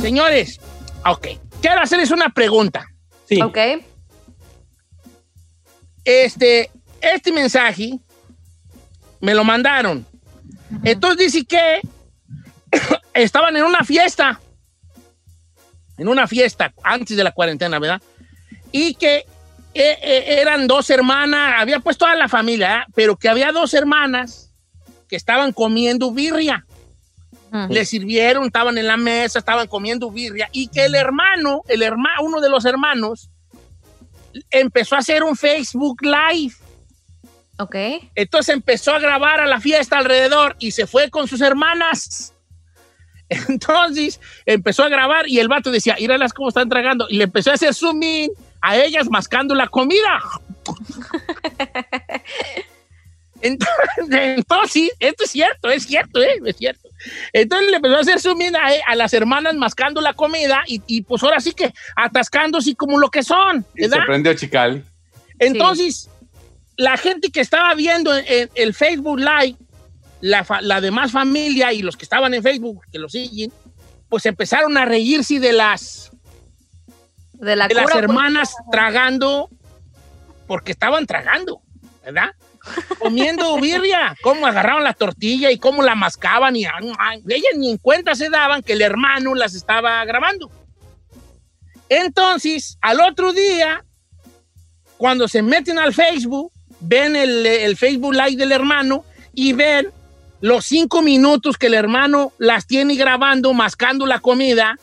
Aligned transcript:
Señores, 0.00 0.60
ok. 1.04 1.28
Quiero 1.60 1.80
hacerles 1.80 2.10
una 2.10 2.30
pregunta. 2.30 2.86
Sí. 3.28 3.40
Ok. 3.42 3.58
Este, 6.04 6.70
este 7.00 7.32
mensaje 7.32 7.98
me 9.20 9.34
lo 9.34 9.44
mandaron. 9.44 10.06
Entonces 10.84 11.32
dice 11.32 11.44
que 11.44 11.80
estaban 13.14 13.56
en 13.56 13.64
una 13.64 13.84
fiesta. 13.84 14.40
En 15.98 16.08
una 16.08 16.26
fiesta 16.26 16.72
antes 16.82 17.16
de 17.16 17.24
la 17.24 17.32
cuarentena, 17.32 17.78
¿verdad? 17.78 18.00
Y 18.72 18.94
que 18.94 19.26
eh, 19.74 19.98
eh, 20.02 20.40
eran 20.40 20.66
dos 20.66 20.88
hermanas, 20.90 21.54
había 21.58 21.80
puesto 21.80 22.06
toda 22.06 22.16
la 22.16 22.28
familia, 22.28 22.78
¿eh? 22.78 22.92
pero 22.94 23.16
que 23.16 23.28
había 23.28 23.52
dos 23.52 23.74
hermanas 23.74 24.52
que 25.08 25.16
estaban 25.16 25.52
comiendo 25.52 26.10
birria. 26.10 26.64
Le 27.68 27.84
sirvieron, 27.84 28.46
estaban 28.46 28.78
en 28.78 28.86
la 28.86 28.96
mesa, 28.96 29.40
estaban 29.40 29.66
comiendo 29.66 30.10
birria 30.10 30.48
y 30.52 30.68
que 30.68 30.84
el 30.84 30.94
hermano, 30.94 31.62
el 31.68 31.82
hermano, 31.82 32.22
uno 32.22 32.40
de 32.40 32.48
los 32.48 32.64
hermanos, 32.64 33.28
empezó 34.50 34.94
a 34.94 34.98
hacer 34.98 35.24
un 35.24 35.36
Facebook 35.36 36.00
Live. 36.02 36.54
Ok. 37.58 37.74
Entonces 38.14 38.54
empezó 38.54 38.94
a 38.94 39.00
grabar 39.00 39.40
a 39.40 39.46
la 39.46 39.60
fiesta 39.60 39.98
alrededor 39.98 40.56
y 40.58 40.70
se 40.70 40.86
fue 40.86 41.10
con 41.10 41.26
sus 41.26 41.40
hermanas. 41.40 42.34
Entonces 43.48 44.20
empezó 44.46 44.84
a 44.84 44.88
grabar 44.88 45.28
y 45.28 45.40
el 45.40 45.48
vato 45.48 45.70
decía, 45.70 45.96
las 45.98 46.32
cómo 46.32 46.48
están 46.48 46.68
tragando. 46.68 47.06
Y 47.08 47.16
le 47.16 47.24
empezó 47.24 47.50
a 47.50 47.54
hacer 47.54 47.74
zoom 47.74 48.02
in 48.02 48.30
a 48.60 48.76
ellas 48.76 49.08
mascando 49.10 49.54
la 49.54 49.68
comida. 49.68 50.20
Entonces, 53.42 54.08
entonces, 54.10 54.90
esto 54.98 55.24
es 55.24 55.30
cierto, 55.30 55.70
es 55.70 55.84
cierto, 55.84 56.22
¿eh? 56.22 56.40
es 56.44 56.56
cierto. 56.56 56.89
Entonces 57.32 57.70
le 57.70 57.76
empezó 57.76 57.96
a 57.96 58.00
hacer 58.00 58.20
zoom 58.20 58.40
in 58.42 58.56
a, 58.56 58.68
a 58.86 58.94
las 58.94 59.12
hermanas 59.14 59.54
mascando 59.54 60.00
la 60.00 60.14
comida 60.14 60.62
y, 60.66 60.82
y, 60.86 61.02
pues 61.02 61.22
ahora 61.22 61.40
sí 61.40 61.52
que 61.52 61.72
atascándose 61.96 62.74
como 62.74 62.98
lo 62.98 63.10
que 63.10 63.22
son, 63.22 63.64
Y 63.74 63.84
se 63.88 64.00
prendió 64.06 64.34
Chicali. 64.34 64.82
Entonces, 65.38 66.08
la 66.76 66.96
gente 66.96 67.30
que 67.30 67.40
estaba 67.40 67.74
viendo 67.74 68.16
en, 68.16 68.24
en 68.28 68.50
el 68.54 68.74
Facebook 68.74 69.18
Live, 69.18 69.56
la, 70.20 70.80
demás 70.80 71.12
familia 71.12 71.72
y 71.72 71.82
los 71.82 71.96
que 71.96 72.04
estaban 72.04 72.34
en 72.34 72.42
Facebook, 72.42 72.82
que 72.92 72.98
lo 72.98 73.08
siguen, 73.08 73.52
pues 74.08 74.26
empezaron 74.26 74.76
a 74.76 74.84
reírse 74.84 75.40
de 75.40 75.52
las, 75.52 76.10
De 77.34 77.56
la 77.56 77.68
de 77.68 77.74
las 77.74 77.84
pues, 77.84 77.96
hermanas 77.96 78.54
tragando, 78.70 79.48
porque 80.46 80.72
estaban 80.72 81.06
tragando, 81.06 81.62
¿verdad? 82.04 82.32
Comiendo 82.98 83.58
birria, 83.58 84.16
cómo 84.22 84.46
agarraban 84.46 84.84
la 84.84 84.94
tortilla 84.94 85.50
y 85.50 85.58
cómo 85.58 85.82
la 85.82 85.94
mascaban 85.94 86.56
y 86.56 86.64
ellas 86.64 87.52
ni 87.56 87.70
en 87.70 87.78
cuenta 87.78 88.14
se 88.14 88.28
daban 88.28 88.62
que 88.62 88.74
el 88.74 88.82
hermano 88.82 89.34
las 89.34 89.54
estaba 89.54 90.04
grabando. 90.04 90.50
Entonces, 91.88 92.78
al 92.80 93.00
otro 93.00 93.32
día, 93.32 93.84
cuando 94.96 95.26
se 95.28 95.42
meten 95.42 95.78
al 95.78 95.94
Facebook, 95.94 96.52
ven 96.80 97.16
el, 97.16 97.44
el 97.46 97.76
Facebook 97.76 98.14
Live 98.14 98.36
del 98.36 98.52
hermano 98.52 99.04
y 99.34 99.52
ven 99.52 99.88
los 100.40 100.64
cinco 100.64 101.02
minutos 101.02 101.58
que 101.58 101.66
el 101.66 101.74
hermano 101.74 102.32
las 102.38 102.66
tiene 102.66 102.94
grabando, 102.94 103.52
mascando 103.52 104.06
la 104.06 104.20
comida. 104.20 104.78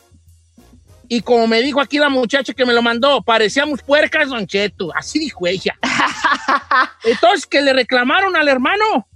Y 1.08 1.22
como 1.22 1.46
me 1.46 1.62
dijo 1.62 1.80
aquí 1.80 1.98
la 1.98 2.10
muchacha 2.10 2.52
que 2.52 2.66
me 2.66 2.74
lo 2.74 2.82
mandó, 2.82 3.22
parecíamos 3.22 3.82
puercas, 3.82 4.28
Don 4.28 4.46
Cheto. 4.46 4.90
Así 4.94 5.18
dijo 5.18 5.46
ella. 5.46 5.74
Entonces, 7.04 7.46
que 7.46 7.62
le 7.62 7.72
reclamaron 7.72 8.36
al 8.36 8.46
hermano. 8.48 9.06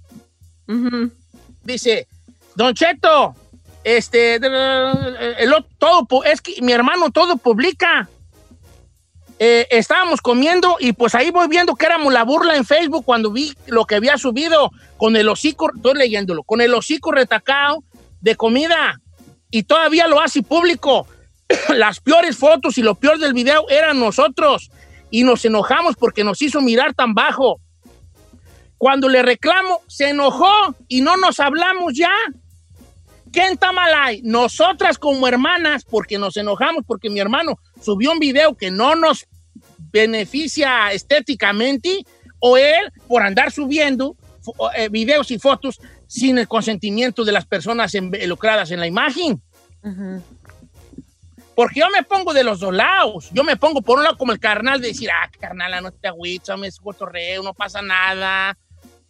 Ujú. 0.67 1.11
Dice, 1.63 2.07
Don 2.55 2.73
Cheto, 2.73 3.35
este, 3.83 4.35
el, 4.35 5.53
otro- 5.53 5.69
todo, 6.07 6.23
es 6.23 6.41
que 6.41 6.55
mi 6.61 6.71
hermano 6.71 7.11
todo 7.11 7.37
publica. 7.37 8.09
Eh, 9.39 9.67
estábamos 9.71 10.21
comiendo 10.21 10.77
y 10.79 10.93
pues 10.93 11.15
ahí 11.15 11.29
voy 11.31 11.47
viendo 11.47 11.75
que 11.75 11.85
éramos 11.85 12.13
la 12.13 12.23
burla 12.23 12.55
en 12.55 12.65
Facebook 12.65 13.03
cuando 13.03 13.31
vi 13.31 13.53
lo 13.67 13.85
que 13.85 13.95
había 13.95 14.17
subido 14.17 14.71
con 14.97 15.15
el 15.15 15.27
hocico, 15.27 15.69
estoy 15.75 15.95
leyéndolo, 15.95 16.43
con 16.43 16.61
el 16.61 16.73
hocico 16.73 17.11
retacado 17.11 17.83
de 18.21 18.35
comida 18.35 19.01
y 19.51 19.63
todavía 19.63 20.07
lo 20.07 20.21
hace 20.21 20.43
público. 20.43 21.07
Las 21.75 21.99
peores 21.99 22.37
fotos 22.37 22.77
y 22.77 22.81
lo 22.81 22.95
peor 22.95 23.19
del 23.19 23.33
video 23.33 23.67
eran 23.69 23.99
nosotros 23.99 24.69
y 25.11 25.23
nos 25.23 25.43
enojamos 25.45 25.95
porque 25.95 26.23
nos 26.23 26.41
hizo 26.41 26.61
mirar 26.61 26.93
tan 26.93 27.13
bajo. 27.13 27.59
Cuando 28.77 29.07
le 29.07 29.21
reclamo, 29.21 29.81
se 29.87 30.09
enojó 30.09 30.51
y 30.87 31.01
no 31.01 31.15
nos 31.17 31.39
hablamos 31.39 31.93
ya. 31.95 32.11
¿Quién 33.31 33.53
está 33.53 33.71
mal 33.71 33.91
ahí? 33.95 34.21
Nosotras 34.23 34.97
como 34.97 35.27
hermanas, 35.27 35.85
porque 35.89 36.17
nos 36.17 36.37
enojamos, 36.37 36.83
porque 36.85 37.09
mi 37.09 37.19
hermano 37.19 37.57
subió 37.81 38.11
un 38.11 38.19
video 38.19 38.55
que 38.55 38.69
no 38.71 38.95
nos 38.95 39.25
beneficia 39.91 40.91
estéticamente, 40.91 42.05
o 42.39 42.57
él 42.57 42.91
por 43.07 43.23
andar 43.23 43.51
subiendo 43.51 44.15
fo- 44.43 44.69
eh, 44.75 44.89
videos 44.89 45.31
y 45.31 45.39
fotos 45.39 45.79
sin 46.07 46.37
el 46.37 46.47
consentimiento 46.47 47.23
de 47.23 47.31
las 47.31 47.45
personas 47.45 47.93
involucradas 47.95 48.69
en 48.71 48.79
la 48.81 48.87
imagen. 48.87 49.41
Ujú. 49.83 50.21
Porque 51.55 51.81
yo 51.81 51.89
me 51.89 52.03
pongo 52.03 52.33
de 52.33 52.43
los 52.43 52.59
dos 52.59 52.73
lados. 52.73 53.29
Yo 53.31 53.43
me 53.43 53.55
pongo 53.57 53.81
por 53.81 53.97
un 53.99 54.03
lado 54.03 54.17
como 54.17 54.31
el 54.31 54.39
carnal 54.39 54.81
de 54.81 54.87
decir, 54.89 55.09
ah, 55.11 55.29
carnal, 55.39 55.83
no 55.83 55.91
te 55.91 56.07
agüites, 56.07 56.57
me 56.57 56.67
es 56.67 56.79
cotorreo, 56.79 57.43
no 57.43 57.53
pasa 57.53 57.81
nada, 57.81 58.57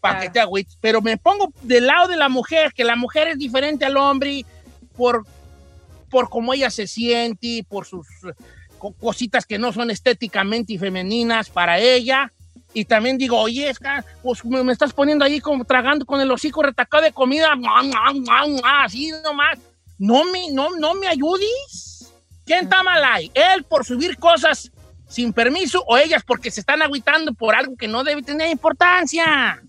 para 0.02 0.16
Claro. 0.16 0.20
que 0.22 0.30
te 0.34 0.40
agüites. 0.42 0.78
Pero 0.82 1.02
me 1.02 1.18
pongo 1.18 1.54
del 1.62 1.88
lado 1.88 2.08
de 2.08 2.18
la 2.18 2.28
mujer, 2.30 2.74
que 2.74 2.84
la 2.84 2.96
mujer 2.98 3.30
es 3.30 3.38
diferente 3.40 3.86
al 3.86 3.96
hombre 3.96 4.46
por, 4.98 5.26
por 6.10 6.30
cómo 6.30 6.54
ella 6.54 6.70
se 6.70 6.86
siente, 6.86 7.66
por 7.70 7.86
sus 7.86 8.06
co- 8.78 8.94
cositas 8.94 9.46
que 9.46 9.58
no 9.58 9.72
son 9.72 9.90
estéticamente 9.90 10.78
femeninas 10.78 11.50
para 11.50 11.80
ella. 11.80 12.32
Y 12.74 12.86
también 12.86 13.18
digo, 13.18 13.40
oye, 13.40 13.70
es 13.70 13.80
que, 13.80 13.88
pues 14.22 14.44
me, 14.44 14.64
me 14.64 14.74
estás 14.74 14.92
poniendo 14.94 15.24
ahí 15.24 15.40
como 15.40 15.64
tragando 15.64 16.06
con 16.06 16.20
el 16.20 16.30
hocico 16.32 16.62
retacado 16.64 17.04
de 17.04 17.14
comida, 17.14 17.54
así 18.84 19.12
nomás. 19.24 19.60
No 20.00 20.26
me, 20.26 20.52
no, 20.52 20.72
no 20.78 20.96
me 20.96 21.08
ayudes. 21.08 21.93
¿Quién 22.46 22.66
está 22.66 22.84
mal 22.84 23.04
ahí? 23.04 23.32
¿Él 23.34 23.64
por 23.64 23.86
subir 23.86 24.18
cosas 24.18 24.72
sin 25.08 25.32
permiso 25.32 25.84
o 25.88 25.98
ellas 25.98 26.24
porque 26.26 26.52
se 26.52 26.60
están 26.60 26.82
agüitando 26.82 27.34
por 27.34 27.56
algo 27.56 27.76
que 27.78 27.88
no 27.88 28.04
debe 28.04 28.22
tener 28.22 28.50
importancia? 28.50 29.62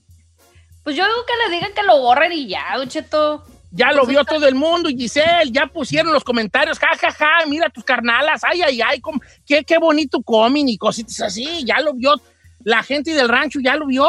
Pues 0.83 0.97
yo 0.97 1.05
digo 1.05 1.25
que 1.27 1.49
le 1.49 1.55
digan 1.55 1.73
que 1.73 1.83
lo 1.83 1.99
borren 1.99 2.33
y 2.33 2.49
ya, 2.49 2.77
Cheto. 2.87 3.45
Ya 3.71 3.91
lo 3.91 4.07
vio 4.07 4.25
todo 4.25 4.47
el 4.47 4.55
mundo, 4.55 4.89
y 4.89 4.97
Giselle, 4.97 5.51
ya 5.51 5.67
pusieron 5.67 6.13
los 6.13 6.23
comentarios, 6.23 6.79
ja, 6.79 6.97
ja, 6.97 7.11
ja, 7.11 7.47
mira 7.49 7.69
tus 7.71 7.83
carnalas, 7.83 8.43
ay, 8.45 8.63
ay, 8.63 8.81
ay, 8.81 9.03
qué, 9.45 9.65
qué 9.65 9.79
bonito 9.79 10.23
comen 10.23 10.69
y 10.69 10.79
cositas 10.79 11.21
así, 11.23 11.65
ya 11.65 11.81
lo 11.81 11.93
vio, 11.93 12.15
la 12.61 12.85
gente 12.85 13.13
del 13.13 13.29
rancho 13.29 13.59
ya 13.61 13.75
lo 13.75 13.87
vio. 13.87 14.09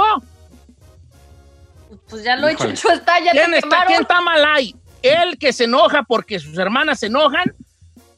Pues 2.08 2.24
ya 2.24 2.36
lo 2.36 2.52
Híjole. 2.52 2.74
hecho, 2.74 2.90
hecho 2.90 2.94
está, 2.94 3.20
ya 3.20 3.32
¿Quién 3.32 3.52
te 3.52 3.58
está, 3.58 3.86
quién 3.88 4.02
está 4.02 4.22
mal 4.22 4.46
ahí? 4.46 4.76
¿Él 5.02 5.36
que 5.40 5.52
se 5.52 5.64
enoja 5.64 6.04
porque 6.04 6.38
sus 6.38 6.56
hermanas 6.60 7.00
se 7.00 7.08
enojan 7.08 7.52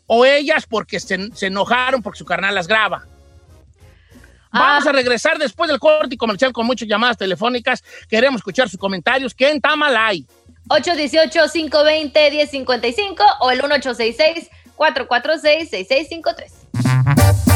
o 0.07 0.25
ellas 0.25 0.66
porque 0.66 1.00
se, 1.00 1.29
se 1.34 1.45
enojaron 1.47 2.01
porque 2.01 2.18
su 2.18 2.25
carnal 2.25 2.56
las 2.56 2.68
graba. 2.68 3.06
Ah. 4.51 4.59
Vamos 4.59 4.88
a 4.88 4.94
regresar 4.94 5.38
después 5.38 5.69
del 5.69 5.79
corte 5.79 6.18
comercial 6.18 6.51
con 6.51 6.66
muchas 6.66 6.88
llamadas 6.88 7.18
telefónicas. 7.18 7.84
Queremos 8.09 8.40
escuchar 8.40 8.68
sus 8.69 8.79
comentarios. 8.79 9.35
¿Qué 9.35 9.50
en 9.50 9.62
Tamalay? 9.62 10.25
818-520-1055 10.69 13.18
o 13.41 13.51
el 13.51 13.62
1866 13.62 14.50
446 14.75 15.69
6653 15.69 17.47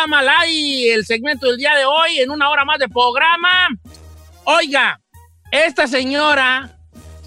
está 0.00 0.06
mal 0.06 0.26
ahí? 0.28 0.88
El 0.88 1.04
segmento 1.04 1.46
del 1.46 1.58
día 1.58 1.74
de 1.74 1.84
hoy 1.84 2.20
en 2.20 2.30
una 2.30 2.48
hora 2.48 2.64
más 2.64 2.78
de 2.78 2.88
programa. 2.88 3.68
Oiga, 4.44 4.98
esta 5.52 5.86
señora 5.86 6.78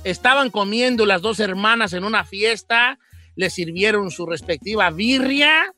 estaban 0.03 0.49
comiendo 0.49 1.05
las 1.05 1.21
dos 1.21 1.39
hermanas 1.39 1.93
en 1.93 2.03
una 2.03 2.23
fiesta, 2.23 2.97
le 3.35 3.51
sirvieron 3.51 4.09
su 4.09 4.25
respectiva 4.25 4.89
birria, 4.89 5.71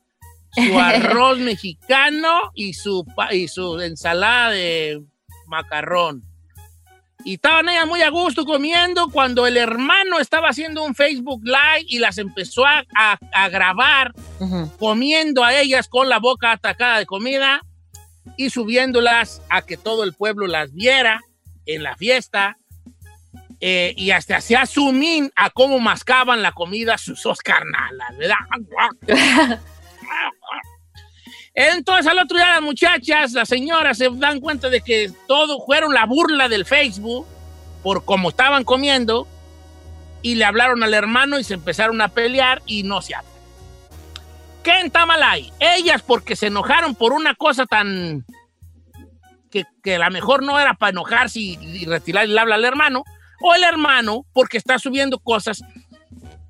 su 0.52 0.80
arroz 0.80 1.38
mexicano 1.40 2.52
y 2.54 2.76
su, 2.76 3.06
y 3.32 3.50
su 3.50 3.82
ensalada 3.82 4.52
de 4.52 5.04
macarrón. 5.48 6.24
Y 7.26 7.34
estaban 7.36 7.68
ellas 7.70 7.88
muy 7.88 8.02
a 8.04 8.10
gusto 8.10 8.46
comiendo 8.46 9.10
cuando 9.10 9.48
el 9.48 9.58
hermano 9.58 10.20
estaba 10.20 10.50
haciendo 10.50 10.84
un 10.84 10.94
Facebook 10.94 11.42
Live 11.44 11.86
y 11.88 11.98
las 12.00 12.18
empezó 12.20 12.66
a, 12.66 12.84
a- 12.96 13.18
a 13.34 13.50
grabar 13.50 14.14
comiendo 14.78 15.44
a 15.44 15.54
ellas 15.60 15.88
con 15.90 16.08
la 16.08 16.20
boca 16.20 16.52
atacada 16.52 17.00
de 17.00 17.06
comida 17.08 17.62
y 18.38 18.50
subiéndolas 18.52 19.42
a 19.50 19.64
que 19.64 19.76
todo 19.76 20.04
el 20.04 20.14
pueblo 20.14 20.46
las 20.48 20.72
viera 20.74 21.20
en 21.66 21.82
la 21.84 21.96
fiesta. 21.98 22.58
eh, 23.62 23.94
y 23.98 24.12
hasta 24.12 24.36
hacía 24.38 24.66
zoom 24.68 25.02
in 25.02 25.32
a 25.36 25.50
cómo 25.50 25.80
mascaban 25.80 26.42
la 26.44 26.52
comida 26.52 26.98
sus 26.98 27.24
dos 27.24 27.40
carnalas, 27.40 28.18
¿verdad? 28.18 28.36
Entonces 31.56 32.06
al 32.08 32.20
otro 32.20 32.38
día 32.38 32.52
las 32.52 32.62
muchachas, 32.62 33.32
las 33.32 33.48
señoras 33.48 33.98
se 33.98 34.10
dan 34.12 34.42
cuenta 34.42 34.70
de 34.70 34.82
que 34.82 35.12
todo 35.28 35.66
fueron 35.66 35.94
la 35.94 36.06
burla 36.06 36.50
del 36.50 36.66
Facebook 36.66 37.26
por 37.82 38.04
cómo 38.04 38.30
estaban 38.30 38.66
comiendo 38.66 39.28
y 40.22 40.36
le 40.36 40.44
hablaron 40.44 40.84
al 40.84 40.94
hermano 40.94 41.40
y 41.40 41.44
se 41.44 41.54
empezaron 41.54 42.02
a 42.02 42.10
pelear 42.10 42.62
y 42.66 42.84
no 42.84 43.02
se 43.02 43.16
hablan. 43.16 43.32
¿Qué 44.64 44.80
en 44.80 44.92
Tamalay? 44.92 45.54
Ellas 45.60 46.02
porque 46.02 46.36
se 46.36 46.48
enojaron 46.48 46.96
por 46.96 47.14
una 47.14 47.36
cosa 47.36 47.66
tan 47.66 48.26
que, 49.50 49.64
que 49.82 49.96
a 49.96 50.00
lo 50.00 50.12
mejor 50.12 50.44
no 50.44 50.60
era 50.60 50.74
para 50.74 50.90
enojarse 50.90 51.40
y, 51.40 51.58
y 51.62 51.86
retirar 51.86 52.26
el 52.26 52.38
habla 52.38 52.56
al 52.56 52.66
hermano, 52.66 53.04
o 53.42 53.54
el 53.54 53.64
hermano 53.64 54.26
porque 54.34 54.58
está 54.58 54.80
subiendo 54.80 55.20
cosas 55.20 55.62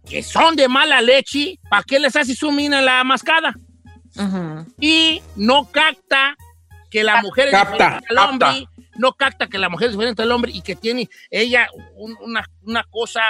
que 0.08 0.24
son 0.24 0.56
de 0.56 0.68
mala 0.68 1.02
leche, 1.02 1.60
¿para 1.70 1.84
qué 1.84 2.00
les 2.00 2.16
hace 2.16 2.36
zoom 2.36 2.60
in 2.60 2.72
la 2.72 3.04
mascada? 3.04 3.56
Y 4.80 5.22
no 5.36 5.70
capta 5.72 6.36
que 6.90 7.04
la 7.04 7.22
mujer 7.22 7.48
es 7.48 7.52
Capta, 7.52 7.74
diferente 7.74 8.08
al 8.10 8.16
capta. 8.16 8.30
hombre, 8.50 8.68
no 8.98 9.14
capta 9.14 9.48
que 9.48 9.58
la 9.58 9.70
mujer 9.70 9.88
es 9.88 9.94
diferente 9.94 10.22
al 10.22 10.32
hombre 10.32 10.52
y 10.54 10.62
que 10.62 10.76
tiene 10.76 11.10
ella 11.30 11.68
un- 11.96 12.16
una, 12.22 12.46
una 12.62 12.84
cosa 12.90 13.22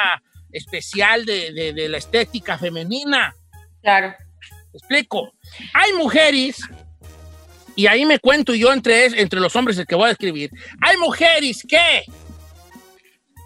especial 0.51 1.25
de, 1.25 1.51
de- 1.53 1.73
de 1.73 1.89
la 1.89 1.97
estética 1.97 2.57
femenina. 2.57 3.33
Claro. 3.81 4.13
Explico. 4.73 5.31
Hay 5.73 5.93
mujeres, 5.93 6.57
y 7.75 7.87
ahí 7.87 8.05
me 8.05 8.19
cuento 8.19 8.53
yo 8.53 8.71
entre, 8.71 9.05
es- 9.05 9.13
entre 9.13 9.39
los 9.39 9.55
hombres 9.55 9.77
el 9.77 9.87
que 9.87 9.95
voy 9.95 10.05
a 10.05 10.09
describir, 10.09 10.51
hay 10.81 10.97
mujeres 10.97 11.65
que 11.67 12.03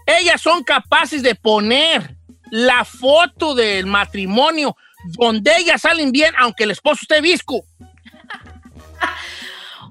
ellas 0.06 0.42
son 0.42 0.64
capaces 0.64 1.22
de 1.24 1.36
poner 1.36 2.16
la 2.52 2.84
foto 2.84 3.54
del 3.54 3.86
matrimonio 3.86 4.76
donde 5.04 5.52
ellas 5.58 5.82
salen 5.82 6.12
bien, 6.12 6.34
aunque 6.38 6.64
el 6.64 6.72
esposo 6.72 7.00
esté 7.02 7.22
visco. 7.22 7.64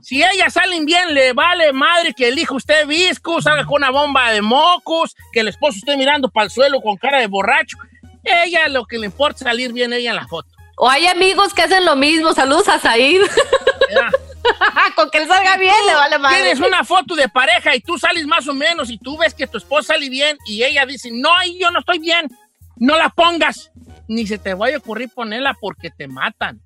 Si 0.00 0.22
ellas 0.22 0.54
salen 0.54 0.86
bien, 0.86 1.12
le 1.12 1.34
vale 1.34 1.70
madre 1.74 2.14
que 2.14 2.28
el 2.28 2.38
hijo 2.38 2.56
esté 2.56 2.86
visco, 2.86 3.42
salga 3.42 3.66
con 3.66 3.82
una 3.82 3.90
bomba 3.90 4.30
de 4.30 4.40
mocos, 4.40 5.14
que 5.34 5.40
el 5.40 5.48
esposo 5.48 5.76
esté 5.76 5.98
mirando 5.98 6.30
para 6.30 6.44
el 6.44 6.50
suelo 6.50 6.80
con 6.80 6.96
cara 6.96 7.18
de 7.18 7.26
borracho. 7.26 7.76
Ella 8.24 8.68
lo 8.68 8.86
que 8.86 8.96
le 8.96 9.04
importa 9.04 9.36
es 9.36 9.42
salir 9.42 9.70
bien 9.70 9.92
ella 9.92 10.08
en 10.08 10.16
la 10.16 10.26
foto. 10.26 10.48
O 10.78 10.88
hay 10.88 11.06
amigos 11.08 11.52
que 11.52 11.62
hacen 11.62 11.84
lo 11.84 11.96
mismo. 11.96 12.32
Saludos 12.32 12.68
a 12.68 12.78
Said. 12.78 13.20
Con 14.96 15.10
que 15.10 15.18
él 15.18 15.28
salga 15.28 15.56
bien, 15.56 15.74
le 15.86 15.94
vale 15.94 16.18
madre. 16.18 16.36
Tienes 16.36 16.60
una 16.60 16.84
foto 16.84 17.14
de 17.14 17.28
pareja 17.28 17.74
y 17.74 17.80
tú 17.80 17.98
sales 17.98 18.26
más 18.26 18.48
o 18.48 18.54
menos 18.54 18.88
y 18.88 18.98
tú 18.98 19.18
ves 19.18 19.34
que 19.34 19.46
tu 19.46 19.58
esposa 19.58 19.94
sale 19.94 20.08
bien 20.08 20.38
y 20.46 20.62
ella 20.62 20.86
dice, 20.86 21.10
no, 21.12 21.30
yo 21.58 21.70
no 21.70 21.80
estoy 21.80 21.98
bien, 21.98 22.28
no 22.76 22.96
la 22.96 23.10
pongas. 23.10 23.70
Ni 24.08 24.26
se 24.26 24.38
te 24.38 24.54
vaya 24.54 24.76
a 24.76 24.78
ocurrir 24.78 25.10
ponerla 25.14 25.54
porque 25.60 25.90
te 25.90 26.08
matan, 26.08 26.60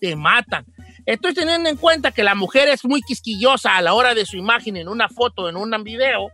te 0.00 0.16
matan. 0.16 0.64
Estoy 1.04 1.34
teniendo 1.34 1.68
en 1.68 1.76
cuenta 1.76 2.10
que 2.10 2.24
la 2.24 2.34
mujer 2.34 2.68
es 2.68 2.84
muy 2.84 3.02
quisquillosa 3.02 3.76
a 3.76 3.82
la 3.82 3.94
hora 3.94 4.14
de 4.14 4.26
su 4.26 4.36
imagen 4.36 4.76
en 4.76 4.88
una 4.88 5.08
foto, 5.08 5.48
en 5.48 5.56
un 5.56 5.70
video. 5.84 6.30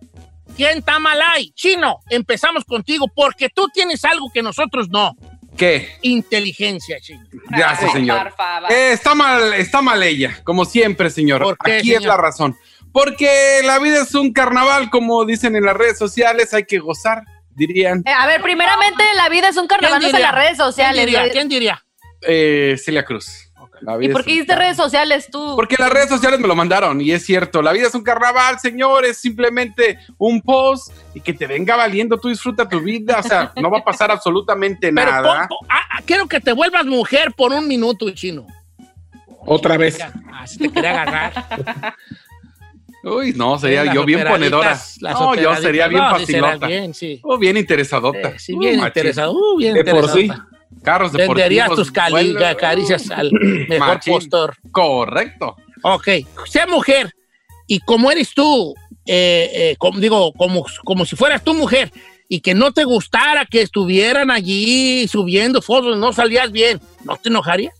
¿Quién 0.56 0.78
está 0.78 0.98
mal 0.98 1.18
ahí? 1.20 1.50
Chino, 1.54 1.98
empezamos 2.10 2.64
contigo 2.64 3.06
porque 3.14 3.48
tú 3.48 3.68
tienes 3.72 4.04
algo 4.04 4.30
que 4.32 4.42
nosotros 4.42 4.88
no. 4.88 5.16
¿Qué? 5.56 5.88
Inteligencia, 6.02 6.98
chino. 7.00 7.24
Gracias, 7.50 7.92
señor. 7.92 8.32
Eh, 8.70 8.92
está 8.92 9.14
mal, 9.14 9.52
está 9.54 9.82
mal 9.82 10.02
ella, 10.02 10.40
como 10.44 10.64
siempre, 10.64 11.10
señor. 11.10 11.42
¿Por 11.42 11.58
qué, 11.58 11.78
Aquí 11.78 11.94
es 11.94 12.04
la 12.04 12.16
razón. 12.16 12.56
Porque 12.92 13.60
la 13.64 13.78
vida 13.78 14.02
es 14.02 14.14
un 14.14 14.32
carnaval, 14.32 14.90
como 14.90 15.24
dicen 15.24 15.56
en 15.56 15.64
las 15.64 15.76
redes 15.76 15.98
sociales, 15.98 16.52
hay 16.52 16.64
que 16.64 16.78
gozar, 16.78 17.24
dirían 17.54 18.02
Eh, 18.06 18.12
a 18.12 18.26
ver, 18.26 18.40
primeramente, 18.42 19.02
la 19.16 19.28
vida 19.28 19.48
es 19.48 19.56
un 19.56 19.66
carnaval, 19.66 20.02
en 20.04 20.12
las 20.12 20.34
redes 20.34 20.56
¿Quién 20.56 20.56
sociales. 20.56 21.06
¿Quién 21.32 21.48
diría? 21.48 21.84
eh, 22.26 22.76
Celia 22.78 23.04
Cruz. 23.04 23.48
¿Y 24.00 24.08
por 24.10 24.24
qué 24.24 24.30
hiciste 24.34 24.54
redes 24.54 24.76
sociales 24.76 25.28
tú? 25.28 25.54
Porque 25.56 25.74
las 25.76 25.90
redes 25.90 26.08
sociales 26.08 26.38
me 26.38 26.46
lo 26.46 26.54
mandaron 26.54 27.00
y 27.00 27.10
es 27.10 27.26
cierto, 27.26 27.62
la 27.62 27.72
vida 27.72 27.88
es 27.88 27.94
un 27.96 28.04
carnaval, 28.04 28.60
señores, 28.60 29.18
simplemente 29.18 29.98
un 30.18 30.40
post 30.40 30.92
y 31.14 31.20
que 31.20 31.32
te 31.32 31.48
venga 31.48 31.74
valiendo, 31.74 32.16
tú 32.16 32.28
disfruta 32.28 32.68
tu 32.68 32.80
vida, 32.80 33.18
o 33.18 33.22
sea, 33.24 33.52
no 33.56 33.70
va 33.72 33.78
a 33.78 33.84
pasar 33.84 34.12
absolutamente 34.12 34.92
Pero 34.92 35.10
nada. 35.10 35.48
ah, 35.68 35.80
ah, 35.90 36.00
quiero 36.06 36.28
que 36.28 36.38
te 36.38 36.52
vuelvas 36.52 36.86
mujer 36.86 37.32
por 37.36 37.52
un 37.52 37.66
minuto, 37.66 38.08
chino. 38.10 38.46
Otra 39.44 39.76
vez. 39.76 39.98
Así 40.32 40.58
te 40.58 40.70
quería 40.70 41.02
agarrar. 41.02 41.94
Uy, 43.04 43.32
no, 43.34 43.58
sería 43.58 43.84
Las 43.84 43.94
yo 43.94 44.04
bien 44.04 44.24
ponedora. 44.26 44.80
No, 45.00 45.34
yo 45.34 45.56
sería 45.56 45.88
bien 45.88 46.02
No, 46.02 46.18
sí, 46.20 46.26
será 46.26 46.42
facilota. 46.46 46.66
bien, 46.68 46.94
sí. 46.94 47.20
Oh, 47.24 47.36
bien 47.38 47.56
interesadota. 47.56 48.28
Eh, 48.30 48.38
sí, 48.38 48.52
Uh, 48.54 48.58
bien 48.60 48.76
machín. 48.76 48.86
interesado. 48.88 49.32
Uh, 49.32 49.56
bien 49.58 49.74
De 49.74 49.84
por 49.84 50.08
sí. 50.10 50.30
Carros 50.82 51.12
Venderías 51.12 51.66
deportivos. 51.68 51.76
tus 51.78 51.90
cali- 51.92 52.32
vuelo- 52.32 52.56
caricias 52.56 53.10
al 53.10 53.30
mejor 53.32 53.78
Machín. 53.78 54.14
postor. 54.14 54.56
Correcto. 54.70 55.56
Ok, 55.82 56.08
sea 56.46 56.66
mujer 56.66 57.12
y 57.66 57.80
como 57.80 58.10
eres 58.10 58.32
tú, 58.34 58.74
eh, 59.06 59.50
eh, 59.52 59.76
como, 59.78 59.98
digo, 59.98 60.32
como, 60.32 60.64
como 60.84 61.04
si 61.04 61.16
fueras 61.16 61.42
tu 61.42 61.54
mujer 61.54 61.92
y 62.28 62.40
que 62.40 62.54
no 62.54 62.72
te 62.72 62.84
gustara 62.84 63.44
que 63.46 63.62
estuvieran 63.62 64.30
allí 64.30 65.06
subiendo 65.08 65.60
fotos, 65.60 65.98
no 65.98 66.12
salías 66.12 66.50
bien, 66.52 66.80
¿no 67.04 67.16
te 67.16 67.28
enojarías? 67.28 67.74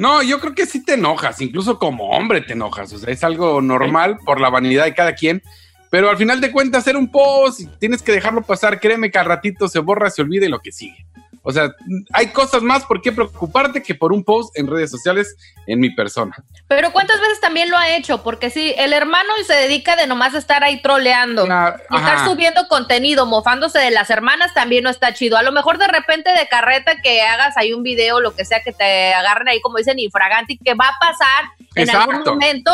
No, 0.00 0.22
yo 0.22 0.40
creo 0.40 0.54
que 0.54 0.64
sí 0.64 0.82
te 0.82 0.94
enojas, 0.94 1.42
incluso 1.42 1.78
como 1.78 2.08
hombre 2.12 2.40
te 2.40 2.54
enojas, 2.54 2.90
o 2.94 2.98
sea, 2.98 3.12
es 3.12 3.22
algo 3.22 3.60
normal 3.60 4.16
por 4.24 4.40
la 4.40 4.48
vanidad 4.48 4.84
de 4.84 4.94
cada 4.94 5.14
quien, 5.14 5.42
pero 5.90 6.08
al 6.08 6.16
final 6.16 6.40
de 6.40 6.50
cuentas 6.50 6.80
hacer 6.80 6.96
un 6.96 7.10
post 7.10 7.60
y 7.60 7.66
tienes 7.66 8.00
que 8.00 8.12
dejarlo 8.12 8.40
pasar, 8.40 8.80
créeme 8.80 9.10
que 9.10 9.18
al 9.18 9.26
ratito 9.26 9.68
se 9.68 9.78
borra, 9.78 10.08
se 10.08 10.22
olvida 10.22 10.46
y 10.46 10.48
lo 10.48 10.60
que 10.60 10.72
sigue. 10.72 11.04
O 11.42 11.52
sea, 11.52 11.70
hay 12.12 12.26
cosas 12.32 12.60
más 12.62 12.84
por 12.84 13.00
qué 13.00 13.12
preocuparte 13.12 13.82
que 13.82 13.94
por 13.94 14.12
un 14.12 14.22
post 14.22 14.56
en 14.58 14.66
redes 14.66 14.90
sociales 14.90 15.34
en 15.66 15.80
mi 15.80 15.88
persona. 15.94 16.36
Pero 16.68 16.92
¿cuántas 16.92 17.18
veces 17.18 17.40
también 17.40 17.70
lo 17.70 17.78
ha 17.78 17.96
hecho? 17.96 18.22
Porque 18.22 18.50
sí, 18.50 18.74
el 18.76 18.92
hermano 18.92 19.30
se 19.46 19.54
dedica 19.54 19.96
de 19.96 20.06
nomás 20.06 20.34
estar 20.34 20.62
ahí 20.62 20.82
troleando. 20.82 21.46
Y 21.46 21.96
estar 21.96 22.24
subiendo 22.26 22.68
contenido, 22.68 23.24
mofándose 23.24 23.78
de 23.78 23.90
las 23.90 24.10
hermanas 24.10 24.52
también 24.52 24.84
no 24.84 24.90
está 24.90 25.14
chido. 25.14 25.38
A 25.38 25.42
lo 25.42 25.50
mejor 25.52 25.78
de 25.78 25.88
repente 25.88 26.30
de 26.30 26.46
carreta 26.46 27.00
que 27.02 27.22
hagas 27.22 27.56
ahí 27.56 27.72
un 27.72 27.82
video, 27.82 28.20
lo 28.20 28.34
que 28.34 28.44
sea, 28.44 28.62
que 28.62 28.72
te 28.72 29.14
agarren 29.14 29.48
ahí, 29.48 29.62
como 29.62 29.78
dicen, 29.78 29.98
infraganti, 29.98 30.58
que 30.58 30.74
va 30.74 30.88
a 30.88 30.98
pasar 31.00 31.44
en 31.74 31.88
algún 31.88 32.22
momento, 32.22 32.70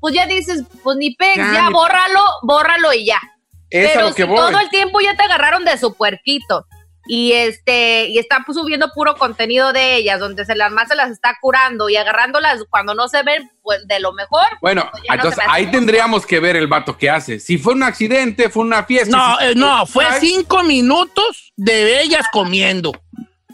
pues 0.00 0.14
ya 0.14 0.24
dices, 0.26 0.62
pues 0.82 0.96
ni 0.96 1.14
pex, 1.14 1.36
Ya, 1.36 1.52
ya, 1.52 1.66
ni- 1.66 1.72
bórralo, 1.74 2.20
bórralo 2.44 2.94
y 2.94 3.04
ya. 3.04 3.20
Es 3.68 3.90
a 3.90 3.92
Pero 3.94 4.08
lo 4.08 4.14
que 4.14 4.22
si 4.22 4.28
voy. 4.28 4.36
todo 4.36 4.58
el 4.60 4.70
tiempo 4.70 5.00
ya 5.00 5.14
te 5.16 5.24
agarraron 5.24 5.64
de 5.66 5.76
su 5.76 5.94
puerquito 5.94 6.66
y 7.08 7.32
este 7.32 8.06
y 8.08 8.18
está 8.18 8.44
subiendo 8.52 8.90
puro 8.94 9.16
contenido 9.16 9.72
de 9.72 9.96
ellas 9.96 10.18
donde 10.20 10.44
se 10.44 10.54
las 10.56 10.72
más 10.72 10.88
se 10.88 10.94
las 10.96 11.10
está 11.10 11.36
curando 11.40 11.88
y 11.88 11.96
agarrándolas 11.96 12.64
cuando 12.68 12.94
no 12.94 13.08
se 13.08 13.22
ven 13.22 13.50
pues 13.62 13.86
de 13.86 14.00
lo 14.00 14.12
mejor 14.12 14.46
Bueno, 14.60 14.88
Pues 14.90 15.02
no 15.08 15.14
entonces 15.14 15.44
ahí 15.48 15.70
tendríamos 15.70 16.26
que 16.26 16.40
ver 16.40 16.56
el 16.56 16.66
vato 16.66 16.96
que 16.98 17.10
hace. 17.10 17.38
Si 17.40 17.58
fue 17.58 17.74
un 17.74 17.82
accidente, 17.82 18.48
fue 18.50 18.62
una 18.64 18.84
fiesta. 18.84 19.16
No, 19.16 19.36
si- 19.38 19.44
eh, 19.46 19.52
no, 19.56 19.86
fue 19.86 20.04
cinco 20.20 20.62
minutos 20.62 21.52
de 21.56 22.00
ellas 22.02 22.26
comiendo. 22.32 22.92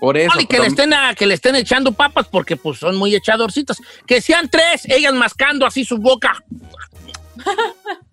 Por 0.00 0.16
eso. 0.16 0.34
No, 0.34 0.40
y 0.40 0.46
que 0.46 0.56
pero- 0.56 0.62
le, 0.64 0.68
estén 0.70 0.92
a- 0.94 1.14
que 1.14 1.26
le 1.26 1.34
estén 1.34 1.54
echando 1.54 1.92
papas 1.92 2.26
porque 2.28 2.56
pues 2.56 2.78
son 2.78 2.96
muy 2.96 3.14
echadorcitas. 3.14 3.76
Que 4.06 4.20
sean 4.20 4.48
tres, 4.48 4.82
ellas 4.86 5.12
mascando 5.14 5.64
así 5.64 5.84
su 5.84 5.98
boca. 5.98 6.42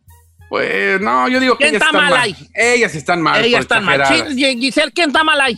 Pues 0.49 0.99
no, 0.99 1.27
yo 1.29 1.39
digo 1.39 1.55
que 1.57 1.65
¿Quién 1.65 1.75
ellas 1.75 1.81
está 1.87 1.97
están 1.97 2.01
mal 2.01 2.11
mal. 2.11 2.21
ahí? 2.21 2.49
Ellas 2.55 2.95
están 2.95 3.21
mal. 3.21 3.45
ellas 3.45 3.61
están 3.61 3.83
mal. 3.85 4.03
Giselle, 4.35 4.91
¿quién 4.91 5.09
está 5.09 5.23
mal 5.23 5.39
ahí? 5.41 5.57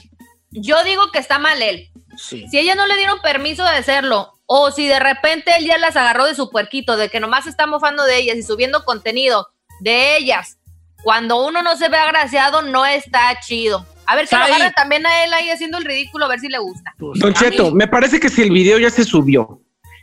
yo 0.53 0.83
digo 0.83 1.09
que 1.13 1.19
está 1.19 1.39
mal 1.39 1.61
él 1.61 1.87
Sí. 2.17 2.45
si 2.51 2.59
ellas 2.59 2.75
no 2.75 2.85
le 2.85 2.97
dieron 2.97 3.21
permiso 3.21 3.63
de 3.63 3.69
hacerlo 3.69 4.33
o 4.45 4.69
si 4.71 4.85
de 4.85 4.99
repente 4.99 5.49
él 5.57 5.65
ya 5.65 5.77
las 5.77 5.95
agarró 5.95 6.25
de 6.25 6.35
su 6.35 6.49
puerquito 6.51 6.97
de 6.97 7.07
que 7.07 7.21
nomás 7.21 7.47
está 7.47 7.67
mofando 7.67 8.03
de 8.03 8.17
ellas 8.17 8.35
y 8.35 8.43
subiendo 8.43 8.83
contenido 8.83 9.47
de 9.79 10.17
ellas 10.17 10.57
cuando 11.03 11.45
uno 11.47 11.61
no 11.63 11.77
se 11.77 11.87
ve 11.87 11.95
agraciado 11.97 12.63
no 12.63 12.85
está 12.85 13.39
chido 13.39 13.85
a 14.05 14.17
ver 14.17 14.27
que 14.27 14.35
lo 14.35 14.41
Sai. 14.43 14.51
agarre 14.51 14.73
también 14.75 15.05
a 15.05 15.23
él 15.23 15.33
ahí 15.33 15.49
haciendo 15.49 15.77
el 15.77 15.85
ridículo 15.85 16.25
a 16.25 16.27
ver 16.27 16.41
si 16.41 16.49
le 16.49 16.57
gusta 16.59 16.93
Don 16.97 17.33
Cheto, 17.33 17.71
me 17.71 17.87
parece 17.87 18.19
que 18.19 18.27
si 18.27 18.41
el 18.41 18.51
video 18.51 18.77
ya 18.77 18.89
se 18.89 19.05
subió, 19.05 19.61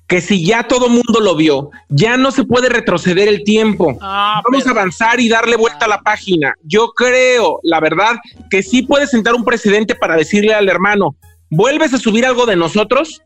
que 0.09 0.21
si 0.23 0.45
ya 0.45 0.63
todo 0.65 0.89
mundo 0.89 1.21
lo 1.21 1.37
vio, 1.37 1.71
ya 1.91 2.17
no 2.17 2.31
se 2.33 2.43
puede 2.45 2.69
retroceder 2.71 3.29
el 3.29 3.45
tiempo. 3.45 3.97
Ah, 4.01 4.41
Vamos 4.45 4.65
pero- 4.65 4.75
a 4.75 4.81
avanzar 4.81 5.21
y 5.21 5.29
darle 5.29 5.57
vuelta 5.57 5.85
a 5.85 5.89
la 5.89 6.01
página. 6.01 6.55
Yo 6.65 6.89
creo, 6.97 7.61
la 7.63 7.79
verdad, 7.79 8.17
que 8.51 8.63
sí 8.63 8.83
puede 8.83 9.07
sentar 9.07 9.35
un 9.35 9.45
precedente 9.45 9.95
para 9.95 10.17
decirle 10.17 10.55
al 10.55 10.69
hermano, 10.69 11.15
¿vuelves 11.51 11.93
a 11.95 11.99
subir 11.99 12.25
algo 12.27 12.47
de 12.47 12.57
nosotros? 12.57 13.23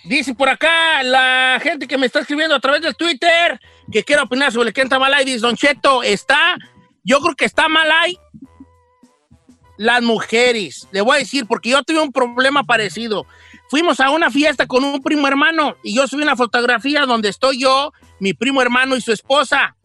Dice 0.05 0.35
por 0.35 0.49
acá 0.49 1.03
la 1.05 1.61
gente 1.63 1.87
que 1.87 1.97
me 1.97 2.07
está 2.07 2.21
escribiendo 2.21 2.57
a 2.57 2.61
través 2.61 2.83
del 2.83 2.97
Twitter 2.97 3.61
que 3.93 4.03
quiere 4.03 4.23
opinar 4.23 4.51
sobre 4.51 4.73
Kenta 4.73 4.99
Malay. 4.99 5.25
Dice, 5.25 5.39
Don 5.39 5.55
Cheto, 5.55 6.03
está, 6.03 6.57
yo 7.05 7.21
creo 7.21 7.37
que 7.37 7.45
está 7.45 7.69
Malay 7.69 8.19
las 9.77 10.03
mujeres. 10.03 10.89
Le 10.91 11.03
voy 11.03 11.17
a 11.17 11.19
decir, 11.21 11.47
porque 11.47 11.71
yo 11.71 11.85
tuve 11.85 12.01
un 12.01 12.11
problema 12.11 12.65
parecido. 12.65 13.27
Fuimos 13.71 14.01
a 14.01 14.11
una 14.11 14.33
fiesta 14.33 14.67
con 14.67 14.83
un 14.83 15.03
primo 15.03 15.29
hermano 15.29 15.77
y 15.85 15.95
yo 15.95 16.09
subí 16.09 16.23
una 16.23 16.37
fotografía 16.37 17.07
donde 17.07 17.29
estoy 17.29 17.61
yo, 17.61 17.93
mi 18.19 18.35
primo 18.35 18.61
hermano 18.61 18.97
y 18.97 19.01
su 19.01 19.13
esposa 19.13 19.77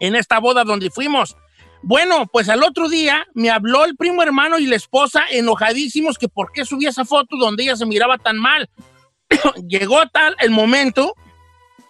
en 0.00 0.16
esta 0.16 0.38
boda 0.40 0.64
donde 0.64 0.90
fuimos. 0.90 1.36
Bueno, 1.82 2.26
pues 2.30 2.48
al 2.48 2.62
otro 2.62 2.88
día 2.88 3.26
me 3.34 3.48
habló 3.50 3.84
el 3.84 3.96
primo 3.96 4.22
hermano 4.22 4.58
y 4.58 4.66
la 4.66 4.76
esposa 4.76 5.24
enojadísimos 5.30 6.18
que 6.18 6.28
por 6.28 6.52
qué 6.52 6.64
subí 6.66 6.86
esa 6.86 7.04
foto 7.04 7.36
donde 7.38 7.62
ella 7.62 7.76
se 7.76 7.86
miraba 7.86 8.18
tan 8.18 8.36
mal. 8.38 8.68
Llegó 9.68 10.06
tal 10.08 10.36
el 10.40 10.50
momento 10.50 11.14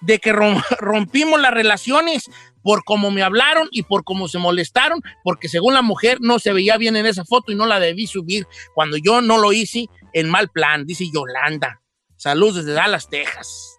de 0.01 0.19
que 0.19 0.33
rom- 0.33 0.63
rompimos 0.79 1.41
las 1.41 1.53
relaciones 1.53 2.31
por 2.63 2.85
cómo 2.85 3.11
me 3.11 3.23
hablaron 3.23 3.69
y 3.73 3.83
por 3.85 4.05
cómo 4.05 4.29
se 4.29 4.39
molestaron, 4.39 5.01
porque 5.25 5.49
según 5.49 5.75
la 5.75 5.83
mujer 5.83 6.19
no 6.21 6.39
se 6.39 6.53
veía 6.53 6.77
bien 6.77 6.95
en 6.95 7.07
esa 7.07 7.25
foto 7.25 7.51
y 7.51 7.55
no 7.55 7.67
la 7.67 7.81
debí 7.81 8.07
subir 8.07 8.47
cuando 8.75 8.97
yo 8.99 9.23
no 9.23 9.39
lo 9.39 9.53
hice 9.53 9.87
en 10.13 10.29
mal 10.29 10.51
plan, 10.51 10.85
dice 10.87 11.07
Yolanda. 11.13 11.81
Saludos 12.17 12.57
desde 12.57 12.73
Dallas, 12.75 13.09
Texas. 13.09 13.79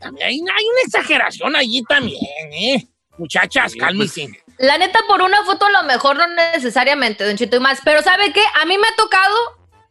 También 0.00 0.28
hay 0.28 0.64
una 0.64 0.80
exageración 0.86 1.56
allí 1.56 1.82
también, 1.82 2.52
¿eh? 2.52 2.86
Muchachas, 3.20 3.72
Sí, 3.72 3.78
cálmense. 3.78 4.28
La 4.56 4.78
neta, 4.78 5.00
por 5.06 5.20
una 5.20 5.44
foto 5.44 5.66
a 5.66 5.70
lo 5.70 5.82
mejor 5.82 6.16
no 6.16 6.26
necesariamente, 6.52 7.24
Don 7.24 7.36
Cheto, 7.36 7.56
y 7.56 7.60
más. 7.60 7.80
Pero 7.84 8.02
¿sabe 8.02 8.32
qué? 8.32 8.42
A 8.60 8.64
mí 8.64 8.78
me 8.78 8.88
ha 8.88 8.96
tocado, 8.96 9.36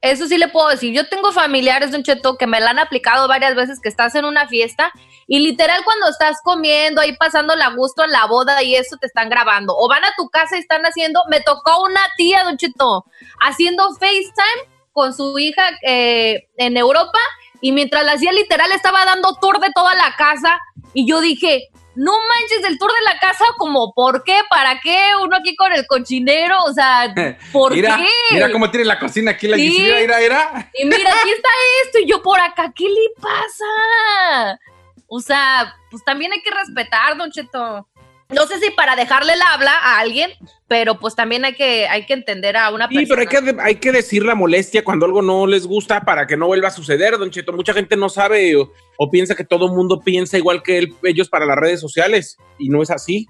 eso 0.02 0.28
sí 0.28 0.38
le 0.40 0.48
puedo 0.48 0.68
decir, 0.70 0.96
yo 0.96 1.08
tengo 1.08 1.32
familiares, 1.32 1.92
Don 1.92 2.02
Cheto, 2.02 2.38
que 2.38 2.48
me 2.48 2.60
la 2.60 2.72
han 2.72 2.80
aplicado 2.80 3.28
varias 3.28 3.54
veces, 3.54 3.80
que 3.80 3.88
estás 3.88 4.16
en 4.16 4.26
una 4.26 4.48
fiesta 4.48 4.92
y 5.28 5.40
literal 5.40 5.84
cuando 5.84 6.10
estás 6.10 6.38
comiendo, 6.44 7.02
ahí 7.02 7.16
pasando 7.18 7.56
la 7.56 7.70
gusto 7.70 8.04
en 8.04 8.10
la 8.10 8.26
boda 8.26 8.64
y 8.64 8.76
eso 8.76 8.98
te 8.98 9.06
están 9.06 9.30
grabando. 9.30 9.76
O 9.78 9.88
van 9.88 10.04
a 10.04 10.14
tu 10.18 10.28
casa 10.30 10.58
y 10.58 10.62
están 10.62 10.82
haciendo, 10.82 11.22
me 11.30 11.42
tocó 11.42 11.84
una 11.84 12.02
tía, 12.18 12.44
Don 12.44 12.58
Cheto, 12.58 13.06
haciendo 13.40 13.94
FaceTime 13.94 14.74
con 14.92 15.14
su 15.14 15.38
hija 15.38 15.70
eh, 15.84 16.48
en 16.58 16.78
Europa 16.78 17.20
y 17.62 17.74
mientras 17.74 18.06
la 18.06 18.14
hacía 18.14 18.32
literal 18.32 18.72
estaba 18.72 19.06
dando 19.06 19.36
tour 19.36 19.60
de 19.60 19.72
toda 19.72 19.94
la 19.94 20.16
casa 20.18 20.60
y 20.94 21.08
yo 21.08 21.22
dije, 21.22 21.70
no 22.00 22.14
manches, 22.14 22.70
el 22.70 22.78
tour 22.80 22.90
de 22.92 23.02
la 23.14 23.20
casa, 23.20 23.44
como, 23.58 23.94
¿por 23.94 24.24
qué? 24.24 24.40
¿Para 24.50 24.80
qué? 24.80 24.98
Uno 25.22 25.36
aquí 25.36 25.54
con 25.58 25.74
el 25.74 25.86
cochinero, 25.86 26.56
o 26.66 26.74
sea, 26.74 27.14
¿por 27.52 27.74
mira, 27.74 27.98
qué? 27.98 28.08
mira 28.36 28.52
cómo 28.52 28.72
tiene 28.72 28.86
la 28.86 28.98
cocina 28.98 29.32
aquí 29.32 29.48
la 29.48 29.58
Sí. 29.58 29.70
Gisela, 29.70 30.00
mira, 30.00 30.18
mira. 30.20 30.70
Y 30.76 30.86
mira, 30.86 31.10
aquí 31.10 31.30
está 31.32 31.50
esto, 31.86 32.00
y 32.00 32.06
yo 32.08 32.22
por 32.24 32.40
acá, 32.40 32.72
¿qué 32.74 32.86
le 32.86 33.10
pasa? 33.22 34.60
O 35.08 35.20
sea, 35.20 35.76
pues 35.92 36.04
también 36.06 36.32
hay 36.32 36.42
que 36.42 36.52
respetar, 36.52 37.18
Don 37.18 37.32
Cheto. 37.32 37.88
No 38.30 38.46
sé 38.46 38.60
si 38.60 38.70
para 38.72 38.96
dejarle 38.96 39.34
el 39.34 39.42
habla 39.42 39.72
a 39.74 40.00
alguien, 40.00 40.30
pero 40.68 41.00
pues 41.00 41.16
también 41.16 41.46
hay 41.46 41.54
que, 41.56 41.88
hay 41.88 42.06
que 42.06 42.14
entender 42.14 42.56
a 42.58 42.70
una 42.72 42.88
Sí, 42.88 42.96
persona. 42.96 43.16
pero 43.26 43.42
hay 43.48 43.54
que, 43.56 43.62
hay 43.62 43.76
que 43.78 43.92
decir 43.92 44.24
la 44.24 44.36
molestia 44.36 44.84
cuando 44.84 45.08
algo 45.08 45.24
no 45.24 45.48
les 45.48 45.66
gusta 45.66 46.02
para 46.02 46.28
que 46.28 46.38
no 46.38 46.46
vuelva 46.46 46.68
a 46.68 46.72
suceder, 46.72 47.18
Don 47.18 47.32
Cheto. 47.32 47.54
Mucha 47.54 47.74
gente 47.74 47.98
no 47.98 48.08
sabe 48.08 48.56
o, 48.56 48.72
o 48.98 49.10
piensa 49.10 49.36
que 49.36 49.44
todo 49.44 49.66
el 49.66 49.72
mundo 49.72 50.00
piensa 50.02 50.38
igual 50.38 50.62
que 50.62 50.78
él- 50.78 50.94
ellos 51.04 51.28
para 51.28 51.48
las 51.48 51.58
redes 51.58 51.82
sociales 51.82 52.38
y 52.60 52.70
no 52.70 52.84
es 52.84 52.92
así. 52.92 53.28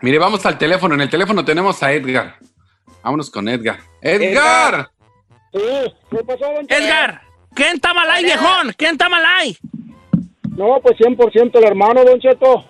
Mire, 0.00 0.18
vamos 0.18 0.46
al 0.46 0.58
teléfono. 0.58 0.94
En 0.94 1.00
el 1.00 1.10
teléfono 1.10 1.44
tenemos 1.44 1.82
a 1.82 1.92
Edgar. 1.92 2.36
Vámonos 3.02 3.30
con 3.30 3.48
Edgar. 3.48 3.80
¡Edgar! 4.00 4.90
Sí, 5.52 5.58
¿qué 6.10 6.18
pasó, 6.24 6.52
don 6.54 6.66
Cheto? 6.68 6.74
Edgar, 6.84 7.22
¿quién 7.52 7.74
está 7.74 7.92
mal 7.94 8.08
ahí, 8.10 8.22
viejón? 8.22 8.72
¿Quién 8.76 8.92
está 8.92 9.08
mal 9.08 9.24
ahí? 9.26 9.56
No, 10.56 10.78
pues 10.82 10.96
100% 10.98 11.50
el 11.58 11.64
hermano, 11.64 12.04
Don 12.04 12.20
Cheto. 12.20 12.64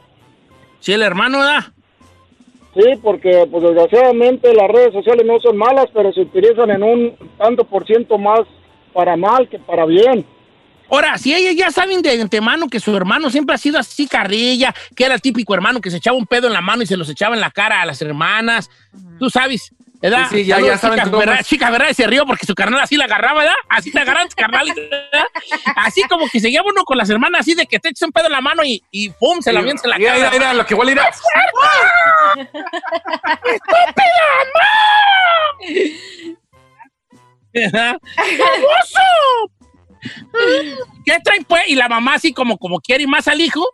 Sí, 0.80 0.92
el 0.92 1.02
hermano, 1.02 1.38
¿verdad? 1.38 1.64
Sí, 2.74 2.84
porque 3.02 3.46
pues 3.50 3.62
desgraciadamente 3.62 4.54
las 4.54 4.68
redes 4.68 4.92
sociales 4.92 5.26
no 5.26 5.40
son 5.40 5.56
malas, 5.56 5.86
pero 5.92 6.12
se 6.12 6.20
utilizan 6.20 6.70
en 6.70 6.82
un 6.82 7.16
tanto 7.36 7.64
por 7.64 7.86
ciento 7.86 8.18
más 8.18 8.40
para 8.92 9.16
mal 9.16 9.48
que 9.48 9.58
para 9.58 9.84
bien. 9.84 10.24
Ahora, 10.90 11.18
si 11.18 11.34
ellos 11.34 11.54
ya 11.54 11.70
saben 11.70 12.00
de 12.00 12.20
antemano 12.20 12.68
que 12.68 12.80
su 12.80 12.96
hermano 12.96 13.28
siempre 13.30 13.54
ha 13.54 13.58
sido 13.58 13.78
así 13.78 14.06
carrilla, 14.06 14.74
que 14.96 15.04
era 15.04 15.14
el 15.14 15.20
típico 15.20 15.54
hermano 15.54 15.80
que 15.80 15.90
se 15.90 15.98
echaba 15.98 16.16
un 16.16 16.26
pedo 16.26 16.46
en 16.46 16.54
la 16.54 16.62
mano 16.62 16.82
y 16.82 16.86
se 16.86 16.96
los 16.96 17.10
echaba 17.10 17.34
en 17.34 17.40
la 17.40 17.50
cara 17.50 17.82
a 17.82 17.86
las 17.86 18.00
hermanas, 18.00 18.70
tú 19.18 19.28
sabes, 19.28 19.74
¿verdad? 20.00 20.28
Sí, 20.30 20.36
sí, 20.38 20.44
ya- 20.44 20.60
ya 20.60 20.78
saben 20.78 21.10
¿verdad? 21.10 21.40
es. 21.40 21.46
Chica, 21.46 21.70
¿verdad? 21.70 21.88
Y 21.90 21.94
se 21.94 22.06
rió 22.06 22.24
porque 22.26 22.46
su 22.46 22.54
carnal 22.54 22.80
así 22.80 22.96
la 22.96 23.04
agarraba, 23.04 23.40
¿verdad? 23.40 23.54
Así 23.68 23.90
te 23.90 23.98
agarran 24.00 24.26
tus 24.26 24.34
carnales, 24.36 24.74
¿verdad? 24.76 25.26
Así 25.76 26.02
como 26.04 26.28
que 26.28 26.40
se 26.40 26.50
lleva 26.50 26.64
uno 26.66 26.84
con 26.84 26.96
las 26.98 27.10
hermanas 27.10 27.40
así 27.40 27.54
de 27.54 27.66
que 27.66 27.78
te 27.78 27.88
echas 27.90 28.06
un 28.06 28.12
pedo 28.12 28.26
en 28.26 28.32
la 28.32 28.40
mano 28.40 28.62
y, 28.64 28.82
y 28.90 29.10
pum, 29.10 29.40
se 29.40 29.52
la 29.52 29.60
avientas 29.60 29.84
en 29.84 29.90
la 29.90 29.98
Mira, 29.98 30.14
mira, 30.14 30.30
mira, 30.30 30.54
lo 30.54 30.64
que 30.66 30.74
igual 30.74 30.90
irá. 30.90 31.10
¿Verdad? 37.52 37.98
¡Hermoso! 38.16 39.52
¿Qué 41.04 41.18
traen 41.24 41.44
pues? 41.44 41.62
Y 41.68 41.74
la 41.74 41.88
mamá 41.88 42.14
así 42.14 42.32
como, 42.32 42.58
como 42.58 42.80
quiere 42.80 43.04
y 43.04 43.06
más 43.06 43.26
al 43.28 43.40
hijo. 43.40 43.64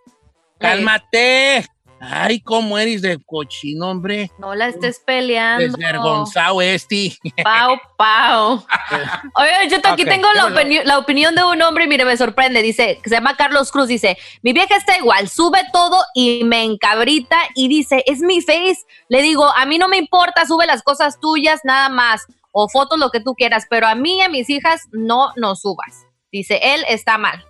Cálmate. 0.59 1.67
Ay, 2.11 2.41
cómo 2.41 2.79
eres 2.79 3.03
de 3.03 3.19
cochino, 3.25 3.89
hombre. 3.91 4.31
No 4.39 4.55
la 4.55 4.69
estés 4.69 5.01
peleando. 5.01 5.65
Desvergonzado 5.65 6.61
este. 6.63 7.17
Pau, 7.43 7.77
pau. 7.97 8.65
Oye, 9.37 9.69
yo 9.71 9.79
aquí 9.85 10.05
tengo 10.05 10.29
la, 10.35 10.45
déjalo. 10.51 10.57
opini- 10.61 10.85
la 10.85 10.99
opinión 10.99 11.35
de 11.35 11.45
un 11.45 11.61
hombre 11.63 11.85
y 11.85 11.89
mire, 11.89 12.05
me 12.05 12.17
sorprende. 12.17 12.63
Dice, 12.63 12.99
que 13.03 13.09
se 13.09 13.15
llama 13.17 13.37
Carlos 13.37 13.71
Cruz, 13.73 13.89
dice, 13.89 14.17
mi 14.43 14.53
vieja 14.53 14.77
está 14.77 14.97
igual, 14.99 15.29
sube 15.29 15.61
todo 15.73 16.03
y 16.15 16.43
me 16.45 16.63
encabrita 16.65 17.39
y 17.55 17.69
dice, 17.69 18.03
es 18.07 18.21
mi 18.21 18.41
face. 18.41 18.79
Le 19.09 19.23
digo, 19.23 19.45
a 19.57 19.65
mí 19.67 19.79
no 19.79 19.89
me 19.89 19.97
importa, 19.97 20.47
sube 20.47 20.67
las 20.67 20.83
cosas 20.83 21.19
tuyas, 21.21 21.61
nada 21.65 21.89
más. 21.89 22.27
o 22.57 22.69
fotos, 22.69 22.99
lo 23.01 23.11
que 23.11 23.19
tú 23.21 23.35
quieras, 23.35 23.65
pero 23.69 23.87
a 23.89 23.95
mí 23.97 24.19
y 24.19 24.23
a 24.23 24.29
mis 24.29 24.49
hijas 24.49 24.83
no 24.93 25.33
nos 25.37 25.63
subas. 25.63 26.07
Dice, 26.31 26.61
él 26.63 26.85
está 26.89 27.19
mal. 27.19 27.45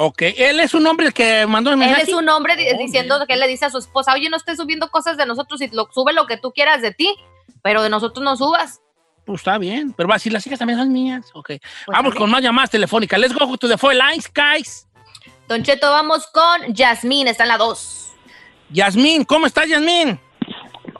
Ok, 0.00 0.22
él 0.36 0.60
es 0.60 0.74
un 0.74 0.86
hombre 0.86 1.10
que 1.10 1.44
mandó 1.46 1.70
el 1.70 1.74
Él 1.74 1.80
mensaje. 1.88 2.02
es 2.10 2.14
un 2.16 2.28
hombre 2.28 2.54
di- 2.54 2.68
Oh, 2.72 2.78
diciendo 2.78 3.18
que 3.26 3.34
él 3.34 3.40
le 3.40 3.48
dice 3.48 3.64
a 3.64 3.70
su 3.70 3.78
esposa, 3.78 4.12
oye, 4.14 4.30
no 4.30 4.36
estés 4.36 4.56
subiendo 4.56 4.90
cosas 4.90 5.16
de 5.16 5.26
nosotros 5.26 5.60
y 5.60 5.68
lo, 5.68 5.88
sube 5.92 6.12
lo 6.12 6.26
que 6.26 6.36
tú 6.36 6.52
quieras 6.52 6.82
de 6.82 6.92
ti, 6.92 7.12
pero 7.62 7.82
de 7.82 7.90
nosotros 7.90 8.22
no 8.22 8.36
subas. 8.36 8.80
Pues 9.26 9.40
está 9.40 9.58
bien, 9.58 9.92
pero 9.92 10.08
va 10.08 10.14
a 10.14 10.18
decir, 10.18 10.32
las 10.32 10.46
hijas 10.46 10.58
también 10.60 10.78
son 10.78 10.92
mías. 10.92 11.26
Ok, 11.34 11.46
Pues 11.48 11.60
vamos 11.88 11.94
también. 12.10 12.14
con 12.16 12.30
más 12.30 12.42
llamadas 12.42 12.70
telefónicas. 12.70 13.18
Let's 13.18 13.34
go 13.34 13.56
to 13.56 13.68
the 13.68 13.76
phone 13.76 13.98
lines, 13.98 14.30
guys. 14.32 14.86
Don 15.48 15.62
Cheto, 15.64 15.90
vamos 15.90 16.26
con 16.28 16.72
Yasmín, 16.72 17.26
está 17.26 17.42
en 17.42 17.48
la 17.48 17.58
2. 17.58 18.12
Yasmín, 18.70 19.24
¿cómo 19.24 19.46
estás, 19.46 19.66
Yasmín? 19.68 20.20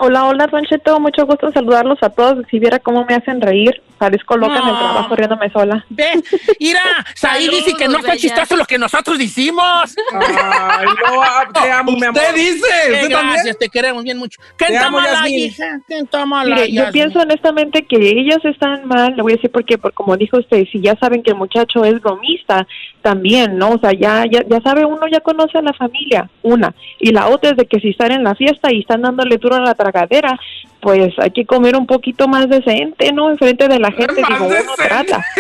Hola, 0.01 0.27
hola, 0.27 0.47
Don 0.47 0.63
Cheto, 0.65 1.01
mucho 1.01 1.27
gusto 1.27 1.49
en 1.49 1.53
saludarlos 1.55 1.99
a 2.03 2.11
todos. 2.11 2.45
Si 2.51 2.61
viera 2.61 2.79
cómo 2.79 3.05
me 3.05 3.17
hacen 3.17 3.41
reír, 3.41 3.83
parezco 3.99 4.37
loca 4.37 4.59
en 4.59 4.69
el 4.69 4.73
No. 4.75 4.79
trabajo 4.79 5.17
riéndome 5.17 5.51
sola. 5.51 5.85
Ve, 5.91 6.23
mira, 6.61 6.81
Saí 7.17 7.49
dice 7.49 7.75
que 7.75 7.87
no 7.89 7.97
está 7.99 8.13
bella. 8.13 8.21
chistoso 8.21 8.57
lo 8.57 8.65
que 8.65 8.79
nosotros 8.79 9.19
hicimos. 9.21 9.97
Ay, 10.15 10.87
no, 10.87 11.21
ah, 11.23 11.49
te 11.53 11.71
amo, 11.73 11.91
mi 11.93 12.05
amor. 12.05 12.23
Usted 12.23 12.35
dice, 12.37 12.67
Eh, 12.87 12.93
usted 12.95 13.11
también. 13.11 13.33
gracias, 13.33 13.59
te 13.59 13.69
queremos 13.69 14.05
bien 14.05 14.19
mucho. 14.19 14.41
¿Quién 14.57 14.69
Te 14.69 14.75
está 14.77 14.87
amo, 14.87 14.99
mala, 14.99 15.13
Yasmín. 15.15 15.39
hija? 15.41 15.81
¿Quién 15.89 16.05
está 16.05 16.25
mala, 16.27 16.55
Mire, 16.55 16.73
yo 16.73 16.93
pienso 16.93 17.19
honestamente 17.19 17.83
que 17.85 17.97
ellos 17.97 18.39
están 18.45 18.87
mal. 18.87 19.17
Le 19.17 19.23
voy 19.23 19.33
a 19.33 19.35
decir 19.37 19.51
por 19.51 19.65
qué, 19.65 19.79
porque 19.79 19.97
como 19.97 20.17
dijo 20.17 20.39
usted, 20.39 20.65
si 20.71 20.81
ya 20.81 20.95
saben 21.01 21.25
que 21.25 21.31
el 21.33 21.37
muchacho 21.37 21.85
es 21.85 22.01
bromista, 22.01 22.69
también, 23.03 23.59
¿no? 23.59 23.71
O 23.71 23.79
sea, 23.79 23.93
ya, 23.93 24.25
ya, 24.31 24.43
ya 24.49 24.61
sabe 24.61 24.85
uno, 24.85 25.07
ya 25.11 25.21
conoce 25.21 25.59
a 25.59 25.63
la 25.63 25.73
familia, 25.73 26.29
una. 26.43 26.73
Y 27.01 27.11
la 27.13 27.29
otra 27.29 27.51
es 27.51 27.57
de 27.57 27.67
que 27.67 27.81
si 27.81 27.89
están 27.91 28.13
en 28.13 28.23
la 28.23 28.35
fiesta 28.37 28.73
y 28.73 28.81
están 28.81 29.03
dándole 29.03 29.39
duro 29.39 29.57
a 29.57 29.61
la 29.61 29.75
tragadera, 29.91 30.39
pues 30.81 31.13
hay 31.19 31.31
que 31.31 31.45
comer 31.45 31.77
un 31.77 31.87
poquito 31.87 32.29
más 32.29 32.49
decente, 32.49 33.13
¿no? 33.13 33.31
Enfrente 33.31 33.69
de 33.69 33.79
la 33.79 33.91
gente, 33.93 34.15
digo, 34.17 34.47
uno 34.47 34.49
decente. 34.49 34.85
trata. 34.89 35.25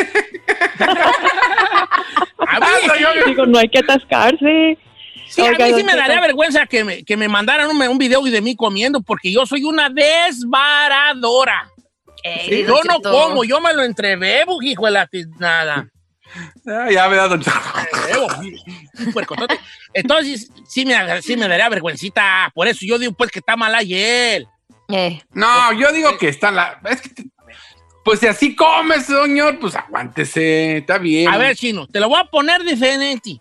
A 2.38 2.61
Digo, 3.26 3.47
no 3.47 3.59
hay 3.59 3.69
que 3.69 3.78
atascarse. 3.81 4.78
sí, 5.28 5.40
a 5.43 5.50
Oiga, 5.50 5.67
mí 5.67 5.75
sí 5.75 5.85
me 5.85 5.95
daría 5.95 6.21
vergüenza 6.21 6.67
que 6.67 6.85
me, 6.85 7.05
que 7.05 7.17
me 7.17 7.28
mandaran 7.28 7.69
un, 7.69 7.81
un 7.83 7.99
video 7.99 8.23
de 8.23 8.40
mí 8.40 8.57
comiendo 8.57 9.02
porque 9.02 9.31
yo 9.33 9.45
soy 9.45 9.64
una 9.64 9.90
desbaradora. 9.90 11.69
Ey, 12.23 12.64
yo 12.67 12.81
no 12.88 13.00
como, 13.00 13.45
yo 13.45 13.61
me 13.61 13.73
lo 13.75 13.83
entrebebo, 13.83 14.62
hijo 14.62 14.87
de 14.87 14.93
la 14.93 15.07
tiznada. 15.07 15.88
Ah, 16.66 16.88
ya 16.90 17.08
me 17.08 17.16
da 17.16 17.28
don 17.28 17.40
Entrebebo, 17.40 18.26
un 19.06 19.12
puercotote. 19.12 19.58
Entonces, 19.94 20.50
sí 20.68 20.85
me, 20.85 21.23
sí 21.23 21.37
me 21.37 21.49
daría 21.49 21.68
vergüencita. 21.68 22.50
Por 22.54 22.68
eso 22.68 22.80
yo 22.82 22.99
digo, 22.99 23.12
pues, 23.12 23.30
que 23.30 23.38
está 23.38 23.56
mal 23.56 23.75
ayer. 23.75 24.47
Eh, 24.88 25.23
No, 25.32 25.73
yo 25.73 25.90
digo 25.92 26.16
que 26.18 26.28
está 26.28 26.50
la. 26.50 26.80
Es 26.90 27.00
que 27.00 27.08
te- 27.11 27.26
pues 28.04 28.20
si 28.20 28.26
así 28.26 28.56
comes, 28.56 29.04
señor, 29.04 29.58
pues 29.58 29.75
aguántese, 29.76 30.78
está 30.78 30.97
bien. 30.99 31.28
A 31.28 31.37
ver, 31.37 31.54
Chino, 31.56 31.87
te 31.87 32.00
lo 32.00 32.08
voy 32.08 32.18
a 32.20 32.25
poner 32.25 32.62
diferente. 32.64 33.38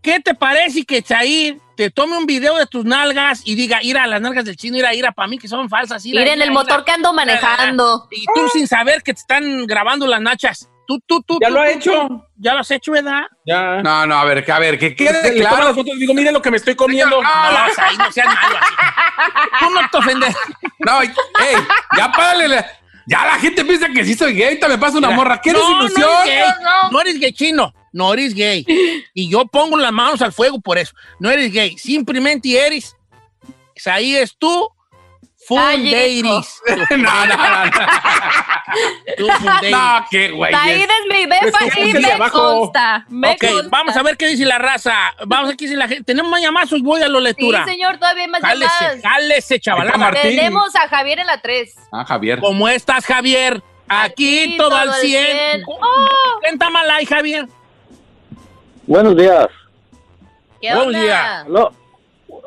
¿Qué 0.00 0.20
te 0.20 0.34
parece 0.34 0.84
que 0.84 1.02
Chair 1.02 1.58
te 1.76 1.90
tome 1.90 2.16
un 2.16 2.26
video 2.26 2.56
de 2.56 2.66
tus 2.66 2.84
nalgas 2.84 3.40
y 3.44 3.54
diga, 3.56 3.82
ir 3.82 3.96
a 3.98 4.06
las 4.06 4.20
nalgas 4.20 4.44
del 4.44 4.54
chino, 4.56 4.76
ir 4.76 4.86
a 4.86 4.94
ir 4.94 5.04
a 5.06 5.10
para 5.12 5.26
mí 5.26 5.38
que 5.38 5.48
son 5.48 5.68
falsas? 5.68 6.04
ir 6.06 6.16
en 6.18 6.40
el 6.42 6.50
motor 6.52 6.84
que 6.84 6.92
ando 6.92 7.12
manejando. 7.12 8.06
Y 8.12 8.24
tú 8.26 8.48
sin 8.52 8.68
saber 8.68 9.02
que 9.02 9.14
te 9.14 9.20
están 9.20 9.66
grabando 9.66 10.06
las 10.06 10.20
nachas. 10.20 10.68
Tú, 10.86 11.00
tú, 11.06 11.22
tú. 11.22 11.38
Ya 11.40 11.48
tú, 11.48 11.54
lo 11.54 11.60
ha 11.60 11.70
hecho. 11.70 12.26
Ya 12.36 12.52
lo 12.54 12.60
has 12.60 12.70
hecho, 12.70 12.92
¿verdad? 12.92 13.22
Ya. 13.46 13.82
No, 13.82 14.06
no, 14.06 14.16
a 14.16 14.24
ver, 14.24 14.44
que- 14.44 14.52
a 14.52 14.58
ver, 14.58 14.78
que 14.78 14.94
quede 14.94 15.32
Le 15.32 15.40
claro. 15.40 15.64
las 15.64 15.74
fotos 15.74 15.94
y 15.96 15.98
digo, 16.00 16.12
mire 16.14 16.30
lo 16.32 16.42
que 16.42 16.50
me 16.50 16.56
estoy 16.58 16.74
comiendo. 16.74 17.22
No, 17.22 17.28
ahí 17.28 17.96
no 17.96 18.12
seas 18.12 18.26
malo 18.26 18.58
así. 18.60 18.74
Tú 19.60 19.70
no 19.70 19.80
te 19.90 19.98
ofendes. 19.98 20.36
No, 20.80 21.00
ey, 21.02 21.10
ya 21.96 22.12
párale. 22.12 22.48
la- 22.48 22.66
Ya 23.06 23.24
la 23.26 23.34
gente 23.38 23.64
piensa 23.66 23.88
que 23.90 24.02
sí 24.04 24.14
soy 24.14 24.32
gay, 24.34 24.44
ahorita 24.44 24.66
me 24.68 24.78
pasa 24.78 24.96
una 24.98 25.10
morra. 25.10 25.38
¿Qué 25.40 25.52
no, 25.52 25.58
desilusión? 25.82 26.08
No 26.08 26.22
eres, 26.22 26.46
gay. 26.46 26.90
no 26.90 27.00
eres 27.00 27.20
gay, 27.20 27.32
chino. 27.32 27.74
No 27.92 28.12
eres 28.14 28.34
gay. 28.34 28.64
Y 29.14 29.28
yo 29.30 29.44
pongo 29.46 29.76
las 29.76 29.92
manos 29.92 30.20
al 30.22 30.32
fuego 30.32 30.58
por 30.60 30.78
eso. 30.78 30.94
No 31.20 31.30
eres 31.30 31.52
gay. 31.52 31.76
Simplemente 31.78 32.56
eres. 32.58 32.96
Ahí 33.86 34.16
es 34.16 34.34
tú. 34.38 34.68
Full 35.46 35.58
ladies. 35.58 36.60
no, 36.90 36.96
no, 36.96 37.26
no. 37.26 37.64
no. 37.64 37.70
Tú 39.18 39.28
full 39.28 39.46
ladies. 39.46 39.70
No, 39.70 40.06
qué 40.10 40.30
güey. 40.30 40.52
Said 40.52 40.80
es 40.82 40.88
mi 41.10 41.26
befa 41.26 41.46
y 41.66 41.70
¿cómo 41.70 41.86
se 41.86 41.92
le 41.92 42.00
me 42.00 42.12
abajo? 42.12 42.38
consta. 42.60 43.06
Me 43.08 43.32
Ok, 43.32 43.40
consta. 43.40 43.68
vamos 43.70 43.96
a 43.96 44.02
ver 44.02 44.16
qué 44.16 44.26
dice 44.28 44.44
la 44.44 44.58
raza. 44.58 44.94
Vamos 45.26 45.44
a 45.44 45.48
ver 45.48 45.56
qué 45.56 45.64
dice 45.66 45.76
la 45.76 45.88
gente. 45.88 46.04
¿Tenemos 46.04 46.30
más 46.30 46.40
llamadas 46.40 46.72
o 46.72 46.78
voy 46.82 47.02
a 47.02 47.08
la 47.08 47.18
Sí, 47.18 47.24
lectura? 47.24 47.64
señor, 47.64 47.98
todavía 47.98 48.24
hay 48.24 48.30
más 48.30 48.40
Jálese, 48.40 48.70
llamadas. 48.70 49.04
Ahí 49.04 49.86
está 49.86 49.98
Martín. 49.98 50.22
Tenemos 50.36 50.74
a 50.76 50.88
Javier 50.88 51.18
en 51.18 51.26
la 51.26 51.40
3. 51.40 51.74
Ah, 51.92 52.04
Javier. 52.06 52.40
¿Cómo 52.40 52.68
estás, 52.68 53.04
Javier? 53.04 53.62
Aquí, 53.86 54.44
Aquí 54.44 54.56
todo, 54.56 54.70
todo 54.70 54.78
al 54.78 54.88
al 54.90 55.00
100. 55.00 55.26
100. 55.26 55.64
¿Quién 56.40 56.54
está 56.54 56.70
mal 56.70 56.90
ahí, 56.90 57.04
Javier? 57.04 57.46
Buenos 58.86 59.16
días. 59.16 59.46
¿Qué 60.60 60.68
Buenos 60.68 60.86
onda? 60.86 61.00
días. 61.00 61.44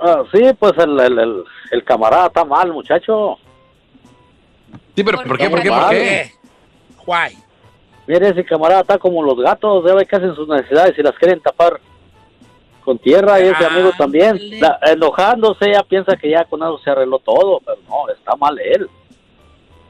Ah, 0.01 0.23
sí, 0.31 0.41
pues 0.59 0.73
el, 0.77 0.99
el, 0.99 1.19
el, 1.19 1.43
el 1.71 1.83
camarada 1.83 2.27
está 2.27 2.43
mal, 2.45 2.71
muchacho. 2.73 3.37
Sí, 4.95 5.03
pero 5.03 5.17
¿por 5.23 5.37
qué? 5.37 5.49
¿Por 5.49 5.61
qué? 5.61 5.69
¿Por 5.69 5.89
qué? 5.89 6.31
Guay. 7.05 7.37
Mire, 8.07 8.29
ese 8.29 8.45
camarada 8.45 8.81
está 8.81 8.97
como 8.97 9.21
los 9.21 9.37
gatos, 9.37 9.83
ve 9.83 10.05
que 10.05 10.15
hacen 10.15 10.33
sus 10.35 10.47
necesidades 10.47 10.97
y 10.97 11.03
las 11.03 11.15
quieren 11.15 11.39
tapar 11.41 11.79
con 12.83 12.97
tierra 12.97 13.39
y 13.41 13.43
ese 13.43 13.65
Ah, 13.65 13.67
amigo 13.69 13.91
también. 13.97 14.39
La- 14.61 14.79
enojándose, 14.87 15.69
ella 15.69 15.83
piensa 15.83 16.15
que 16.15 16.29
ya 16.29 16.45
con 16.45 16.61
eso 16.61 16.79
se 16.79 16.89
arregló 16.89 17.19
todo, 17.19 17.59
pero 17.65 17.77
no, 17.89 18.07
está 18.09 18.35
mal 18.37 18.57
él. 18.59 18.87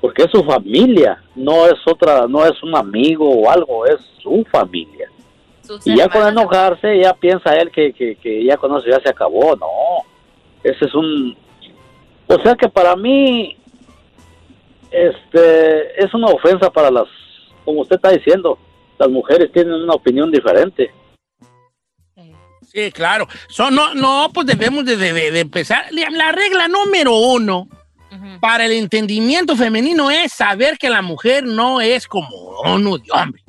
Porque 0.02 0.24
es 0.24 0.32
su 0.32 0.44
familia, 0.44 1.22
no 1.36 1.66
es 1.68 1.76
otra, 1.86 2.26
no 2.28 2.44
es 2.46 2.62
un 2.64 2.76
amigo 2.76 3.30
o 3.30 3.50
algo, 3.52 3.86
es 3.86 4.00
su 4.22 4.44
familia. 4.52 5.10
Y 5.86 5.96
ya 5.98 6.08
con 6.10 6.28
enojarse, 6.28 7.00
ya 7.00 7.14
piensa 7.14 7.54
él 7.56 7.72
que, 7.72 7.94
que, 7.94 8.16
que 8.16 8.44
ya 8.44 8.58
con 8.58 8.76
eso 8.78 8.86
ya 8.88 9.00
se 9.02 9.10
acabó. 9.10 9.56
No, 9.56 9.68
ese 10.64 10.86
es 10.86 10.94
un... 10.94 11.38
O 12.28 12.42
sea 12.42 12.56
que 12.56 12.68
para 12.68 12.96
mí, 12.96 13.58
este, 14.92 16.04
es 16.04 16.14
una 16.14 16.28
ofensa 16.28 16.70
para 16.70 16.92
las, 16.92 17.06
como 17.64 17.82
usted 17.82 17.96
está 17.98 18.12
diciendo, 18.12 18.58
las 18.98 19.10
mujeres 19.10 19.52
tienen 19.52 19.74
una 19.74 19.94
opinión 19.94 20.32
diferente. 20.32 20.92
Sí, 22.64 22.92
claro. 22.92 23.28
So, 23.48 23.72
no, 23.72 23.94
no, 23.94 24.30
pues 24.34 24.46
debemos 24.46 24.84
de, 24.86 24.98
de- 24.98 25.40
empezar. 25.40 25.86
La 25.92 26.10
la 26.10 26.32
regla 26.34 26.68
número 26.68 27.16
uno 27.16 27.68
para 28.42 28.66
el 28.66 28.74
entendimiento 28.74 29.56
femenino 29.56 30.12
es 30.12 30.34
saber 30.34 30.78
que 30.78 30.90
la 30.90 31.02
mujer 31.02 31.44
no 31.46 31.80
es 31.82 32.08
como 32.08 32.28
uno 32.66 32.98
de 32.98 33.10
hombre. 33.12 33.42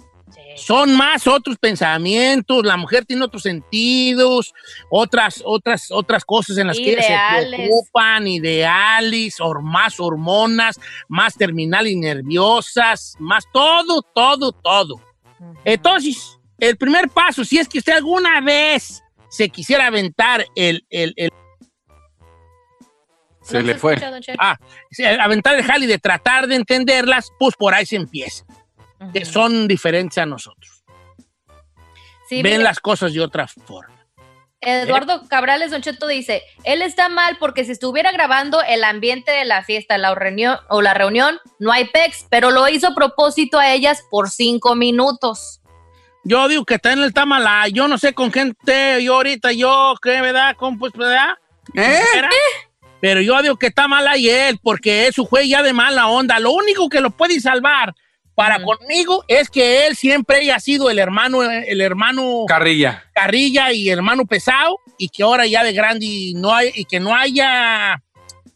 Son 0.61 0.94
más 0.97 1.27
otros 1.27 1.57
pensamientos, 1.59 2.64
la 2.64 2.77
mujer 2.77 3.05
tiene 3.07 3.25
otros 3.25 3.42
sentidos, 3.42 4.53
otras, 4.90 5.42
otras, 5.44 5.90
otras 5.90 6.25
cosas 6.25 6.59
en 6.59 6.66
las 6.66 6.77
que 6.77 6.92
ella 6.92 7.03
se 7.03 7.12
Ideales. 7.12 7.61
preocupan, 7.61 8.27
ideales, 8.27 9.40
or, 9.40 9.62
más 9.62 9.99
hormonas, 10.01 10.79
más 11.09 11.35
terminal 11.35 11.87
y 11.87 11.97
nerviosas, 11.97 13.14
más 13.18 13.44
todo, 13.53 14.03
todo, 14.14 14.53
todo. 14.53 15.01
Entonces, 15.64 16.38
el 16.59 16.77
primer 16.77 17.09
paso, 17.09 17.44
si 17.44 17.59
es 17.59 17.68
que 17.68 17.79
usted 17.79 17.92
alguna 17.92 18.40
vez 18.40 19.03
se 19.31 19.49
quisiera 19.49 19.87
aventar 19.87 20.44
el, 20.57 20.85
el, 20.90 21.12
el- 21.16 21.31
Se 23.42 23.59
¿No 23.59 23.62
le 23.64 23.75
fue. 23.77 23.94
escucha, 23.94 24.35
ah, 24.38 24.59
aventar 25.21 25.55
el 25.55 25.62
jali 25.64 25.87
de 25.87 25.99
tratar 25.99 26.47
de 26.47 26.57
entenderlas, 26.57 27.31
pues 27.38 27.55
por 27.57 27.73
ahí 27.75 27.87
se 27.87 27.97
empieza. 27.97 28.44
Que 29.12 29.24
son 29.24 29.68
diferentes 29.68 30.18
a 30.18 30.26
nosotros. 30.26 30.84
Sí, 32.28 32.42
Ven 32.42 32.52
mire, 32.52 32.64
las 32.64 32.80
cosas 32.80 33.12
de 33.12 33.20
otra 33.20 33.46
forma. 33.46 33.98
Eduardo 34.61 35.22
Cabrales 35.28 35.70
Don 35.70 35.82
Cheto 35.82 36.08
dice, 36.08 36.42
él 36.64 36.82
está 36.82 37.08
mal 37.08 37.37
porque 37.38 37.64
si 37.64 37.72
estuviera 37.72 38.11
grabando 38.11 38.61
el 38.62 38.82
ambiente 38.82 39.30
de 39.30 39.44
la 39.44 39.62
fiesta 39.62 39.96
la 39.98 40.14
reunión, 40.14 40.58
o 40.68 40.82
la 40.82 40.94
reunión, 40.94 41.38
no 41.61 41.70
hay 41.70 41.84
pex, 41.87 42.26
pero 42.28 42.50
lo 42.50 42.68
hizo 42.68 42.88
a 42.88 42.94
propósito 42.94 43.58
a 43.58 43.72
ellas 43.72 44.04
por 44.11 44.30
cinco 44.30 44.74
minutos. 44.74 45.61
Yo 46.24 46.48
digo 46.48 46.64
que 46.64 46.74
está 46.74 46.92
en 46.92 47.02
el 47.02 47.14
tamalá. 47.14 47.68
Yo 47.68 47.88
no 47.88 47.96
sé 47.96 48.12
con 48.12 48.32
gente, 48.32 49.02
yo 49.02 49.14
ahorita, 49.14 49.52
yo, 49.52 49.94
¿qué, 50.02 50.20
verdad? 50.20 50.56
¿Cómo, 50.58 50.78
pues, 50.78 50.92
verdad? 50.92 51.38
¿Eh? 51.74 52.02
Pero 53.00 53.20
yo 53.20 53.40
digo 53.40 53.56
que 53.56 53.68
está 53.68 53.87
mal 53.87 54.06
ahí 54.08 54.28
él, 54.28 54.58
porque 54.62 55.06
es 55.06 55.14
su 55.14 55.24
juez 55.24 55.48
ya 55.48 55.62
de 55.62 55.72
mala 55.72 56.08
onda. 56.08 56.40
Lo 56.40 56.50
único 56.50 56.88
que 56.88 57.00
lo 57.00 57.11
puede 57.11 57.40
salvar 57.40 57.94
para 58.38 58.62
conmigo 58.62 59.24
es 59.27 59.51
que 59.51 59.88
él 59.88 59.96
siempre 59.96 60.37
haya 60.37 60.61
sido 60.61 60.90
el 60.90 61.01
hermano, 61.01 61.42
el 61.42 61.81
hermano 61.81 62.44
Carrilla. 62.46 63.03
carrilla 63.12 63.72
y 63.72 63.88
hermano 63.88 64.27
pesado, 64.27 64.79
y 64.96 65.09
que 65.09 65.24
ahora 65.24 65.44
ya 65.44 65.64
de 65.64 65.72
grande 65.72 66.07
y, 66.07 66.35
no 66.35 66.55
hay, 66.55 66.70
y 66.72 66.85
que 66.85 67.01
no 67.01 67.16
haya 67.16 68.01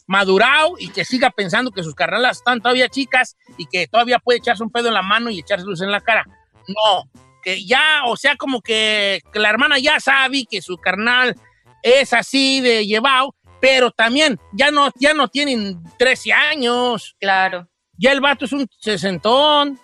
madurado 0.07 0.75
y 0.79 0.91
que 0.91 1.05
siga 1.05 1.31
pensando 1.31 1.73
que 1.73 1.83
sus 1.83 1.97
carnalas 1.97 2.37
están 2.37 2.61
todavía 2.61 2.89
chicas 2.89 3.37
y 3.59 3.67
que 3.67 3.89
todavía 3.89 4.21
puede 4.21 4.39
echarse 4.39 4.63
un 4.63 4.71
pedo 4.71 4.87
en 4.87 4.95
la 4.95 5.03
mano 5.03 5.31
y 5.31 5.41
echarse 5.41 5.67
luz 5.67 5.83
en 5.83 5.91
la 5.91 6.01
cara. 6.01 6.25
No, 6.69 7.11
que 7.43 7.65
ya, 7.65 8.03
o 8.07 8.17
sea, 8.17 8.37
como 8.37 8.63
que, 8.63 9.21
que 9.33 9.41
la 9.41 9.51
hermana 9.51 9.81
ya 9.81 9.99
sabe 9.99 10.45
que 10.49 10.63
su 10.63 10.77
carnal 10.77 11.35
es 11.83 12.13
así 12.13 12.61
de 12.61 12.87
llevado, 12.87 13.35
pero 13.61 13.91
también 13.91 14.39
ya 14.53 14.71
no, 14.71 14.93
ya 14.95 15.13
no 15.13 15.27
tienen 15.27 15.83
13 15.99 16.33
años. 16.33 17.17
Claro. 17.19 17.67
Ya 17.99 18.13
el 18.13 18.21
vato 18.21 18.45
es 18.45 18.53
un 18.53 18.67
sesentón. 18.79 19.79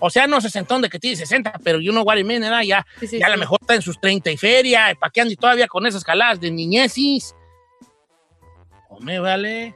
O 0.00 0.10
sea, 0.10 0.26
no 0.26 0.40
sesentón 0.40 0.82
de 0.82 0.88
que 0.88 0.98
tiene 0.98 1.16
60, 1.16 1.52
pero 1.62 1.78
you 1.80 1.92
know 1.92 2.02
what 2.02 2.16
I 2.16 2.24
mean. 2.24 2.42
Ya, 2.66 2.84
Sí, 3.00 3.06
sí, 3.06 3.18
ya 3.18 3.26
a 3.26 3.30
lo 3.30 3.36
mejor 3.38 3.58
está 3.60 3.74
en 3.74 3.82
sus 3.82 4.00
30 4.00 4.30
y 4.30 4.36
feria. 4.36 4.94
¿Para 4.98 5.10
qué 5.10 5.20
ande 5.20 5.36
todavía 5.36 5.68
con 5.68 5.86
esas 5.86 6.04
jaladas 6.04 6.40
de 6.40 6.50
niñecis? 6.50 7.34
Hombre, 8.88 9.18
vale. 9.20 9.74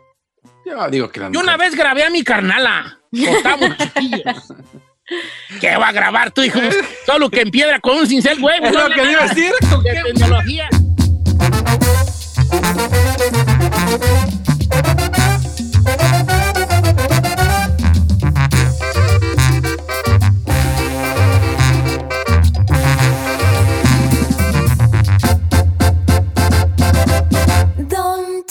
Yo 0.64 0.88
digo 0.90 1.08
que 1.10 1.20
la 1.20 1.30
Yo 1.30 1.40
una 1.40 1.56
vez 1.56 1.74
grabé 1.74 2.04
a 2.04 2.10
mi 2.10 2.22
carnala. 2.24 2.98
Chiquillos. 3.12 4.52
¿Qué 5.60 5.76
va 5.76 5.88
a 5.88 5.92
grabar 5.92 6.30
tú, 6.32 6.42
hijo? 6.42 6.58
Solo 7.06 7.30
que 7.30 7.40
en 7.40 7.50
piedra 7.50 7.80
con 7.80 7.96
un 7.96 8.06
cincel, 8.06 8.38
güey. 8.40 8.62
Es 8.62 8.74
lo 8.74 8.88
que 8.90 9.10
iba 9.10 9.22
a 9.22 9.28
decir. 9.28 9.52
¿con 9.70 9.82
De 9.82 9.90
qué? 9.90 10.02
tecnología. 10.12 10.68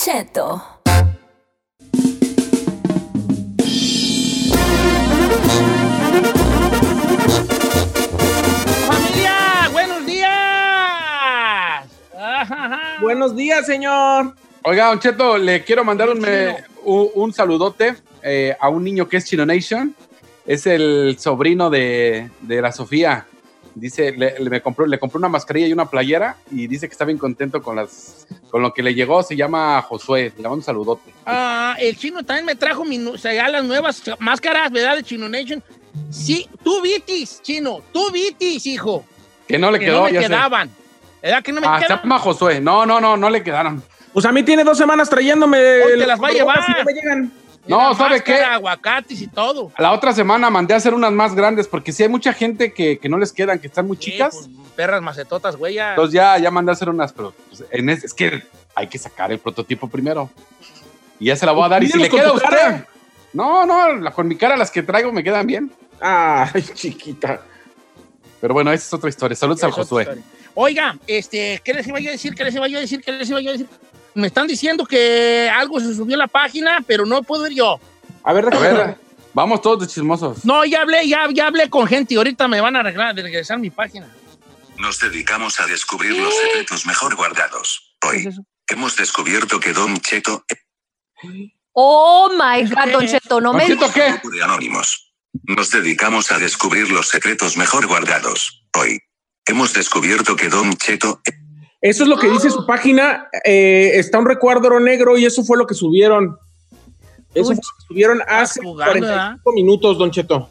Cheto. 0.08 0.48
¡Familia! 8.88 9.70
¡Buenos 9.72 10.06
días! 10.06 10.30
Buenos 13.02 13.36
días, 13.36 13.66
señor. 13.66 14.36
Oiga, 14.64 14.88
Don 14.88 15.00
Cheto, 15.00 15.38
le 15.38 15.64
quiero 15.64 15.84
mandar 15.84 16.10
un, 16.10 16.20
me- 16.20 16.56
un, 16.84 17.10
un 17.16 17.34
saludote 17.34 17.96
eh, 18.24 18.56
a 18.60 18.70
un 18.70 18.84
niño 18.84 19.08
que 19.08 19.18
es 19.18 19.26
Chino 19.26 19.46
Nation. 19.46 19.96
Es 20.46 20.66
el 20.66 21.18
sobrino 21.20 21.70
de, 21.70 22.30
de 22.42 22.62
la 22.62 22.72
Sofía. 22.72 23.26
Dice, 23.76 24.12
le, 24.14 24.40
le- 24.40 24.50
me 24.50 24.62
compró, 24.62 24.86
le 24.86 24.98
compró 25.00 25.20
una 25.20 25.30
mascarilla 25.30 25.68
y 25.68 25.74
una 25.74 25.90
playera 25.90 26.38
y 26.52 26.68
dice 26.68 26.88
que 26.88 26.94
está 26.94 27.06
bien 27.06 27.18
contento 27.18 27.62
con, 27.62 27.76
las, 27.76 28.28
con 28.50 28.62
lo 28.62 28.74
que 28.74 28.84
le 28.84 28.94
llegó. 28.94 29.24
Se 29.24 29.36
llama 29.36 29.82
Josué. 29.82 30.32
Le 30.38 30.44
mando 30.44 30.56
un 30.56 30.64
saludote. 30.64 31.14
Ah, 31.26 31.76
el 31.80 31.98
chino 31.98 32.24
también 32.24 32.46
me 32.46 32.56
trajo 32.56 32.86
mi, 32.86 32.98
nu- 32.98 33.14
o 33.14 33.18
sea, 33.18 33.34
ya 33.34 33.48
las 33.50 33.64
nuevas 33.64 34.02
máscaras, 34.20 34.72
¿verdad? 34.72 34.96
De 34.96 35.04
Chino 35.04 35.28
Nation. 35.30 35.64
Sí, 36.10 36.48
tú 36.64 36.82
vitis, 36.82 37.42
chino, 37.42 37.82
tú 37.92 38.12
vitis, 38.12 38.66
hijo. 38.68 39.04
Que 39.48 39.58
no 39.58 39.72
le 39.72 39.80
que 39.80 39.86
quedó, 39.86 40.00
no 40.00 40.04
me 40.06 40.14
ya 40.14 40.22
sé. 40.22 40.28
quedaban. 40.28 40.70
¿Verdad 41.22 41.44
que 41.44 41.52
no 41.52 41.62
me 41.62 41.68
Ah, 41.68 41.80
se 41.80 41.86
quedaban? 41.86 42.04
llama 42.04 42.20
Josué. 42.20 42.62
No, 42.62 42.86
no, 42.86 43.02
no, 43.02 43.18
no 43.18 43.30
le 43.30 43.42
quedaron. 43.44 43.82
Pues 44.14 44.26
a 44.26 44.32
mí 44.32 44.44
tiene 44.44 44.64
dos 44.64 44.78
semanas 44.78 45.10
trayéndome. 45.10 45.58
Hoy 45.84 46.00
te 46.00 46.08
las 46.08 46.22
va 46.22 46.28
a 46.28 46.32
llevar. 46.32 46.60
no 46.78 46.84
me 46.86 46.94
llegan. 46.94 47.32
No, 47.68 47.82
Era 47.82 47.96
¿sabe 47.96 48.10
máscara, 48.12 48.38
qué? 48.40 48.44
aguacates 48.46 49.22
y 49.22 49.28
todo. 49.28 49.72
La 49.78 49.92
otra 49.92 50.14
semana 50.14 50.50
mandé 50.50 50.74
a 50.74 50.78
hacer 50.78 50.94
unas 50.94 51.12
más 51.12 51.36
grandes 51.36 51.68
porque 51.68 51.92
sí 51.92 52.02
hay 52.04 52.08
mucha 52.10 52.32
gente 52.32 52.72
que, 52.74 52.98
que 52.98 53.10
no 53.10 53.18
les 53.18 53.34
quedan, 53.34 53.60
que 53.60 53.68
están 53.68 53.86
muy 53.88 53.98
chicas. 53.98 54.36
Sí, 54.46 54.50
pues, 54.56 54.67
perras 54.78 55.02
macetotas, 55.02 55.58
güey. 55.58 55.74
ya. 55.74 55.90
Entonces 55.90 56.14
ya, 56.14 56.38
ya 56.38 56.50
mandé 56.52 56.72
a 56.72 56.74
hacer 56.74 56.88
unas, 56.90 57.12
pero 57.12 57.34
pues, 57.50 57.66
en 57.70 57.90
es, 57.90 58.06
es 58.06 58.14
que 58.14 58.44
hay 58.76 58.88
que 58.88 58.98
sacar 58.98 59.32
el 59.34 59.40
prototipo 59.40 59.90
primero. 59.90 60.30
Y 61.20 61.26
ya 61.26 61.36
se 61.36 61.46
la 61.46 61.52
voy 61.52 61.66
a 61.66 61.70
dar. 61.70 61.84
Y 61.84 61.90
si 61.90 61.98
le 61.98 62.10
queda 62.10 62.32
usted. 62.32 62.48
cara. 62.48 62.88
No, 63.34 63.66
no, 63.66 63.94
la- 63.96 64.12
con 64.12 64.28
mi 64.28 64.36
cara 64.38 64.56
las 64.56 64.72
que 64.72 64.84
traigo 64.84 65.12
me 65.12 65.24
quedan 65.24 65.46
bien. 65.48 65.72
Ay, 66.00 66.62
chiquita. 66.74 67.42
Pero 68.40 68.54
bueno, 68.54 68.72
esa 68.72 68.86
es 68.86 68.94
otra 68.94 69.10
historia. 69.10 69.36
Saludos 69.36 69.64
al 69.64 69.72
Josué. 69.72 70.08
Oiga, 70.54 70.98
este, 71.08 71.60
¿qué 71.64 71.74
les 71.74 71.88
iba 71.88 72.00
yo 72.00 72.10
a 72.10 72.12
decir? 72.14 72.34
¿Qué 72.36 72.44
les 72.44 72.56
iba 72.56 72.68
yo 72.68 72.78
a 72.78 72.82
decir? 72.82 73.02
¿Qué 73.04 73.12
les 73.12 73.30
iba 73.30 73.42
yo 73.42 73.50
a 73.50 73.54
decir? 73.54 73.68
Me 74.14 74.28
están 74.28 74.48
diciendo 74.48 74.86
que 74.86 75.50
algo 75.54 75.80
se 75.80 75.94
subió 75.94 76.16
a 76.16 76.20
la 76.20 76.28
página, 76.28 76.84
pero 76.86 77.06
no 77.06 77.22
puedo 77.24 77.46
ir 77.48 77.54
yo. 77.58 77.80
A 78.24 78.34
ver, 78.34 78.46
A 78.54 78.60
ver, 78.60 78.96
vamos 79.34 79.62
todos 79.62 79.82
de 79.82 79.88
chismosos. 79.88 80.44
No, 80.46 80.66
ya 80.66 80.82
hablé, 80.82 81.08
ya, 81.08 81.28
ya 81.34 81.48
hablé 81.48 81.70
con 81.70 81.86
gente 81.88 82.14
y 82.16 82.18
ahorita 82.18 82.48
me 82.48 82.60
van 82.62 82.76
a 82.76 82.80
arreglar, 82.80 83.14
de 83.16 83.22
regresar 83.24 83.60
mi 83.60 83.70
página. 83.70 84.08
Nos 84.78 85.00
dedicamos 85.00 85.60
a 85.60 85.66
descubrir 85.68 86.14
los 86.18 86.34
secretos 86.36 86.86
mejor 86.86 87.16
guardados. 87.16 87.96
¿Qué 88.02 88.08
Hoy 88.08 88.28
es 88.28 88.40
hemos 88.70 88.96
descubierto 88.96 89.60
que 89.60 89.74
Don 89.74 89.98
Cheto 90.00 90.44
Oh 91.74 92.30
my 92.32 92.64
God. 92.70 92.92
Don 92.92 93.08
Cheto, 93.08 93.42
no 93.42 93.54
me. 93.54 93.66
¿Siento 93.66 93.92
qué? 93.94 94.08
es 94.08 94.22
de 94.32 94.44
Anónimos. 94.44 95.14
Nos 95.44 95.72
dedicamos 95.72 96.32
a 96.32 96.40
descubrir 96.40 96.90
los 96.92 97.08
secretos 97.10 97.58
mejor 97.58 97.88
guardados. 97.88 98.66
Hoy 98.78 99.00
hemos 99.46 99.74
descubierto 99.74 100.36
que 100.36 100.50
Don 100.50 100.74
Cheto 100.76 101.22
Eso 101.82 102.04
es 102.04 102.10
lo 102.10 102.18
que 102.18 102.30
dice 102.30 102.50
su 102.50 102.66
página. 102.68 103.28
eh, 103.44 103.92
está 103.96 104.20
un 104.20 104.26
recuadro 104.26 104.80
negro 104.80 105.18
y 105.18 105.26
eso 105.26 105.44
fue 105.44 105.58
lo 105.58 105.66
que 105.66 105.76
subieron. 105.76 106.38
Eso 107.34 107.50
Uy. 107.50 107.56
fue 107.56 107.64
lo 107.64 107.78
que 107.78 107.88
subieron 107.88 108.22
hace 108.28 108.62
jugando, 108.62 109.00
45 109.00 109.52
minutos, 109.54 109.98
Don 109.98 110.12
Cheto. 110.12 110.50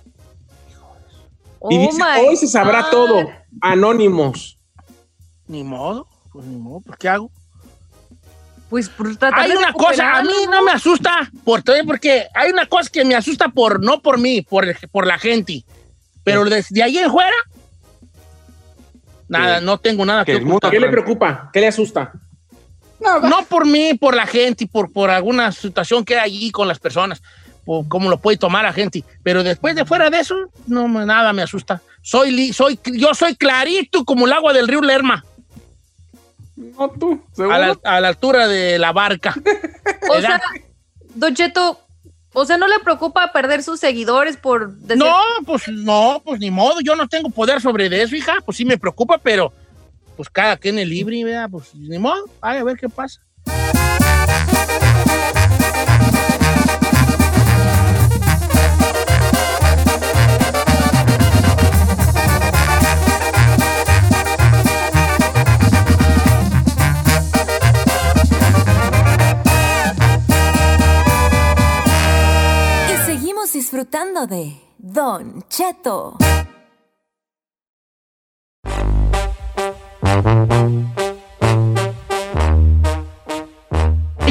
Y 1.70 1.76
Oh 1.76 1.80
dice, 1.80 1.98
my 1.98 2.26
hoy 2.26 2.36
se 2.36 2.46
sabrá 2.46 2.82
God. 2.82 2.90
todo. 2.90 3.30
Anónimos. 3.60 4.58
Ni 5.48 5.62
modo, 5.64 6.08
pues 6.32 6.44
ni 6.46 6.56
modo, 6.56 6.80
pues 6.80 6.98
¿qué 6.98 7.08
hago? 7.08 7.30
Pues 8.68 8.88
por 8.88 9.16
tratar 9.16 9.40
Hay 9.40 9.50
de 9.52 9.56
una 9.56 9.72
cosa, 9.72 10.16
a 10.16 10.22
mí 10.24 10.32
no 10.50 10.62
me 10.62 10.72
asusta, 10.72 11.30
por, 11.44 11.62
porque 11.86 12.26
hay 12.34 12.50
una 12.50 12.66
cosa 12.66 12.90
que 12.90 13.04
me 13.04 13.14
asusta 13.14 13.48
por, 13.48 13.80
no 13.82 14.02
por 14.02 14.18
mí, 14.18 14.42
por, 14.42 14.66
por 14.90 15.06
la 15.06 15.18
gente. 15.18 15.64
Pero 16.24 16.44
desde 16.44 16.82
ahí 16.82 16.98
en 16.98 17.10
fuera, 17.10 17.36
nada, 19.28 19.60
¿Qué? 19.60 19.64
no 19.64 19.78
tengo 19.78 20.04
nada 20.04 20.24
Que 20.24 20.38
que 20.38 20.44
ocultar. 20.44 20.70
¿Qué 20.72 20.80
le 20.80 20.88
preocupa? 20.88 21.48
¿Qué 21.52 21.60
le 21.60 21.68
asusta? 21.68 22.12
No 22.98 23.44
por 23.48 23.66
mí, 23.66 23.94
por 23.94 24.16
la 24.16 24.26
gente, 24.26 24.64
y 24.64 24.66
por, 24.66 24.92
por 24.92 25.10
alguna 25.10 25.52
situación 25.52 26.04
que 26.04 26.18
hay 26.18 26.30
allí 26.36 26.50
con 26.50 26.66
las 26.66 26.80
personas, 26.80 27.22
o 27.66 27.86
cómo 27.88 28.08
lo 28.08 28.16
puede 28.18 28.38
tomar 28.38 28.64
la 28.64 28.72
gente. 28.72 29.04
Pero 29.22 29.42
después 29.42 29.74
de 29.76 29.84
fuera 29.84 30.08
de 30.08 30.20
eso, 30.20 30.34
no 30.66 30.88
nada 30.88 31.32
me 31.34 31.42
asusta. 31.42 31.82
Soy, 32.00 32.30
li- 32.30 32.52
soy, 32.52 32.78
yo 32.94 33.12
soy 33.14 33.34
clarito 33.34 34.04
como 34.04 34.26
el 34.26 34.32
agua 34.32 34.52
del 34.52 34.68
río 34.68 34.80
Lerma, 34.80 35.24
No 36.56 36.88
tú, 36.90 37.20
seguro. 37.34 37.54
a 37.54 37.58
la, 37.58 37.78
a 37.84 38.00
la 38.00 38.08
altura 38.08 38.46
de 38.48 38.78
la 38.78 38.92
barca. 38.92 39.34
O 40.08 40.20
sea, 40.20 40.40
Don 41.16 41.34
Cheto, 41.34 41.80
o 42.32 42.44
sea, 42.44 42.56
¿no 42.58 42.68
le 42.68 42.78
preocupa 42.78 43.32
perder 43.32 43.62
sus 43.64 43.80
seguidores 43.80 44.36
por 44.36 44.72
decir 44.72 44.96
No, 44.98 45.16
pues 45.44 45.66
no, 45.68 46.22
pues 46.24 46.38
ni 46.38 46.50
modo, 46.50 46.80
yo 46.80 46.94
no 46.94 47.08
tengo 47.08 47.28
poder 47.30 47.60
sobre 47.60 47.88
de 47.88 48.02
eso, 48.02 48.14
hija, 48.14 48.34
pues 48.44 48.56
sí 48.56 48.64
me 48.64 48.78
preocupa, 48.78 49.18
pero 49.18 49.52
pues 50.16 50.30
cada 50.30 50.56
quien 50.56 50.78
es 50.78 50.86
libre, 50.86 51.24
¿verdad? 51.24 51.48
Pues 51.50 51.74
ni 51.74 51.98
modo, 51.98 52.24
ay, 52.40 52.58
a 52.58 52.64
ver 52.64 52.76
qué 52.78 52.88
pasa. 52.88 53.20
Disfrutando 73.70 74.28
de 74.28 74.52
Don 74.78 75.42
Cheto. 75.48 76.16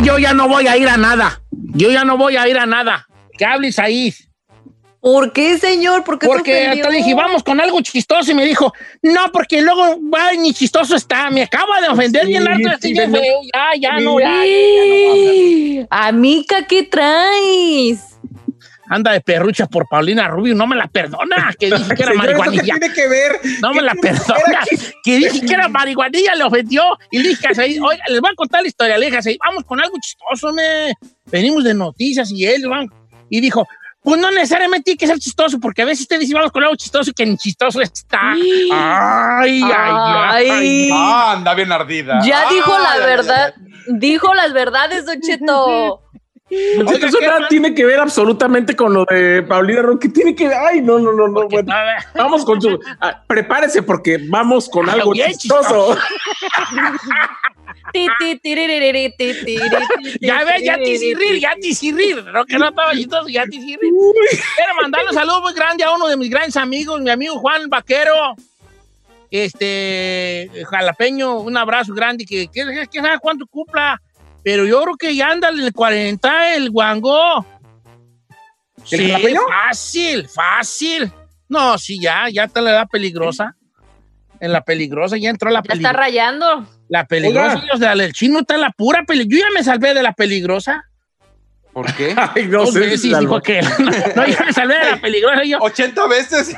Yo 0.02 0.20
ya 0.20 0.34
no 0.34 0.48
voy 0.48 0.68
a 0.68 0.78
ir 0.78 0.88
a 0.88 0.98
nada, 0.98 1.42
yo 1.52 1.90
ya 1.92 2.04
no 2.06 2.18
voy 2.18 2.38
a 2.38 2.48
ir 2.48 2.58
a 2.58 2.66
nada. 2.66 3.08
Que 3.38 3.46
hables 3.46 3.80
ahí. 3.80 4.14
¿Por 5.02 5.34
qué, 5.34 5.58
señor? 5.58 6.04
¿Por 6.04 6.18
qué 6.18 6.26
se 6.26 6.32
Porque 6.32 6.52
ofendió? 6.54 6.84
hasta 6.84 6.90
le 6.90 6.98
dije, 6.98 7.14
vamos 7.14 7.44
con 7.44 7.60
algo 7.60 7.82
chistoso 7.82 8.32
y 8.32 8.34
me 8.34 8.46
dijo, 8.46 8.74
no, 9.04 9.32
porque 9.32 9.62
luego, 9.62 10.00
ay, 10.18 10.38
ni 10.38 10.54
chistoso 10.54 10.96
está. 10.96 11.30
Me 11.30 11.44
acaba 11.44 11.82
de 11.82 11.90
ofender 11.90 12.24
Sí, 12.24 12.30
bien 12.30 12.48
harto, 12.48 12.70
sí, 12.82 12.96
feo. 12.96 13.12
Ya, 13.54 13.80
ya, 13.80 13.98
Sí. 14.00 14.04
no, 14.06 14.20
ya, 14.20 14.30
ya, 14.30 14.46
ya 14.46 15.82
no. 15.82 15.88
Amica, 15.92 16.66
¿qué 16.66 16.84
traes? 16.84 18.15
Anda 18.90 19.12
de 19.14 19.22
perrucha 19.22 19.66
por 19.68 19.88
Paulina 19.88 20.28
Rubio, 20.28 20.54
no 20.56 20.68
me 20.68 20.76
la 20.76 20.88
perdona. 20.88 21.54
Que 21.60 21.68
dije 21.68 21.96
que 21.96 22.04
era 22.04 22.12
Señor, 22.12 22.26
¿esto 22.30 22.42
qué 22.42 22.48
marihuanilla. 22.50 22.80
tiene 22.80 22.94
que 22.94 23.08
ver? 23.08 23.32
No 23.62 23.70
¿Qué 23.72 23.76
me 23.76 23.82
la 23.82 23.94
que 23.94 24.00
perdona. 24.02 24.60
aquí? 24.62 24.76
Que 25.04 25.18
dije 25.18 25.46
que 25.46 25.54
era 25.54 25.68
marihuanilla, 25.68 26.36
le 26.36 26.44
ofendió. 26.44 26.84
Y 27.12 27.20
le 27.20 27.30
dije, 27.30 27.48
así, 27.48 27.80
oiga, 27.80 28.04
les 28.10 28.22
voy 28.22 28.32
a 28.32 28.36
contar 28.36 28.62
la 28.62 28.68
historia. 28.68 28.98
Le 28.98 29.06
dije, 29.08 29.18
así, 29.18 29.38
vamos 29.44 29.64
con 29.64 29.80
algo 29.82 29.96
chistoso, 30.00 30.54
me. 30.54 30.94
Venimos 31.32 31.64
de 31.64 31.74
noticias 31.74 32.32
y 32.32 32.46
él, 32.46 32.68
van. 32.68 32.88
Y 33.30 33.42
dijo, 33.42 33.68
pues 34.04 34.22
no 34.22 34.30
necesariamente 34.30 34.84
tiene 34.84 34.98
que 35.00 35.08
ser 35.08 35.18
chistoso, 35.18 35.60
porque 35.60 35.82
a 35.82 35.86
veces 35.86 36.02
usted 36.02 36.20
dice, 36.20 36.36
vamos 36.36 36.52
con 36.52 36.62
algo 36.62 36.76
chistoso 36.76 37.12
que 37.12 37.26
ni 37.26 37.38
chistoso 37.38 37.82
está. 37.82 38.34
Ay, 38.34 38.70
ay, 38.72 39.62
ay. 39.64 40.50
Ay. 40.52 40.90
Ah, 40.94 41.34
anda 41.36 41.56
bien 41.56 41.72
ardida. 41.72 42.20
Ya 42.24 42.48
dijo 42.50 42.78
la 42.78 42.98
verdad. 43.04 43.54
Dijo 43.88 44.34
las 44.36 44.54
verdades, 44.54 45.06
Don 45.06 45.20
Cheto. 45.22 46.02
Oiga, 46.50 47.08
eso 47.08 47.18
¿qué 47.20 47.26
nada 47.26 47.48
tiene 47.48 47.74
que 47.74 47.86
ver 47.86 48.00
absolutamente 48.00 48.76
con 48.76 48.94
lo 48.94 49.06
de 49.06 49.42
Paulina 49.44 49.82
Ron. 49.82 49.98
¿Qué 49.98 50.10
tiene 50.10 50.36
que 50.36 50.48
ver? 50.48 50.58
Ay, 50.58 50.82
no, 50.82 51.00
no, 51.00 51.12
no, 51.12 51.28
no. 51.28 51.48
Bueno. 51.48 51.74
Vamos 52.14 52.46
con 52.46 52.62
su. 52.62 52.80
ah, 53.02 53.24
prepárese 53.26 53.82
porque 53.82 54.20
vamos 54.30 54.70
con 54.70 54.88
algo 54.90 55.14
chistoso. 55.14 55.98
Ya 60.22 60.44
ves, 60.44 60.64
ya 60.64 60.78
tisirrir, 60.78 61.40
ya 61.40 61.56
tisirrir. 61.60 62.24
No, 62.26 62.46
que 62.46 62.58
no 62.58 62.70
estaba 62.70 62.92
chistoso, 62.94 63.28
ya 63.28 63.46
tisirrir. 63.46 63.92
Quiero 64.56 64.76
mandarle 64.82 65.10
un 65.10 65.16
saludo 65.16 65.42
muy 65.42 65.54
grande 65.54 65.84
a 65.84 65.92
uno 65.92 66.08
de 66.08 66.18
mis 66.18 66.30
grandes 66.30 66.58
amigos, 66.58 67.00
mi 67.02 67.10
amigo 67.10 67.36
Juan 67.40 67.70
Vaquero. 67.70 68.36
Este, 69.32 70.50
jalapeño, 70.70 71.40
un 71.40 71.58
abrazo 71.58 71.94
grande, 71.94 72.26
que, 72.26 72.48
que, 72.48 72.88
que 72.92 73.00
sabe 73.02 73.20
cuánto 73.20 73.46
cumpla. 73.48 74.02
Pero 74.46 74.66
yo 74.66 74.82
creo 74.84 74.96
que 74.96 75.16
ya 75.16 75.32
anda 75.32 75.50
en 75.50 75.60
el 75.60 75.74
40 75.74 76.56
el 76.56 76.70
guango. 76.70 77.46
¿El 78.78 78.86
Sí, 79.00 79.10
jalapeño? 79.12 79.42
fácil, 79.48 80.30
fácil. 80.30 81.12
No, 81.50 81.78
sí, 81.80 82.00
ya, 82.00 82.30
ya 82.32 82.44
está 82.46 82.62
la 82.62 82.70
edad 82.72 82.88
peligrosa. 82.90 83.56
En 84.40 84.52
la 84.54 84.62
peligrosa, 84.62 85.18
ya 85.18 85.30
entró 85.32 85.50
la 85.50 85.60
Ya 85.60 85.62
está 85.62 85.72
peligrosa. 85.74 85.94
rayando. 85.98 86.68
La 86.90 87.06
peligrosa, 87.08 87.56
Oiga. 87.56 87.74
o 87.74 87.78
sea, 87.78 87.94
el 87.94 88.14
chino 88.14 88.40
está 88.42 88.54
en 88.56 88.62
la 88.62 88.70
pura 88.72 89.04
peligrosa. 89.04 89.42
Yo 89.42 89.48
ya 89.48 89.54
me 89.58 89.64
salvé 89.64 89.94
de 89.96 90.04
la 90.04 90.14
peligrosa. 90.14 90.84
¿Por 91.74 91.92
qué? 91.96 92.14
Ay, 92.36 92.46
no 92.48 92.60
Dos 92.60 92.74
sé. 92.74 92.80
veces 92.82 93.02
si 93.02 93.16
dijo 93.18 93.42
que 93.42 93.62
no, 94.16 94.28
ya 94.28 94.44
me 94.46 94.54
salvé 94.54 94.78
de 94.78 94.92
la 94.92 94.98
peligrosa 95.02 95.44
yo, 95.44 95.58
80 95.60 96.08
veces. 96.08 96.56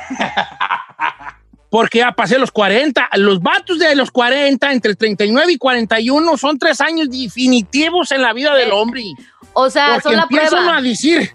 Porque 1.70 1.98
ya 1.98 2.12
pasé 2.12 2.38
los 2.38 2.50
40. 2.50 3.08
Los 3.16 3.40
vatos 3.40 3.78
de 3.78 3.94
los 3.94 4.10
40, 4.10 4.72
entre 4.72 4.94
39 4.94 5.52
y 5.52 5.58
41, 5.58 6.36
son 6.36 6.58
tres 6.58 6.80
años 6.80 7.08
definitivos 7.10 8.10
en 8.12 8.22
la 8.22 8.32
vida 8.32 8.54
del 8.54 8.72
hombre. 8.72 9.04
O 9.52 9.68
sea, 9.70 9.88
Porque 9.94 10.02
son 10.02 10.16
la 10.16 10.22
empieza 10.22 10.46
uno 10.52 10.56
prueba. 10.62 10.76
a 10.78 10.82
decir, 10.82 11.30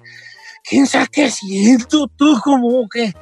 ¿quién 0.63 0.88
sabe 0.88 1.08
qué 1.12 1.30
siento? 1.30 2.08
Tú 2.15 2.39
como 2.43 2.88
que, 2.89 3.13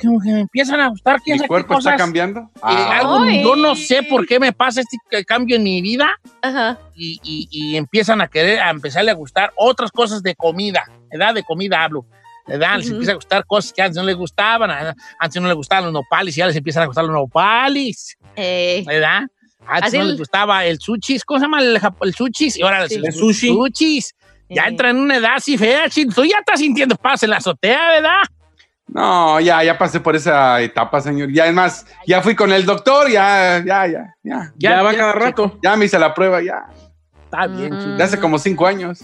como 0.00 0.20
que 0.20 0.30
me 0.32 0.40
empiezan 0.40 0.80
a 0.80 0.88
gustar, 0.88 1.20
¿quién 1.22 1.34
¿Mi 1.34 1.38
sabe 1.38 1.44
qué 1.44 1.48
cuerpo 1.48 1.78
está 1.78 1.90
cosas? 1.92 1.98
cambiando? 1.98 2.40
Eh, 2.40 2.60
Ah, 2.62 2.98
algo, 3.00 3.24
yo 3.30 3.56
no 3.56 3.74
sé 3.76 4.02
por 4.02 4.26
qué 4.26 4.40
me 4.40 4.52
pasa 4.52 4.80
este 4.80 5.24
cambio 5.24 5.56
en 5.56 5.62
mi 5.62 5.80
vida 5.80 6.18
Ajá. 6.42 6.78
y, 6.94 7.20
y- 7.22 7.48
y 7.50 7.76
empiezan 7.76 8.20
a 8.20 8.28
querer, 8.28 8.60
a 8.60 8.70
empezarle 8.70 9.10
a 9.12 9.14
gustar 9.14 9.52
otras 9.56 9.90
cosas 9.92 10.22
de 10.22 10.34
comida, 10.34 10.84
edad 11.10 11.34
de 11.34 11.44
comida 11.44 11.84
hablo. 11.84 12.04
¿Verdad? 12.46 12.76
Les 12.76 12.86
Ujú. 12.86 12.94
empieza 12.94 13.12
a 13.12 13.14
gustar 13.16 13.46
cosas 13.46 13.72
que 13.72 13.82
antes 13.82 13.96
no 13.96 14.02
les 14.02 14.16
gustaban, 14.16 14.70
antes 15.18 15.40
no 15.42 15.48
les 15.48 15.56
gustaban 15.56 15.84
los 15.84 15.92
nopales 15.92 16.36
y 16.36 16.40
ya 16.40 16.46
les 16.46 16.56
empiezan 16.56 16.82
a 16.84 16.86
gustar 16.86 17.04
los 17.04 17.12
nopales, 17.12 18.16
Eh, 18.36 18.82
¿verdad? 18.86 19.22
Antes 19.66 19.88
Así 19.88 19.98
no 19.98 20.04
les 20.04 20.18
gustaba 20.18 20.64
el 20.64 20.78
sushi, 20.80 21.20
¿cómo 21.20 21.38
se 21.38 21.44
llama 21.44 21.60
el, 21.60 21.80
el 22.02 22.14
sushi? 22.14 22.52
Y 22.56 22.62
ahora 22.62 22.88
Sí. 22.88 22.96
el, 22.96 23.12
sushi. 23.12 23.48
sushis. 23.48 24.14
Ya 24.48 24.64
eh. 24.64 24.68
entra 24.68 24.90
en 24.90 24.96
una 24.98 25.16
edad 25.16 25.34
así 25.36 25.56
fea, 25.56 25.88
chino. 25.88 26.12
Tú 26.14 26.24
ya 26.24 26.38
estás 26.38 26.58
sintiendo 26.60 26.96
paz 26.96 27.22
en 27.22 27.30
la 27.30 27.36
azotea, 27.36 27.90
¿verdad? 27.92 28.22
No, 28.88 29.40
ya, 29.40 29.62
ya 29.62 29.78
pasé 29.78 30.00
por 30.00 30.14
esa 30.16 30.60
etapa, 30.60 31.00
señor. 31.00 31.32
Ya 31.32 31.46
es 31.46 31.54
más, 31.54 31.86
ya 32.06 32.20
fui 32.20 32.34
con 32.34 32.52
el 32.52 32.66
doctor, 32.66 33.08
ya, 33.10 33.62
ya, 33.64 33.86
ya, 33.86 34.14
ya. 34.22 34.52
Ya, 34.58 34.82
va 34.82 34.92
ya, 34.92 34.98
cada 34.98 35.12
ya, 35.14 35.18
rato. 35.18 35.58
Ya 35.62 35.76
me 35.76 35.84
hice 35.86 35.98
la 35.98 36.12
prueba, 36.12 36.42
ya. 36.42 36.64
Está 37.24 37.46
bien, 37.46 37.72
Mm. 37.72 37.96
De 37.96 38.02
hace 38.04 38.18
como 38.20 38.38
cinco 38.38 38.66
años. 38.66 39.00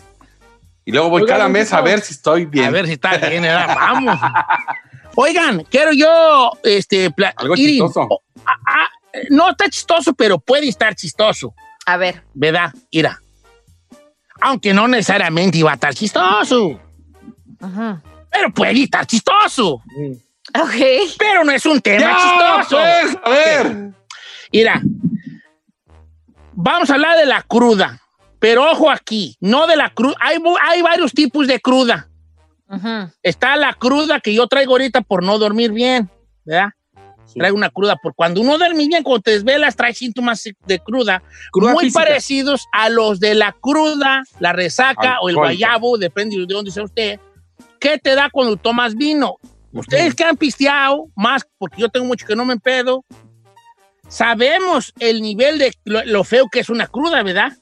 Y 0.88 0.90
luego 0.90 1.10
voy 1.10 1.26
cada 1.26 1.50
mes 1.50 1.70
a 1.74 1.82
ver 1.82 2.00
si 2.00 2.14
estoy 2.14 2.46
bien. 2.46 2.64
A 2.64 2.70
ver 2.70 2.86
si 2.86 2.92
está 2.92 3.18
bien, 3.18 3.42
¿verdad? 3.42 3.74
Vamos. 3.74 4.18
Oigan, 5.16 5.62
quiero 5.64 5.92
yo, 5.92 6.52
este, 6.62 7.12
Algo 7.36 7.54
chistoso. 7.56 8.08
ah, 8.46 8.52
ah, 8.66 8.88
eh, 9.12 9.26
no 9.28 9.50
está 9.50 9.68
chistoso, 9.68 10.14
pero 10.14 10.38
puede 10.38 10.66
estar 10.66 10.94
chistoso, 10.94 11.52
A 11.84 11.98
ver. 11.98 12.22
¿verdad? 12.32 12.72
Mira. 12.90 13.20
Aunque 14.40 14.72
no 14.72 14.88
necesariamente 14.88 15.58
iba 15.58 15.72
a 15.72 15.74
estar 15.74 15.92
chistoso, 15.94 16.80
Ajá. 17.60 18.00
pero 18.30 18.50
puede 18.54 18.84
estar 18.84 19.04
chistoso. 19.06 19.82
Ok. 20.58 20.74
Pero 21.18 21.44
no 21.44 21.52
es 21.52 21.66
un 21.66 21.82
tema 21.82 22.00
Ya, 22.00 22.16
chistoso. 22.62 22.76
pues, 22.82 23.18
a 23.24 23.28
ver. 23.28 23.90
Mira, 24.54 24.80
vamos 26.54 26.88
a 26.88 26.94
hablar 26.94 27.18
de 27.18 27.26
la 27.26 27.42
cruda, 27.42 28.00
pero 28.38 28.70
ojo 28.70 28.90
aquí, 28.90 29.36
no 29.40 29.66
de 29.66 29.76
la 29.76 29.90
cruda. 29.90 30.16
Hay, 30.20 30.38
hay 30.62 30.82
varios 30.82 31.12
tipos 31.12 31.46
de 31.46 31.60
cruda. 31.60 32.08
Está 33.22 33.56
la 33.56 33.72
cruda 33.74 34.20
que 34.20 34.34
yo 34.34 34.46
traigo 34.46 34.72
ahorita 34.72 35.00
por 35.00 35.22
no 35.22 35.38
dormir 35.38 35.72
bien, 35.72 36.10
¿verdad? 36.44 36.68
Traigo 37.34 37.56
una 37.56 37.70
cruda 37.70 37.96
por 37.96 38.14
cuando 38.14 38.40
uno 38.40 38.56
duerme 38.58 38.86
bien, 38.86 39.02
cuando 39.02 39.22
te 39.22 39.32
desvelas, 39.32 39.76
trae 39.76 39.94
síntomas 39.94 40.42
de 40.66 40.78
cruda, 40.78 41.22
Cruda 41.50 41.72
muy 41.72 41.84
física. 41.84 42.04
parecidos 42.04 42.66
a 42.72 42.88
los 42.88 43.20
de 43.20 43.34
la 43.34 43.52
cruda, 43.52 44.22
la 44.40 44.52
resaca 44.52 45.18
o 45.20 45.28
el 45.28 45.36
guayabo, 45.36 45.98
depende 45.98 46.36
de 46.36 46.46
dónde 46.46 46.70
sea 46.70 46.84
usted. 46.84 47.20
¿Qué 47.80 47.98
te 47.98 48.14
da 48.14 48.28
cuando 48.30 48.56
tomas 48.56 48.94
vino? 48.94 49.36
Ustedes 49.72 50.14
que 50.14 50.24
han 50.24 50.36
pisteado, 50.36 51.06
más 51.14 51.46
porque 51.58 51.80
yo 51.80 51.88
tengo 51.90 52.06
mucho 52.06 52.26
que 52.26 52.34
no 52.34 52.44
me 52.44 52.58
pedo, 52.58 53.04
sabemos 54.08 54.92
el 54.98 55.20
nivel 55.20 55.58
de 55.58 55.72
lo, 55.84 56.04
lo 56.06 56.24
feo 56.24 56.48
que 56.50 56.60
es 56.60 56.70
una 56.70 56.86
cruda, 56.86 57.22
¿verdad? 57.22 57.52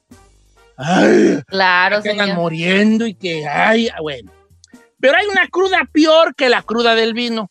Ay, 0.76 1.42
Claro, 1.46 2.02
que 2.02 2.10
están 2.10 2.34
muriendo 2.34 3.06
y 3.06 3.14
que, 3.14 3.46
ay, 3.46 3.88
bueno. 4.00 4.32
Pero 5.00 5.16
hay 5.16 5.26
una 5.26 5.48
cruda 5.48 5.88
peor 5.92 6.34
que 6.34 6.48
la 6.48 6.62
cruda 6.62 6.94
del 6.94 7.14
vino. 7.14 7.50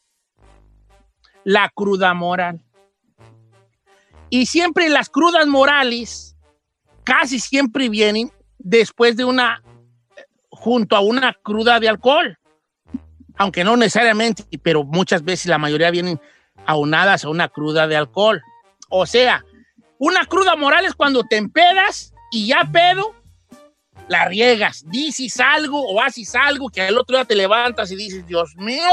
La 1.43 1.71
cruda 1.73 2.13
moral. 2.13 2.61
Y 4.29 4.47
siempre 4.47 4.89
las 4.89 5.09
crudas 5.09 5.45
morales 5.47 6.35
casi 7.03 7.39
siempre 7.39 7.89
vienen 7.89 8.31
después 8.57 9.15
de 9.15 9.25
una, 9.25 9.61
junto 10.49 10.95
a 10.95 11.01
una 11.01 11.33
cruda 11.33 11.79
de 11.79 11.89
alcohol. 11.89 12.37
Aunque 13.37 13.63
no 13.63 13.77
necesariamente, 13.77 14.43
pero 14.63 14.83
muchas 14.83 15.23
veces 15.23 15.47
la 15.47 15.57
mayoría 15.57 15.91
vienen 15.91 16.19
aunadas 16.65 17.25
a 17.25 17.29
una 17.29 17.49
cruda 17.49 17.87
de 17.87 17.95
alcohol. 17.95 18.41
O 18.89 19.05
sea, 19.05 19.43
una 19.99 20.25
cruda 20.25 20.55
moral 20.55 20.85
es 20.85 20.95
cuando 20.95 21.23
te 21.23 21.37
empedas 21.37 22.14
y 22.35 22.47
ya 22.47 22.69
pedo, 22.69 23.15
la 24.09 24.25
riegas. 24.25 24.83
Dices 24.87 25.39
algo 25.39 25.81
o 25.81 26.01
haces 26.01 26.35
algo 26.35 26.67
que 26.67 26.81
al 26.81 26.97
otro 26.97 27.15
día 27.15 27.23
te 27.23 27.33
levantas 27.33 27.89
y 27.91 27.95
dices, 27.95 28.27
Dios 28.27 28.57
mío, 28.57 28.91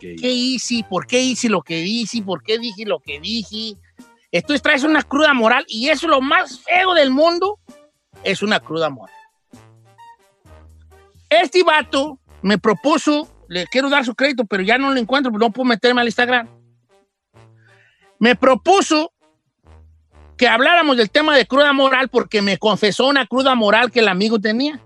¿qué 0.00 0.16
hice? 0.30 0.86
¿Por 0.88 1.06
qué 1.06 1.20
hice 1.20 1.50
lo 1.50 1.60
que 1.60 1.80
hice? 1.80 2.22
¿Por 2.22 2.42
qué 2.42 2.58
dije 2.58 2.86
lo 2.86 2.98
que 2.98 3.20
dije? 3.20 3.76
Entonces 4.32 4.62
traes 4.62 4.84
una 4.84 5.02
cruda 5.02 5.34
moral 5.34 5.66
y 5.68 5.90
eso 5.90 6.06
es 6.06 6.10
lo 6.10 6.22
más 6.22 6.60
feo 6.60 6.94
del 6.94 7.10
mundo, 7.10 7.58
es 8.24 8.42
una 8.42 8.58
cruda 8.58 8.88
moral. 8.88 9.14
Este 11.28 11.62
vato 11.62 12.18
me 12.40 12.56
propuso, 12.56 13.28
le 13.48 13.66
quiero 13.66 13.90
dar 13.90 14.06
su 14.06 14.14
crédito, 14.14 14.46
pero 14.46 14.62
ya 14.62 14.78
no 14.78 14.94
lo 14.94 14.98
encuentro, 14.98 15.30
no 15.30 15.50
puedo 15.50 15.68
meterme 15.68 16.00
al 16.00 16.08
Instagram. 16.08 16.48
Me 18.18 18.34
propuso 18.34 19.12
que 20.36 20.48
habláramos 20.48 20.96
del 20.96 21.10
tema 21.10 21.36
de 21.36 21.46
cruda 21.46 21.72
moral 21.72 22.08
porque 22.08 22.42
me 22.42 22.58
confesó 22.58 23.06
una 23.06 23.26
cruda 23.26 23.54
moral 23.54 23.90
que 23.90 24.00
el 24.00 24.08
amigo 24.08 24.38
tenía. 24.38 24.80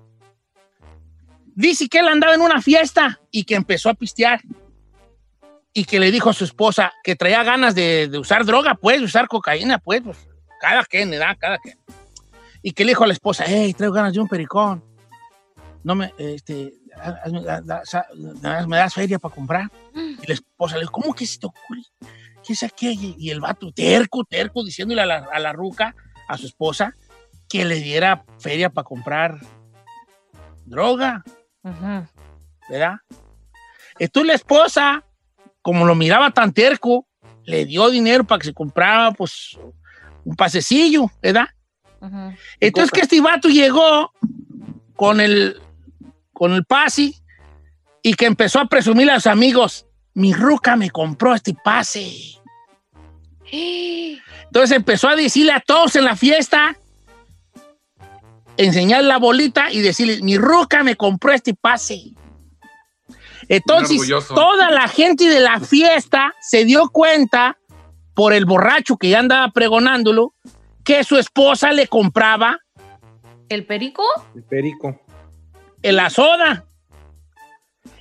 Dice 1.55 1.89
que 1.89 1.99
él 1.99 2.09
andaba 2.09 2.35
en 2.35 2.41
una 2.41 2.63
fiesta 2.63 3.21
y 3.31 3.45
que 3.45 3.57
empezó 3.57 3.91
a 3.91 3.95
pistear 3.95 4.41
y 5.73 5.85
que 5.85 6.01
le 6.01 6.11
dijo 6.11 6.31
a 6.31 6.33
su 6.33 6.45
esposa 6.45 6.93
que 7.03 7.17
traía 7.17 7.43
ganas 7.43 7.75
de, 7.75 8.09
de 8.09 8.19
usar 8.19 8.45
droga, 8.45 8.75
pues, 8.75 8.99
de 8.99 9.05
usar 9.05 9.29
cocaína, 9.29 9.79
pues, 9.79 10.03
pues, 10.03 10.19
cada 10.61 10.85
quien, 10.85 11.11
¿verdad? 11.11 11.37
Cada 11.39 11.59
quien. 11.59 11.79
Y 12.63 12.73
que 12.73 12.85
le 12.85 12.91
dijo 12.91 13.05
a 13.05 13.07
la 13.07 13.13
esposa, 13.13 13.45
hey, 13.47 13.75
traigo 13.75 13.95
ganas 13.95 14.13
de 14.13 14.21
un 14.21 14.29
pericón. 14.29 14.85
No 15.83 15.95
me, 15.95 16.13
este, 16.19 16.75
me 18.67 18.77
das 18.77 18.95
feria 18.95 19.19
para 19.19 19.35
comprar. 19.35 19.71
Y 19.95 20.27
la 20.27 20.35
esposa 20.35 20.77
le 20.77 20.83
dijo, 20.83 20.93
¿cómo 20.93 21.15
que 21.15 21.27
se 21.27 21.39
te 21.39 21.47
ocurre? 21.47 21.83
¿Qué 22.51 22.55
es 22.55 22.65
aquello? 22.65 23.15
Y 23.17 23.31
el 23.31 23.39
vato, 23.39 23.71
terco, 23.71 24.25
terco, 24.25 24.65
diciéndole 24.65 25.03
a 25.03 25.07
la, 25.07 25.19
a 25.33 25.39
la 25.39 25.53
ruca, 25.53 25.95
a 26.27 26.37
su 26.37 26.47
esposa, 26.47 26.97
que 27.49 27.65
le 27.65 27.77
diera 27.77 28.25
feria 28.41 28.71
para 28.71 28.85
comprar 28.85 29.39
droga, 30.65 31.23
Ajá. 31.63 32.11
¿verdad? 32.69 32.95
Entonces 34.01 34.27
la 34.27 34.35
esposa, 34.35 35.05
como 35.63 35.87
lo 35.87 35.95
miraba 35.95 36.33
tan 36.33 36.53
terco, 36.53 37.07
le 37.45 37.67
dio 37.67 37.89
dinero 37.89 38.25
para 38.25 38.41
que 38.41 38.47
se 38.47 38.53
comprara, 38.53 39.13
pues, 39.13 39.57
un 40.25 40.35
pasecillo, 40.35 41.09
¿verdad? 41.23 41.47
Ajá. 42.01 42.37
Entonces 42.59 42.91
que 42.91 43.03
este 43.03 43.21
vato 43.21 43.49
llegó 43.49 44.13
con 44.97 45.21
el, 45.21 45.63
con 46.33 46.53
el 46.55 46.65
pase 46.65 47.15
y 48.03 48.15
que 48.15 48.27
empezó 48.27 48.59
a 48.59 48.67
presumir 48.67 49.09
a 49.09 49.21
sus 49.21 49.29
amigos, 49.29 49.87
mi 50.15 50.33
ruca 50.35 50.75
me 50.75 50.91
compró 50.91 51.33
este 51.33 51.55
pase. 51.55 52.40
Entonces 53.53 54.77
empezó 54.77 55.09
a 55.09 55.17
decirle 55.17 55.53
a 55.53 55.61
todos 55.61 55.97
en 55.97 56.05
la 56.05 56.17
fiesta, 56.17 56.77
enseñar 58.57 59.05
la 59.05 59.19
bolita 59.19 59.71
y 59.73 59.81
decirle, 59.81 60.21
mi 60.23 60.37
ruca 60.37 60.83
me 60.83 60.97
compró 60.97 61.33
este 61.33 61.55
pase. 61.55 62.13
Entonces, 63.49 64.01
toda 64.29 64.71
la 64.71 64.87
gente 64.87 65.29
de 65.29 65.41
la 65.41 65.59
fiesta 65.61 66.35
se 66.41 66.65
dio 66.65 66.89
cuenta, 66.91 67.57
por 68.15 68.33
el 68.33 68.45
borracho 68.45 68.97
que 68.97 69.09
ya 69.09 69.21
andaba 69.21 69.51
pregonándolo, 69.51 70.35
que 70.85 71.03
su 71.05 71.17
esposa 71.17 71.73
le 71.73 71.87
compraba 71.89 72.59
¿El 73.49 73.67
perico? 73.67 74.05
El 74.35 74.45
perico. 74.45 75.01
en 75.83 75.97
la 75.97 76.11
soda. 76.11 76.67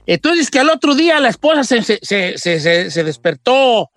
Entonces 0.05 0.51
que 0.51 0.59
al 0.59 0.69
otro 0.69 0.93
día 0.93 1.19
la 1.19 1.29
esposa 1.29 1.63
se, 1.63 1.81
se- 1.83 1.99
se- 2.01 2.37
se- 2.37 2.59
se- 2.59 2.91
se 2.91 3.03
despertó, 3.03 3.89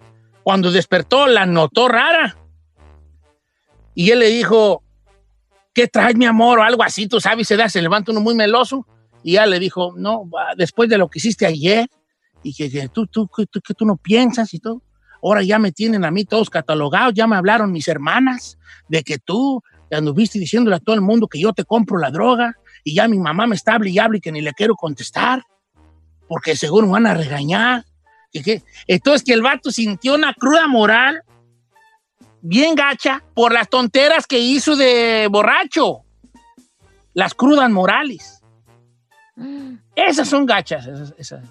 cuando 0.43 0.71
despertó 0.71 1.27
la 1.27 1.47
notó 1.47 1.89
rara. 1.89 2.37
Y 3.95 4.11
él 4.11 4.21
le 4.21 4.29
dijo, 4.29 4.83
¿qué 5.75 5.87
traes, 5.89 6.17
mi 6.17 6.27
amor? 6.27 6.59
O 6.59 6.63
algo 6.63 6.83
así, 6.83 7.07
tú 7.07 7.21
sabes, 7.21 7.47
se 7.47 7.57
da, 7.57 7.69
se 7.69 7.83
levanta 7.83 8.13
uno 8.13 8.21
muy 8.21 8.35
meloso. 8.35 8.87
Y 9.23 9.33
ella 9.33 9.47
le 9.47 9.59
dijo, 9.59 9.95
no, 9.97 10.25
después 10.57 10.89
de 10.89 10.99
lo 10.99 11.09
que 11.09 11.19
hiciste 11.19 11.47
ayer, 11.47 11.89
y 12.43 12.55
que, 12.55 12.71
que 12.71 12.89
tú, 12.89 13.07
tú, 13.07 13.29
que, 13.29 13.47
que 13.47 13.75
tú 13.75 13.85
no 13.85 13.97
piensas 13.97 14.53
y 14.55 14.59
todo, 14.59 14.83
ahora 15.23 15.43
ya 15.43 15.59
me 15.59 15.71
tienen 15.71 16.05
a 16.05 16.11
mí 16.11 16.25
todos 16.25 16.51
catalogados, 16.51 17.15
ya 17.15 17.27
me 17.27 17.37
hablaron 17.37 17.71
mis 17.71 17.87
hermanas 17.87 18.59
de 18.89 19.05
que 19.05 19.19
tú 19.19 19.63
anduviste 19.93 20.39
diciéndole 20.39 20.77
a 20.77 20.81
todo 20.81 20.97
el 20.97 21.03
mundo 21.03 21.29
que 21.29 21.39
yo 21.39 21.53
te 21.53 21.65
compro 21.65 21.99
la 21.99 22.11
droga, 22.11 22.57
y 22.83 22.95
ya 22.95 23.07
mi 23.07 23.19
mamá 23.19 23.47
me 23.47 23.55
está 23.55 23.75
hable 23.75 23.91
y 23.91 23.99
hable 23.99 24.19
y 24.19 24.21
que 24.21 24.33
ni 24.33 24.41
le 24.41 24.53
quiero 24.53 24.75
contestar, 24.75 25.45
porque 26.27 26.57
seguro 26.57 26.87
me 26.87 26.95
van 26.95 27.07
a 27.07 27.15
regañar. 27.15 27.85
Y 28.33 28.43
que, 28.43 28.63
entonces 28.87 29.23
que 29.25 29.33
el 29.35 29.43
vato 29.43 29.71
sintió 29.71 30.15
una 30.15 30.33
cruda 30.35 30.67
moral 30.67 31.23
bien 32.41 32.75
gacha 32.75 33.23
por 33.35 33.53
las 33.53 33.69
tonteras 33.69 34.27
que 34.27 34.39
hizo 34.39 34.75
de 34.75 35.29
borracho. 35.31 36.01
Las 37.15 37.35
crudas 37.35 37.71
morales. 37.71 38.41
Esas 39.95 40.29
son 40.29 40.47
gachas. 40.47 40.87
esas- 40.87 41.15
esas- 41.19 41.45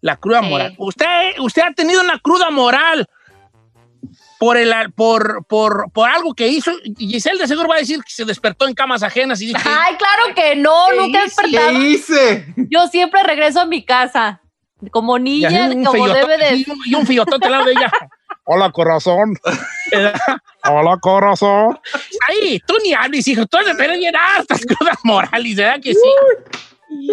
la 0.00 0.16
cruda 0.16 0.40
Sí. 0.42 0.48
moral. 0.48 0.74
Usted, 0.78 1.38
usted 1.38 1.62
ha 1.62 1.72
tenido 1.72 2.00
una 2.02 2.18
cruda 2.18 2.50
moral 2.50 3.06
por, 4.40 4.56
el, 4.56 4.74
por, 4.96 5.46
por, 5.46 5.92
por 5.92 6.08
algo 6.10 6.34
que 6.34 6.48
hizo. 6.48 6.72
Giselle 6.98 7.38
de 7.38 7.46
seguro 7.46 7.68
va 7.68 7.76
a 7.76 7.78
decir 7.78 8.02
que 8.02 8.10
se 8.12 8.24
despertó 8.24 8.66
en 8.66 8.74
camas 8.74 9.04
ajenas 9.04 9.40
y 9.40 9.46
dice, 9.46 9.60
Ay, 9.64 9.94
claro 9.96 10.34
que 10.34 10.56
no, 10.56 10.86
¿Qué 10.90 10.96
nunca 10.96 11.20
he 11.20 11.22
despertado. 11.22 11.68
¿Qué 11.70 11.90
hice? 11.90 12.54
Yo 12.68 12.88
siempre 12.88 13.22
regreso 13.22 13.60
a 13.60 13.66
mi 13.66 13.84
casa. 13.84 14.41
Como 14.90 15.18
niña, 15.18 15.68
como 15.68 15.92
feyotón- 15.92 16.14
debe 16.26 16.38
de. 16.38 16.64
y 16.86 16.94
un- 16.94 17.06
fillotote 17.06 17.46
al 17.46 17.52
lado 17.52 17.64
de 17.66 17.72
ella. 17.72 17.90
Hola, 18.44 18.70
corazón. 18.72 19.38
Hola, 20.64 20.96
corazón. 21.00 21.78
Ahí, 22.28 22.58
tú 22.66 22.74
ni 22.82 22.92
hables, 22.92 23.26
hijo. 23.28 23.46
Tú 23.46 23.58
eres 23.58 23.74
pero 23.78 23.92
bien 23.94 24.14
hartas 24.16 24.62
crudas 24.66 24.98
morales, 25.04 25.54
¿verdad 25.56 25.80
que 25.80 25.92
sí? 25.94 26.00
Uy. 26.88 27.12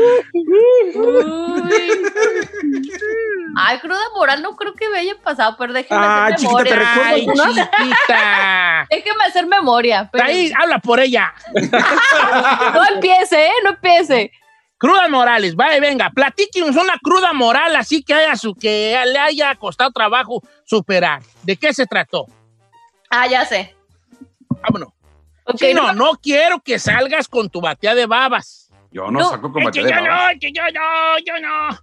Ay, 3.57 3.79
cruda 3.79 3.99
moral, 4.15 4.41
no 4.41 4.55
creo 4.55 4.73
que 4.73 4.89
me 4.89 4.99
haya 4.99 5.13
pasado, 5.23 5.55
pero 5.57 5.73
déjeme 5.73 6.01
Ah, 6.03 6.25
hacer 6.27 6.37
chiquita, 6.39 6.63
¿te 6.63 6.69
memoria. 6.75 6.89
recuerdo 6.95 7.13
Ay, 7.13 7.21
alguna? 7.21 7.71
chiquita. 7.77 8.87
Déjeme 8.89 9.23
hacer 9.25 9.47
memoria. 9.47 10.09
pero- 10.11 10.25
Ahí, 10.25 10.51
habla 10.59 10.79
por 10.79 10.99
ella. 10.99 11.33
No 12.73 12.85
empiece, 12.95 13.47
¿eh? 13.47 13.51
No 13.63 13.69
empiece. 13.71 14.31
Crudas 14.79 15.09
morales, 15.09 15.55
vaya, 15.55 15.79
venga, 15.81 16.09
platíquenos 16.09 16.75
una 16.75 16.97
cruda 17.03 17.33
moral 17.33 17.75
así 17.75 18.01
que 18.01 18.13
haya 18.13 18.35
su, 18.37 18.55
que 18.55 18.97
le 19.05 19.19
haya 19.19 19.53
costado 19.55 19.91
trabajo 19.91 20.41
superar. 20.65 21.21
¿De 21.43 21.57
qué 21.57 21.73
se 21.73 21.85
trató? 21.85 22.25
Ah, 23.09 23.27
ya 23.27 23.45
sé. 23.45 23.75
Vámonos. 24.61 24.89
Sí, 25.57 25.73
no, 25.73 25.87
no- 25.87 25.93
no 25.93 26.11
quiero 26.21 26.59
que 26.61 26.79
salgas 26.79 27.27
con 27.27 27.49
tu 27.49 27.59
batea 27.59 27.93
de 27.93 28.05
babas. 28.05 28.69
Yo 28.91 29.11
no, 29.11 29.19
No, 29.19 29.29
saco 29.31 29.47
Es 29.47 29.53
como 29.53 29.71
que 29.71 29.79
yo 29.81 29.85
no, 29.85 30.17
que 30.39 30.51
yo 30.51 30.61
no, 30.73 31.17
yo 31.25 31.39
no. 31.41 31.77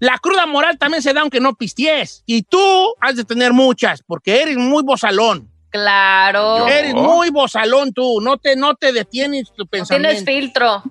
La 0.00 0.16
cruda 0.18 0.46
moral 0.46 0.78
también 0.78 1.02
se 1.02 1.12
da 1.12 1.20
aunque 1.20 1.40
no 1.40 1.54
pisties. 1.54 2.22
Y 2.24 2.42
tú 2.44 2.94
has 3.00 3.16
de 3.16 3.24
tener 3.24 3.52
muchas, 3.52 4.02
porque 4.06 4.40
eres 4.40 4.56
muy 4.56 4.82
bozalón. 4.84 5.50
Claro. 5.70 6.66
Eres 6.66 6.94
muy 6.94 7.30
bozalón 7.30 7.92
tú. 7.92 8.20
No 8.22 8.38
te, 8.38 8.56
no 8.56 8.74
te 8.74 8.92
detienes 8.92 9.48
tu 9.52 9.64
No 9.64 9.66
pensamiento. 9.68 10.08
tienes 10.24 10.24
filtro. 10.24 10.82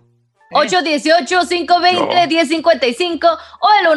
¿Eh? 0.52 0.56
818-520-1055 0.56 3.38
o 3.60 3.68
el 3.82 3.88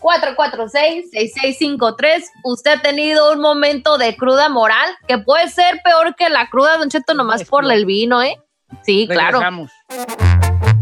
1866-446-6653. 0.00 2.24
¿Usted 2.44 2.70
ha 2.70 2.80
tenido 2.82 3.32
un 3.32 3.40
momento 3.40 3.98
de 3.98 4.16
cruda 4.16 4.48
moral? 4.48 4.88
Que 5.06 5.18
puede 5.18 5.48
ser 5.48 5.80
peor 5.82 6.14
que 6.16 6.28
la 6.30 6.48
cruda, 6.48 6.78
Don 6.78 6.88
Cheto, 6.90 7.14
nomás 7.14 7.44
por 7.44 7.70
el 7.70 7.86
vino, 7.86 8.22
¿eh? 8.22 8.40
Sí, 8.82 9.06
claro. 9.06 9.38
Regresamos. 9.40 9.70
Don 9.88 10.75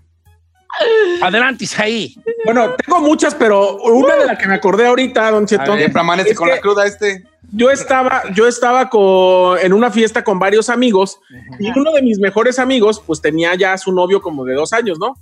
Adelante, 1.22 1.64
Isaí. 1.64 2.14
Bueno, 2.44 2.74
tengo 2.84 3.00
muchas, 3.00 3.34
pero 3.34 3.76
una 3.76 4.16
de 4.16 4.26
la 4.26 4.36
que 4.38 4.46
me 4.48 4.54
acordé 4.54 4.86
ahorita, 4.86 5.30
Don 5.30 5.46
Cheto. 5.46 5.76
Siempre 5.76 6.00
amanece 6.00 6.34
con 6.34 6.48
que 6.48 6.54
la 6.56 6.60
cruda 6.60 6.86
este. 6.86 7.24
Yo 7.52 7.70
estaba, 7.70 8.22
yo 8.34 8.46
estaba 8.46 8.88
con, 8.88 9.58
en 9.58 9.72
una 9.72 9.90
fiesta 9.90 10.22
con 10.22 10.38
varios 10.38 10.68
amigos 10.68 11.18
y 11.58 11.68
uno 11.76 11.92
de 11.92 12.02
mis 12.02 12.18
mejores 12.18 12.58
amigos, 12.58 13.02
pues 13.04 13.20
tenía 13.20 13.54
ya 13.56 13.72
a 13.72 13.78
su 13.78 13.92
novio 13.92 14.20
como 14.22 14.44
de 14.44 14.54
dos 14.54 14.72
años, 14.72 14.98
¿no? 14.98 15.14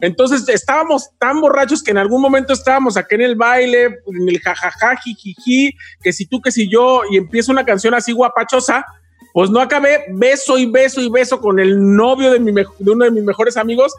Entonces 0.00 0.48
estábamos 0.48 1.10
tan 1.18 1.40
borrachos 1.40 1.82
que 1.82 1.92
en 1.92 1.98
algún 1.98 2.20
momento 2.20 2.52
estábamos 2.52 2.96
aquí 2.96 3.14
en 3.14 3.20
el 3.22 3.36
baile, 3.36 3.84
en 3.84 4.28
el 4.28 4.40
jajaja, 4.40 4.96
jijiji, 4.96 5.70
que 6.02 6.12
si 6.12 6.26
tú, 6.26 6.42
que 6.42 6.50
si 6.50 6.68
yo, 6.68 7.02
y 7.10 7.16
empieza 7.16 7.52
una 7.52 7.64
canción 7.64 7.94
así 7.94 8.12
guapachosa, 8.12 8.84
pues 9.32 9.48
no 9.48 9.60
acabé 9.60 10.04
beso 10.10 10.58
y 10.58 10.66
beso 10.66 11.00
y 11.00 11.08
beso 11.08 11.40
con 11.40 11.58
el 11.60 11.94
novio 11.96 12.32
de, 12.32 12.40
mi 12.40 12.52
de 12.52 12.66
uno 12.90 13.04
de 13.04 13.12
mis 13.12 13.22
mejores 13.24 13.56
amigos. 13.56 13.94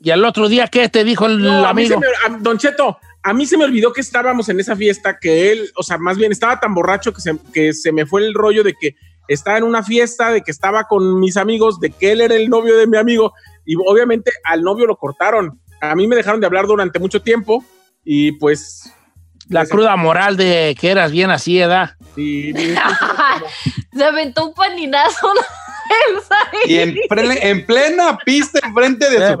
Y 0.00 0.10
al 0.10 0.24
otro 0.24 0.48
día, 0.48 0.66
¿qué 0.68 0.88
te 0.88 1.02
dijo 1.04 1.26
el 1.26 1.40
No, 1.40 1.64
a 1.64 1.72
mí 1.72 1.86
amigo? 1.86 2.00
se 2.00 2.06
me- 2.28 2.36
a- 2.36 2.38
don 2.40 2.58
Cheto, 2.58 2.98
a 3.24 3.32
mí 3.32 3.46
se 3.46 3.56
me 3.56 3.64
olvidó 3.64 3.92
que 3.92 4.00
estábamos 4.02 4.48
en 4.50 4.60
esa 4.60 4.76
fiesta, 4.76 5.18
que 5.18 5.50
él, 5.50 5.70
o 5.76 5.82
sea, 5.82 5.98
más 5.98 6.16
bien 6.18 6.30
estaba 6.30 6.60
tan 6.60 6.74
borracho 6.74 7.12
que 7.12 7.20
se, 7.20 7.34
que 7.52 7.72
se 7.72 7.90
me 7.90 8.04
fue 8.06 8.20
el 8.22 8.34
rollo 8.34 8.62
de 8.62 8.74
que 8.78 8.94
estaba 9.28 9.56
en 9.58 9.64
una 9.64 9.82
fiesta, 9.82 10.30
de 10.30 10.42
que 10.42 10.50
estaba 10.50 10.84
con 10.84 11.18
mis 11.18 11.36
amigos, 11.38 11.80
de 11.80 11.90
que 11.90 12.12
él 12.12 12.20
era 12.20 12.34
el 12.34 12.50
novio 12.50 12.76
de 12.76 12.86
mi 12.86 12.98
amigo, 12.98 13.32
y 13.64 13.74
obviamente 13.76 14.30
al 14.44 14.62
novio 14.62 14.86
lo 14.86 14.96
cortaron. 14.96 15.58
A 15.80 15.94
mí 15.94 16.06
me 16.06 16.16
dejaron 16.16 16.40
de 16.40 16.46
hablar 16.46 16.66
durante 16.66 16.98
mucho 16.98 17.22
tiempo, 17.22 17.64
y 18.04 18.32
pues... 18.32 18.92
La 19.48 19.66
cruda 19.66 19.94
moral 19.96 20.36
de 20.38 20.74
que 20.80 20.90
eras 20.90 21.10
bien 21.12 21.30
así, 21.30 21.60
¿edad? 21.60 21.96
y- 22.16 22.50
y- 22.58 22.74
Se 23.94 24.04
aventó 24.04 24.46
un 24.48 24.54
paninazo. 24.54 25.32
Y 26.66 26.76
en, 26.78 26.94
plena- 27.10 27.34
en 27.42 27.66
plena 27.66 28.18
pista 28.24 28.58
enfrente 28.66 29.08
de 29.10 29.16
su 29.32 29.36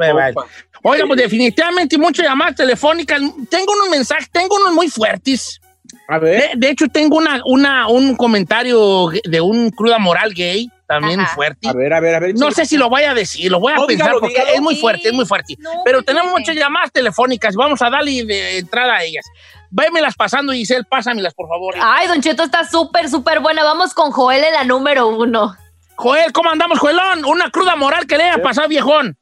Eh, 0.84 0.88
vale. 0.88 1.00
compa. 1.00 1.04
Oiga, 1.04 1.06
pues 1.06 1.20
definitivamente 1.20 1.98
muchas 1.98 2.26
llamadas 2.26 2.56
telefónicas. 2.56 3.20
Tengo 3.50 3.72
unos 3.72 3.88
mensajes, 3.90 4.30
tengo 4.30 4.56
unos 4.56 4.72
muy 4.72 4.88
fuertes. 4.88 5.60
a 6.08 6.18
ver, 6.18 6.40
De, 6.40 6.50
de 6.56 6.70
hecho, 6.70 6.86
tengo 6.88 7.16
una, 7.16 7.40
una, 7.46 7.88
un 7.88 8.14
comentario 8.16 9.08
de 9.24 9.40
un 9.40 9.70
cruda 9.70 9.98
moral 9.98 10.32
gay, 10.34 10.70
también 10.86 11.20
Ajá. 11.20 11.34
fuerte. 11.34 11.66
a 11.68 11.72
ver, 11.72 11.92
a 11.94 12.00
ver, 12.00 12.14
a 12.14 12.20
ver. 12.20 12.34
No 12.36 12.50
sé 12.50 12.66
si 12.66 12.76
lo 12.76 12.88
voy 12.90 13.02
a 13.04 13.14
decir, 13.14 13.50
lo 13.50 13.58
voy 13.60 13.72
a 13.72 13.76
No, 13.76 13.86
pensar 13.86 14.06
dígalo, 14.08 14.20
porque 14.20 14.34
dígalo. 14.34 14.54
es 14.54 14.60
muy 14.60 14.76
fuerte, 14.76 15.08
es 15.08 15.14
muy 15.14 15.24
fuerte. 15.26 15.56
No, 15.58 15.70
Pero 15.84 16.00
¿qué 16.00 16.04
tenemos 16.06 16.30
muchas 16.30 16.54
llamadas 16.56 16.92
telefónicas, 16.92 17.54
vamos 17.56 17.80
a 17.82 17.88
darle 17.90 18.24
de 18.24 18.58
entrada 18.58 18.96
a 18.96 19.02
ellas. 19.04 19.24
Vémelas 19.70 20.14
pasando, 20.14 20.52
Giselle, 20.52 20.84
pásamelas, 20.84 21.34
por 21.34 21.48
favor. 21.48 21.74
Ay, 21.80 22.06
Don 22.06 22.20
Cheto 22.20 22.44
está 22.44 22.68
súper, 22.68 23.08
súper 23.08 23.40
buena. 23.40 23.64
Vamos 23.64 23.92
con 23.94 24.12
Joel 24.12 24.44
en 24.44 24.52
la 24.52 24.62
número 24.64 25.08
uno. 25.08 25.56
Joel, 25.96 26.32
¿cómo 26.32 26.50
andamos, 26.50 26.78
Joelón? 26.78 27.24
Una 27.24 27.50
cruda 27.50 27.74
moral 27.74 28.06
que 28.06 28.16
le 28.16 28.24
haya 28.24 28.42
pasado, 28.42 28.68
viejón. 28.68 29.16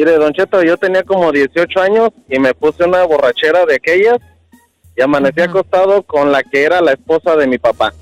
Mire, 0.00 0.16
Don 0.16 0.32
Cheto, 0.32 0.62
yo 0.62 0.78
tenía 0.78 1.02
como 1.02 1.30
18 1.30 1.78
años 1.78 2.08
y 2.26 2.38
me 2.38 2.54
puse 2.54 2.84
una 2.84 3.04
borrachera 3.04 3.66
de 3.66 3.74
aquellas 3.74 4.16
y 4.96 5.02
amanecí 5.02 5.42
acostado 5.42 6.02
con 6.04 6.32
la 6.32 6.42
que 6.42 6.62
era 6.64 6.80
la 6.80 6.92
esposa 6.92 7.36
de 7.36 7.46
mi 7.46 7.58
papá. 7.58 7.92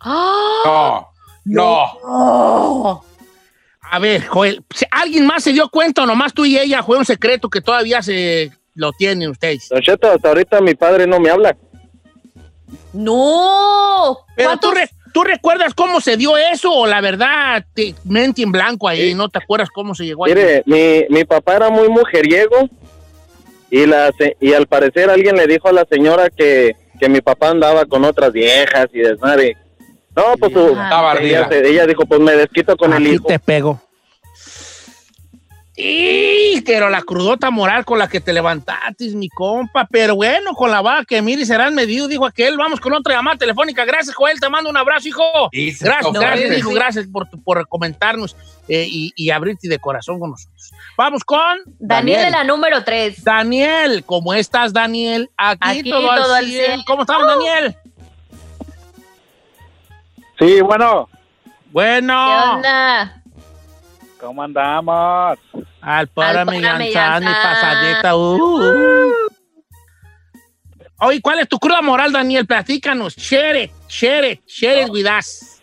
¡Ah! 0.00 0.62
No, 0.66 1.08
no. 1.46 1.84
Oh. 2.04 3.04
A 3.90 3.98
ver, 3.98 4.26
Joel, 4.26 4.62
¿alguien 4.90 5.26
más 5.26 5.44
se 5.44 5.52
dio 5.54 5.66
cuenta 5.70 6.02
o 6.02 6.06
nomás 6.06 6.34
tú 6.34 6.44
y 6.44 6.58
ella 6.58 6.82
fue 6.82 6.98
un 6.98 7.06
secreto 7.06 7.48
que 7.48 7.62
todavía 7.62 8.02
se 8.02 8.52
lo 8.74 8.92
tienen 8.92 9.30
ustedes? 9.30 9.66
Don 9.70 9.80
Cheto, 9.80 10.12
hasta 10.12 10.28
ahorita 10.28 10.60
mi 10.60 10.74
padre 10.74 11.06
no 11.06 11.18
me 11.20 11.30
habla. 11.30 11.56
No. 12.92 14.18
Pero 14.36 14.58
tú, 14.58 14.68
¿Cuántos- 14.68 14.74
re- 14.74 14.90
¿tú 15.12 15.22
recuerdas 15.24 15.74
cómo 15.74 16.00
se 16.00 16.16
dio 16.16 16.36
eso 16.36 16.72
o 16.72 16.86
la 16.86 17.00
verdad 17.00 17.64
te 17.74 17.94
mente 18.04 18.42
en 18.42 18.52
blanco 18.52 18.88
ahí? 18.88 19.14
¿No 19.14 19.28
te 19.28 19.38
acuerdas 19.38 19.68
cómo 19.70 19.94
se 19.94 20.04
llegó 20.04 20.24
ahí? 20.24 20.34
Mire, 20.34 20.62
mi, 20.66 21.04
mi 21.08 21.24
papá 21.24 21.56
era 21.56 21.70
muy 21.70 21.88
mujeriego 21.88 22.68
y, 23.70 23.86
la, 23.86 24.10
y 24.40 24.52
al 24.52 24.66
parecer 24.66 25.10
alguien 25.10 25.36
le 25.36 25.46
dijo 25.46 25.68
a 25.68 25.72
la 25.72 25.84
señora 25.90 26.28
que, 26.30 26.74
que 26.98 27.08
mi 27.08 27.20
papá 27.20 27.50
andaba 27.50 27.84
con 27.86 28.04
otras 28.04 28.32
viejas 28.32 28.86
y 28.92 28.98
desmadre. 29.00 29.56
No, 30.16 30.24
pues 30.38 30.52
su- 30.52 30.70
Estaba 30.70 31.14
ella, 31.20 31.48
ella 31.52 31.86
dijo, 31.86 32.04
pues 32.04 32.20
me 32.20 32.32
desquito 32.32 32.76
con 32.76 32.92
el 32.92 33.06
hijo. 33.06 33.26
te 33.28 33.38
pego. 33.38 33.80
Y 35.82 36.60
pero 36.62 36.88
la 36.90 37.02
crudota 37.02 37.50
moral 37.50 37.84
con 37.84 37.98
la 37.98 38.08
que 38.08 38.20
te 38.20 38.32
levantaste, 38.32 39.08
mi 39.14 39.28
compa. 39.28 39.86
Pero 39.90 40.14
bueno, 40.16 40.54
con 40.54 40.70
la 40.70 40.80
vaca 40.80 41.04
que 41.04 41.22
mire 41.22 41.44
serán 41.46 41.74
medido, 41.74 42.06
dijo 42.08 42.26
aquel. 42.26 42.56
Vamos 42.56 42.80
con 42.80 42.92
otra 42.92 43.14
llamada 43.14 43.38
telefónica. 43.38 43.84
Gracias, 43.84 44.14
Joel. 44.14 44.38
Te 44.40 44.48
mando 44.48 44.68
un 44.70 44.76
abrazo, 44.76 45.08
hijo. 45.08 45.22
Gracias, 45.52 46.12
gracias, 46.12 46.58
hijo. 46.58 46.68
sí. 46.70 46.74
Gracias 46.74 47.06
por, 47.06 47.28
por 47.42 47.66
comentarnos 47.68 48.36
eh, 48.68 48.86
y, 48.88 49.12
y 49.16 49.30
abrirte 49.30 49.68
de 49.68 49.78
corazón 49.78 50.20
con 50.20 50.30
nosotros. 50.30 50.70
Vamos 50.96 51.24
con 51.24 51.40
Daniel 51.78 52.24
de 52.26 52.30
la 52.30 52.44
número 52.44 52.84
3. 52.84 53.24
Daniel. 53.24 54.04
¿Cómo 54.04 54.34
estás, 54.34 54.72
Daniel? 54.72 55.30
Aquí, 55.36 55.80
Aquí 55.80 55.90
todo, 55.90 56.02
todo 56.02 56.34
al 56.34 56.44
al 56.44 56.46
100. 56.46 56.64
cien. 56.66 56.80
¿Cómo 56.86 57.02
estamos, 57.02 57.26
Daniel? 57.26 57.76
Sí, 60.38 60.60
bueno, 60.62 61.08
¿Qué 61.44 61.50
Bueno. 61.72 62.54
onda? 62.54 63.16
¿cómo 64.18 64.42
andamos? 64.42 65.38
Al 65.80 66.08
para 66.08 66.44
Millanzán 66.44 67.22
y 67.22 67.26
pasadita. 67.26 68.16
uh. 68.16 69.12
Oye, 71.02 71.20
¿cuál 71.22 71.38
es 71.38 71.48
tu 71.48 71.58
cruda 71.58 71.80
moral, 71.80 72.12
Daniel? 72.12 72.46
Platícanos. 72.46 73.16
Share 73.16 73.62
it, 73.64 73.70
share 73.88 74.32
it, 74.32 74.40
share 74.46 74.82
it 74.82 74.90
with 74.90 75.06
us. 75.06 75.60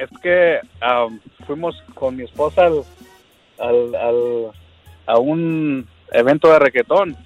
Es 0.00 0.10
que 0.22 0.60
am, 0.80 1.18
fuimos 1.46 1.74
con 1.94 2.16
mi 2.16 2.24
esposa 2.24 2.66
al, 2.66 2.84
al, 3.58 3.94
al- 3.94 4.52
a 5.06 5.18
un 5.18 5.88
evento 6.12 6.52
de 6.52 6.58
reggaetón. 6.58 7.16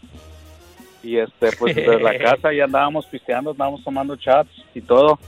Y 1.02 1.16
este, 1.16 1.50
pues 1.58 1.74
desde 1.74 1.98
la 1.98 2.16
casa 2.22 2.52
ya 2.52 2.64
andábamos 2.64 3.06
pisteando, 3.06 3.50
andábamos 3.50 3.82
tomando 3.82 4.14
chats 4.14 4.50
y 4.74 4.80
todo. 4.80 5.18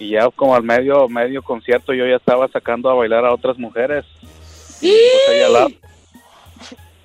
Y 0.00 0.10
ya 0.10 0.28
como 0.30 0.56
al 0.56 0.64
medio, 0.64 1.08
medio 1.08 1.42
concierto 1.42 1.94
yo 1.94 2.06
ya 2.06 2.16
estaba 2.16 2.48
sacando 2.48 2.90
a 2.90 2.94
bailar 2.94 3.24
a 3.24 3.32
otras 3.32 3.56
mujeres. 3.56 4.04
Y 4.80 4.90
pues 4.90 5.68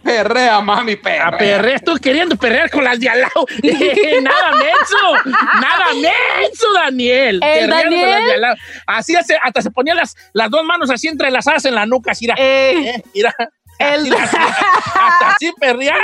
Perrea, 0.04 0.60
mami, 0.62 0.96
perrea. 0.96 1.28
A 1.28 1.38
perrear, 1.38 1.76
estoy 1.76 2.00
queriendo 2.00 2.36
perrear 2.36 2.70
con 2.70 2.84
las 2.84 3.00
de 3.00 3.10
al 3.10 3.22
lado. 3.22 3.46
nada 4.22 4.52
menso, 4.54 5.32
nada 5.62 5.94
menso, 5.94 6.74
Daniel. 6.74 7.36
¿El 7.36 7.40
Perreando 7.70 7.74
con 7.74 7.90
Daniel? 7.92 8.10
las 8.10 8.26
de 8.26 8.34
al 8.34 8.42
lado. 8.42 8.56
Así 8.88 9.16
hace- 9.16 9.38
hasta 9.42 9.62
se 9.62 9.72
ponía 9.72 9.94
las, 9.96 10.16
las 10.34 10.50
dos 10.50 10.64
manos 10.64 10.90
así 10.90 11.08
entrelazadas 11.08 11.66
en 11.66 11.76
la 11.76 11.86
nuca, 11.86 12.12
así, 12.12 12.26
mira. 12.26 12.36
Eh, 12.38 12.90
eh, 12.96 13.04
mira. 13.14 13.36
el, 13.80 14.14
Así, 14.14 14.36
así, 14.38 14.38
hasta 14.38 15.30
así 15.36 15.52
perrear. 15.60 16.00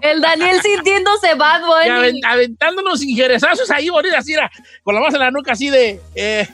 el 0.00 0.20
Daniel 0.20 0.60
sintiéndose 0.62 1.34
bad 1.34 1.60
y 1.60 1.64
bunny. 1.64 1.88
aven- 1.88 2.20
aventándonos 2.24 3.02
injerezazos 3.02 3.70
ahí, 3.70 3.88
bonita, 3.90 4.18
así, 4.18 4.32
era, 4.32 4.50
con 4.82 4.94
la 4.94 5.00
mano 5.00 5.14
en 5.16 5.20
la 5.20 5.30
nuca, 5.30 5.52
así 5.52 5.70
de. 5.70 6.00
eh, 6.14 6.46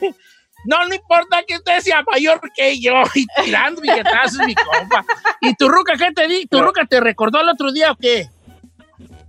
no, 0.67 0.85
no 0.87 0.93
importa 0.93 1.41
que 1.47 1.55
usted 1.55 1.79
sea 1.79 2.03
mayor 2.11 2.39
que 2.55 2.79
yo, 2.79 2.93
y 3.15 3.25
tirando 3.43 3.81
billetazos, 3.81 4.45
mi 4.45 4.53
compa. 4.53 5.03
¿Y 5.41 5.55
tu 5.55 5.67
ruca 5.69 5.93
qué 5.97 6.11
te 6.11 6.27
di? 6.27 6.45
¿Tu 6.45 6.61
ruca 6.61 6.85
te 6.85 6.99
recordó 6.99 7.41
el 7.41 7.49
otro 7.49 7.71
día 7.71 7.91
o 7.91 7.95
qué? 7.95 8.27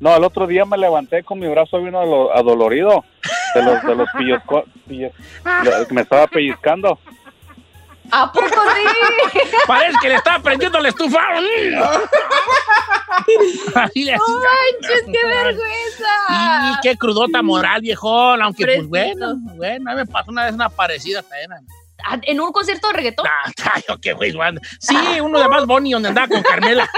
No, 0.01 0.15
el 0.17 0.23
otro 0.23 0.47
día 0.47 0.65
me 0.65 0.79
levanté 0.79 1.25
con 1.25 1.39
mi 1.41 1.49
brazo 1.49 1.81
bien 1.81 1.95
ado- 1.97 2.33
adolorido 2.35 3.05
de 3.55 3.63
los, 3.63 3.83
de 3.83 3.95
los 3.97 4.09
pillos, 4.17 4.43
me 5.91 6.01
estaba 6.03 6.27
pellizcando. 6.29 6.99
¿A 8.11 8.33
poco 8.33 8.49
sí? 8.49 9.41
Parece 9.67 9.97
que 10.01 10.09
le 10.09 10.15
estaba 10.17 10.39
prendiendo 10.41 10.81
la 10.81 10.89
estufa. 10.89 11.21
Así 13.75 14.05
le 14.05 14.17
¡No 14.17 14.25
manches, 14.29 15.03
qué 15.13 15.27
vergüenza! 15.27 16.09
Y 16.73 16.81
qué 16.83 16.97
crudota 16.97 17.43
moral, 17.43 17.81
viejón. 17.83 18.43
Aunque, 18.43 18.65
pues 18.65 18.87
bueno, 18.89 19.35
bueno, 19.57 19.91
a 19.91 19.95
mí 19.95 20.01
me 20.01 20.07
pasó 20.07 20.31
una 20.31 20.45
vez 20.47 20.55
una 20.55 20.69
parecida 20.69 21.23
también. 21.23 21.51
Ah, 22.05 22.17
¿En 22.23 22.41
un 22.41 22.53
concierto 22.53 22.87
de 22.89 22.93
reggaetón? 22.95 23.27
Ah, 23.27 23.51
ay, 23.75 23.83
oh, 23.89 23.99
qué 24.01 24.13
güey, 24.13 24.33
Juan. 24.33 24.61
Sí, 24.79 24.97
uno 25.21 25.41
de 25.41 25.49
más 25.49 25.67
Bonnie 25.67 25.93
donde 25.93 26.09
andaba 26.11 26.29
con 26.29 26.43
Carmela. 26.43 26.89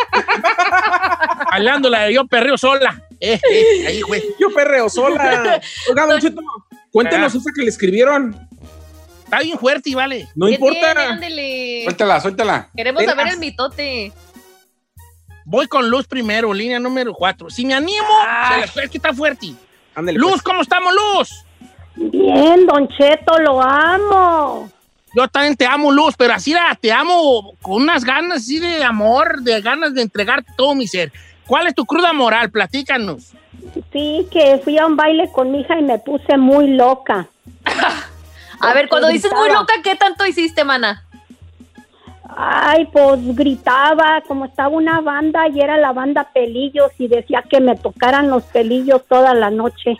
Bailándola, 1.50 2.10
yo 2.10 2.26
perreo 2.26 2.58
sola. 2.58 3.02
Eh, 3.18 3.40
eh, 3.50 3.86
ahí, 3.86 4.00
güey. 4.02 4.22
Yo 4.38 4.50
perreo 4.50 4.88
sola. 4.88 5.60
Oiga, 5.88 6.06
Don 6.06 6.20
Cheto, 6.20 6.42
cuéntenos 6.92 7.34
Ah. 7.34 7.38
esa 7.38 7.50
que 7.54 7.62
le 7.62 7.68
escribieron. 7.70 8.48
Está 9.30 9.44
bien 9.44 9.58
fuerte 9.60 9.90
y 9.90 9.94
vale. 9.94 10.26
No 10.34 10.46
¿Qué 10.46 10.54
importa. 10.54 10.80
tiene? 10.92 11.00
Ándele. 11.08 11.80
Suéltala, 11.84 12.20
suéltala. 12.20 12.68
Queremos 12.74 13.04
saber 13.04 13.28
el 13.28 13.38
mitote. 13.38 14.12
Voy 15.44 15.68
con 15.68 15.88
Luz 15.88 16.08
primero, 16.08 16.52
línea 16.52 16.80
número 16.80 17.14
4. 17.14 17.48
Si 17.48 17.64
me 17.64 17.74
animo, 17.74 18.06
se 18.52 18.60
les- 18.60 18.76
es 18.76 18.90
que 18.90 18.98
está 18.98 19.14
fuerte. 19.14 19.52
Ándale, 19.94 20.18
Luz, 20.18 20.32
pues. 20.32 20.42
¿cómo 20.42 20.62
estamos, 20.62 20.92
Luz? 20.92 21.44
Bien, 21.94 22.66
Don 22.66 22.88
Cheto, 22.88 23.38
lo 23.38 23.60
amo. 23.62 24.68
Yo 25.14 25.28
también 25.28 25.56
te 25.56 25.64
amo, 25.66 25.92
Luz, 25.92 26.14
pero 26.18 26.34
así 26.34 26.52
la- 26.52 26.76
te 26.80 26.90
amo 26.92 27.54
con 27.62 27.82
unas 27.82 28.04
ganas 28.04 28.38
así 28.38 28.58
de 28.58 28.82
amor, 28.82 29.42
de 29.42 29.60
ganas 29.60 29.94
de 29.94 30.02
entregarte 30.02 30.50
todo 30.56 30.74
mi 30.74 30.88
ser. 30.88 31.12
¿Cuál 31.46 31.68
es 31.68 31.74
tu 31.74 31.84
cruda 31.86 32.12
moral? 32.12 32.50
Platícanos. 32.50 33.32
Sí, 33.92 34.26
que 34.32 34.60
fui 34.64 34.76
a 34.78 34.86
un 34.86 34.96
baile 34.96 35.30
con 35.32 35.50
mi 35.52 35.60
hija 35.60 35.78
y 35.78 35.82
me 35.82 35.98
puse 36.00 36.36
muy 36.36 36.68
loca. 36.68 37.28
A 38.60 38.74
ver, 38.74 38.88
cuando 38.88 39.08
dices 39.08 39.32
muy 39.32 39.48
loca, 39.50 39.74
¿qué 39.82 39.96
tanto 39.96 40.26
hiciste, 40.26 40.64
mana? 40.64 41.04
Ay, 42.36 42.86
pues 42.92 43.18
gritaba, 43.34 44.22
como 44.26 44.44
estaba 44.44 44.68
una 44.68 45.00
banda 45.00 45.48
y 45.48 45.60
era 45.60 45.76
la 45.78 45.92
banda 45.92 46.30
Pelillos 46.32 46.92
y 46.98 47.08
decía 47.08 47.42
que 47.48 47.60
me 47.60 47.76
tocaran 47.76 48.30
los 48.30 48.44
pelillos 48.44 49.02
toda 49.08 49.34
la 49.34 49.50
noche. 49.50 49.96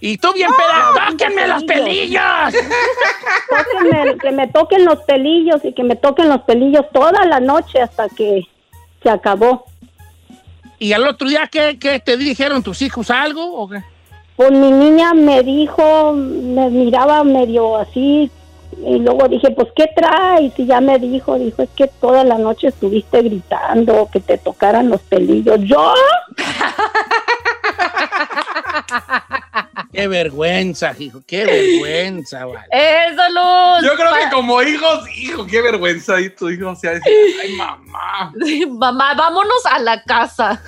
Y 0.00 0.18
tú 0.18 0.32
bien 0.34 0.50
peda, 0.50 1.08
tóquenme 1.08 1.46
los 1.46 1.64
pelillos. 1.64 2.22
Tóquenme, 3.48 4.18
que 4.18 4.32
me 4.32 4.48
toquen 4.48 4.84
los 4.84 5.00
pelillos 5.04 5.64
y 5.64 5.72
que 5.72 5.82
me 5.82 5.96
toquen 5.96 6.28
los 6.28 6.42
pelillos 6.42 6.84
toda 6.92 7.24
la 7.24 7.40
noche 7.40 7.80
hasta 7.80 8.08
que 8.08 8.42
se 9.02 9.08
acabó. 9.08 9.64
¿Y 10.78 10.92
al 10.92 11.06
otro 11.06 11.28
día 11.28 11.48
qué, 11.50 11.78
qué 11.78 12.00
te 12.00 12.16
dijeron 12.16 12.62
tus 12.62 12.82
hijos 12.82 13.10
algo? 13.10 13.56
¿O 13.56 13.68
qué? 13.68 13.82
Pues 14.36 14.50
mi 14.50 14.70
niña 14.70 15.14
me 15.14 15.42
dijo, 15.42 16.12
me 16.12 16.68
miraba 16.70 17.22
medio 17.24 17.76
así 17.76 18.30
y 18.84 18.98
luego 18.98 19.28
dije, 19.28 19.50
pues 19.52 19.68
¿qué 19.76 19.88
traes? 19.94 20.52
Y 20.58 20.66
ya 20.66 20.80
me 20.80 20.98
dijo, 20.98 21.38
dijo, 21.38 21.62
es 21.62 21.70
que 21.76 21.86
toda 21.86 22.24
la 22.24 22.36
noche 22.38 22.68
estuviste 22.68 23.22
gritando 23.22 24.08
que 24.12 24.20
te 24.20 24.38
tocaran 24.38 24.88
los 24.88 25.00
pelillos. 25.02 25.60
¿Yo? 25.60 25.94
Qué 29.92 30.08
vergüenza, 30.08 30.92
hijo, 30.98 31.20
qué 31.24 31.44
vergüenza, 31.44 32.44
vale. 32.46 32.66
¡Eso, 32.72 33.22
Luz! 33.28 33.88
Yo 33.88 33.94
creo 33.94 34.12
que 34.12 34.34
como 34.34 34.60
hijos, 34.60 35.08
hijo, 35.16 35.46
qué 35.46 35.62
vergüenza. 35.62 36.20
Y 36.20 36.30
tu 36.30 36.50
hijo 36.50 36.74
se 36.74 36.88
ha 36.88 36.92
ay, 36.92 37.52
mamá. 37.56 38.32
Mamá, 38.68 39.14
vámonos 39.14 39.64
a 39.70 39.78
la 39.78 40.02
casa. 40.02 40.60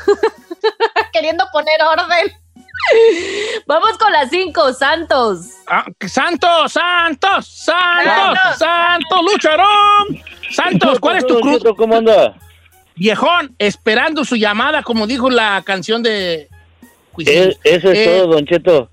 Queriendo 1.12 1.44
poner 1.52 1.76
orden. 1.82 2.45
Vamos 3.66 3.98
con 3.98 4.12
las 4.12 4.30
cinco, 4.30 4.72
Santos. 4.72 5.48
Ah, 5.66 5.84
Santos, 6.06 6.72
Santos, 6.72 7.46
Santos, 7.46 8.58
Santos. 8.58 9.20
Lucharón. 9.32 10.22
Santos, 10.50 11.00
¿cuál 11.00 11.16
es 11.18 11.26
tu 11.26 11.40
cruz? 11.40 11.62
¿Cómo 11.76 11.96
anda? 11.96 12.34
Viejón, 12.94 13.54
esperando 13.58 14.24
su 14.24 14.36
llamada, 14.36 14.82
como 14.82 15.06
dijo 15.06 15.28
la 15.28 15.62
canción 15.64 16.02
de 16.02 16.48
Cuisillos. 17.12 17.58
eso 17.64 17.90
es 17.90 17.98
Eh, 17.98 18.04
todo, 18.06 18.34
Don 18.34 18.46
Cheto. 18.46 18.88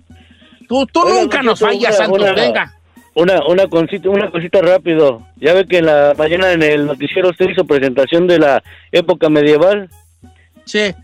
Tú, 0.68 0.86
tú 0.88 1.02
Oiga, 1.02 1.22
nunca 1.22 1.44
nos 1.44 1.60
fallas, 1.60 1.90
una- 1.98 2.06
Santos, 2.06 2.22
una- 2.22 2.32
venga. 2.34 2.74
Una, 3.16 3.46
una, 3.46 3.68
cosita, 3.68 4.10
una 4.10 4.32
cosita 4.32 4.60
rápido. 4.62 5.22
Ya 5.36 5.54
ve 5.54 5.68
que 5.68 5.78
en 5.78 5.86
la 5.86 6.16
mañana 6.18 6.52
en 6.52 6.64
el 6.64 6.88
noticiero 6.88 7.30
usted 7.30 7.48
hizo 7.50 7.64
presentación 7.64 8.26
de 8.28 8.40
la 8.40 8.64
época 8.92 9.30
medieval. 9.30 9.88
Sí. 10.66 10.96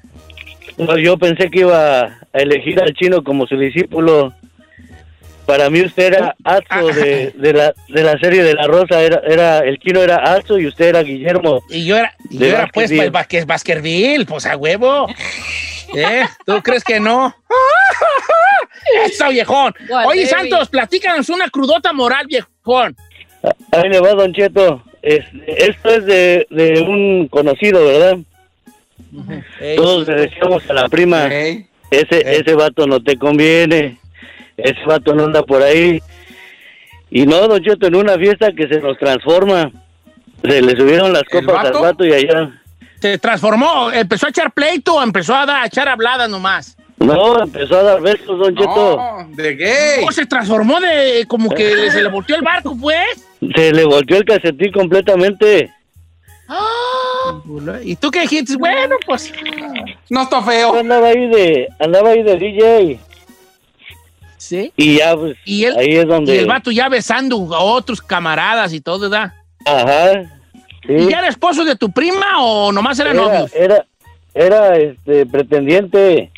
No, 0.80 0.98
yo 0.98 1.18
pensé 1.18 1.50
que 1.52 1.60
iba 1.60 2.02
a 2.04 2.20
elegir 2.34 2.82
al 2.82 2.94
chino 2.94 3.24
como 3.24 3.46
su 3.48 3.58
discípulo. 3.58 4.34
Para 5.46 5.70
mí 5.72 5.82
usted 5.82 6.14
era 6.14 6.36
Azo 6.44 6.88
de, 6.88 7.32
de 7.36 7.54
la, 7.54 7.74
de 7.88 8.04
la 8.04 8.18
serie 8.20 8.44
de 8.44 8.54
La 8.54 8.68
Rosa. 8.68 9.02
Era, 9.02 9.22
era, 9.28 9.60
el 9.60 9.78
chino 9.80 10.00
era 10.02 10.18
Azo 10.18 10.60
y 10.60 10.68
usted 10.68 10.86
era 10.90 11.02
Guillermo. 11.04 11.62
Y 11.70 11.86
yo 11.86 11.98
era, 11.98 12.14
y 12.30 12.38
yo 12.38 12.46
era 12.46 12.68
pues 12.74 12.86
Baskerville. 12.86 13.04
el 13.06 13.12
Vázquez 13.12 13.46
Baskerville, 13.46 14.26
pues 14.26 14.46
a 14.46 14.56
huevo. 14.56 15.08
¿Eh? 15.96 16.24
¿Tú 16.46 16.62
crees 16.62 16.84
que 16.84 17.00
no? 17.00 17.36
Eso, 19.06 19.30
viejón. 19.30 19.74
Oye. 20.06 20.28
Santos, 20.28 20.70
platícanos 20.70 21.30
una 21.30 21.50
crudota 21.50 21.94
moral, 21.94 22.28
viejón. 22.28 22.96
Ahí 23.72 23.90
le 23.90 24.00
va, 24.00 24.14
Don 24.14 24.32
Cheto. 24.34 24.84
es- 25.02 25.26
esto 25.48 25.90
es 25.90 26.06
de, 26.06 26.48
de 26.52 26.82
un 26.82 27.28
conocido, 27.28 27.86
¿verdad? 27.86 28.18
Todos 29.76 30.08
le 30.08 30.14
decíamos 30.16 30.70
a 30.70 30.74
la 30.74 30.88
prima, 30.90 31.26
ese, 31.26 31.62
ese 31.92 32.54
vato 32.54 32.86
no 32.88 33.02
te 33.02 33.18
conviene, 33.18 34.00
ese 34.58 34.80
vato 34.86 35.14
no 35.14 35.26
anda 35.26 35.44
por 35.44 35.62
ahí. 35.64 36.00
Y 37.12 37.26
no, 37.26 37.48
Don 37.48 37.62
Cheto, 37.64 37.88
en 37.88 37.96
una 37.96 38.18
fiesta 38.18 38.52
que 38.52 38.68
se 38.68 38.80
nos 38.80 38.98
transforma, 39.00 39.72
se 40.44 40.62
le 40.62 40.76
subieron 40.76 41.12
las 41.12 41.24
copas 41.24 41.66
al 41.66 41.74
vato? 41.74 42.06
y 42.06 42.14
allá. 42.14 42.52
Se 43.02 43.18
transformó, 43.18 43.92
empezó 43.92 44.28
a 44.28 44.30
echar 44.30 44.52
pleito 44.52 44.96
o 44.96 45.02
empezó 45.02 45.34
a, 45.34 45.46
dar- 45.46 45.64
a 45.64 45.66
echar 45.68 45.88
habladas 45.90 46.30
nomás. 46.30 46.78
No, 46.98 47.42
empezó 47.42 47.80
a 47.80 47.84
dar 47.84 48.02
besos, 48.02 48.38
Don 48.38 48.54
Cheto. 48.56 49.00
de 49.30 49.56
gay. 49.56 50.00
¿Cómo 50.02 50.12
se 50.12 50.26
transformó 50.26 50.80
de 50.82 51.26
como 51.28 51.50
que 51.50 51.90
se 51.92 52.04
le 52.04 52.10
volteó 52.10 52.36
el 52.36 52.42
barco, 52.42 52.78
pues? 52.80 53.26
Se 53.56 53.72
le 53.72 53.86
volteó 53.86 54.18
el 54.18 54.26
calcetín 54.26 54.72
completamente. 54.74 55.74
¿Y 57.84 57.96
tú 57.96 58.12
qué 58.12 58.22
dijiste? 58.22 58.56
Bueno, 58.58 58.96
pues. 59.06 59.32
No 60.10 60.24
está 60.24 60.42
feo. 60.42 60.76
Andaba 60.76 61.08
ahí 61.08 61.28
de, 61.28 61.68
andaba 61.80 62.10
ahí 62.10 62.24
de 62.24 62.36
DJ. 62.36 63.00
Sí. 64.38 64.72
Y 64.76 64.98
ya, 64.98 65.16
pues, 65.16 65.38
Y 65.46 65.66
él, 65.66 65.76
ahí 65.78 65.96
es 65.98 66.08
donde... 66.08 66.34
y 66.34 66.40
el 66.40 66.48
vato 66.48 66.72
ya 66.72 66.88
besando 66.88 67.54
a 67.54 67.60
otros 67.60 68.02
camaradas 68.02 68.74
y 68.74 68.80
todo, 68.80 69.10
¿verdad? 69.10 69.34
Ajá. 69.66 70.24
Sí. 70.88 70.94
¿Y 70.94 71.10
ya 71.10 71.20
era 71.20 71.28
esposo 71.28 71.66
de 71.66 71.76
tu 71.76 71.92
prima 71.92 72.42
o 72.42 72.72
nomás 72.72 72.98
era, 73.00 73.12
era, 73.12 73.22
novios? 73.22 73.54
Era, 73.54 73.86
era, 74.34 74.78
este, 74.78 75.26
pretendiente. 75.26 76.32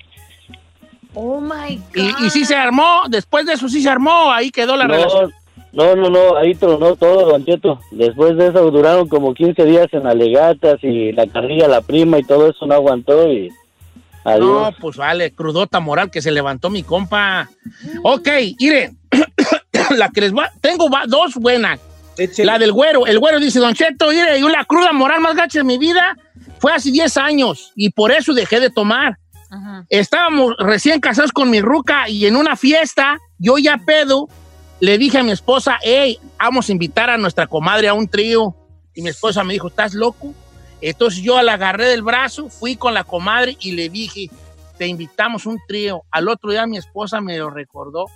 Oh 1.13 1.39
my 1.39 1.77
God. 1.77 1.95
Y, 1.95 2.25
y 2.25 2.29
sí 2.31 2.43
se 2.43 2.55
armó, 2.55 3.03
después 3.07 3.45
de 3.45 3.53
eso 3.53 3.69
sí 3.69 3.81
se 3.81 3.89
armó, 3.89 4.31
ahí 4.31 4.49
quedó 4.49 4.75
la 4.75 4.87
no, 4.87 4.95
relación. 4.95 5.33
No, 5.74 5.95
no, 5.95 6.09
no, 6.09 6.38
ahí 6.38 6.53
tronó 6.55 6.95
todo, 6.95 7.30
Don 7.32 7.45
Cheto. 7.45 7.80
Después 7.91 8.36
de 8.38 8.47
eso 8.47 8.69
duraron 8.72 9.07
como 9.07 9.34
15 9.34 9.63
días 9.65 9.88
en 9.91 10.05
alegatas 10.07 10.80
y 10.84 11.11
la 11.13 11.28
carrilla, 11.28 11.67
la 11.67 11.82
prima 11.82 12.19
y 12.19 12.24
todo 12.24 12.49
eso 12.49 12.65
no 12.65 12.74
aguantó 12.76 13.32
y 13.32 13.49
adiós. 14.24 14.45
No, 14.74 14.76
pues 14.80 14.97
vale, 14.97 15.32
crudota 15.32 15.80
moral 15.80 16.11
que 16.11 16.22
se 16.22 16.32
levantó 16.32 16.69
mi 16.69 16.84
compa. 16.84 17.49
Ok, 18.03 18.28
miren, 18.59 18.97
la 19.97 20.09
que 20.09 20.22
les 20.22 20.34
va, 20.34 20.51
tengo 20.61 20.89
va- 20.89 21.05
dos 21.07 21.36
buenas. 21.36 21.80
La 22.43 22.59
del 22.59 22.72
güero, 22.74 23.07
el 23.07 23.17
güero 23.19 23.39
dice, 23.39 23.59
Don 23.59 23.74
Cheto, 23.74 24.09
mire, 24.09 24.39
yo 24.39 24.49
la 24.49 24.65
cruda 24.65 24.91
moral 24.91 25.22
más 25.22 25.36
gacha 25.36 25.59
de 25.59 25.63
mi 25.63 25.78
vida 25.78 26.15
fue 26.59 26.74
hace 26.74 26.91
10 26.91 27.17
años 27.17 27.72
y 27.76 27.89
por 27.91 28.11
eso 28.11 28.34
dejé 28.34 28.59
de 28.59 28.69
tomar. 28.69 29.17
Estábamos 29.89 30.53
recién 30.59 30.99
casados 30.99 31.32
con 31.32 31.49
mi 31.49 31.61
ruca 31.61 32.07
y 32.07 32.26
en 32.26 32.36
una 32.36 32.55
fiesta, 32.55 33.17
yo 33.39 33.57
ya 33.57 33.78
pedo, 33.86 34.28
le 34.82 34.97
dije 34.97 35.19
a 35.19 35.23
mi 35.23 35.32
esposa, 35.32 35.77
hey, 35.84 36.17
vamos 36.39 36.67
a 36.67 36.71
invitar 36.71 37.11
a 37.11 37.17
nuestra 37.17 37.45
comadre 37.45 37.88
a 37.88 37.93
un 37.93 38.07
trío. 38.07 38.55
Y 38.95 39.03
mi 39.03 39.09
esposa 39.09 39.43
me 39.43 39.53
dijo, 39.53 39.67
¿estás 39.67 39.93
loco? 39.93 40.34
Entonces 40.82 41.21
yo 41.21 41.39
la 41.43 41.53
agarré 41.53 41.86
del 41.86 42.01
brazo, 42.01 42.49
fui 42.49 42.75
con 42.75 42.95
la 42.95 43.03
comadre 43.03 43.55
y 43.59 43.73
le 43.73 43.89
dije, 43.89 44.32
te 44.79 44.88
invitamos 44.88 45.45
un 45.45 45.59
trío. 45.67 46.01
Al 46.09 46.27
otro 46.27 46.49
día 46.49 46.65
mi 46.65 46.77
esposa 46.77 47.21
me 47.21 47.38
lo 47.38 47.51
recordó 47.51 48.07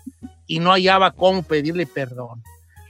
y 0.48 0.60
no 0.60 0.72
hallaba 0.72 1.12
cómo 1.12 1.44
pedirle 1.44 1.86
perdón. 1.86 2.42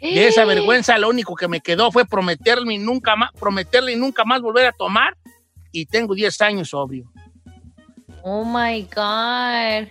De 0.01 0.27
esa 0.27 0.45
vergüenza 0.45 0.97
lo 0.97 1.09
único 1.09 1.35
que 1.35 1.49
me 1.49 1.59
quedó 1.59 1.91
fue 1.91 2.05
prometerle 2.05 2.75
y 2.75 2.77
nunca 2.77 3.17
más, 3.17 3.31
prometerle 3.33 3.91
y 3.91 3.95
nunca 3.97 4.23
más 4.23 4.41
volver 4.41 4.67
a 4.67 4.71
tomar 4.71 5.17
y 5.73 5.85
tengo 5.85 6.15
10 6.15 6.41
años 6.41 6.69
sobrio. 6.69 7.11
Oh 8.23 8.45
my 8.45 8.83
God. 8.83 9.89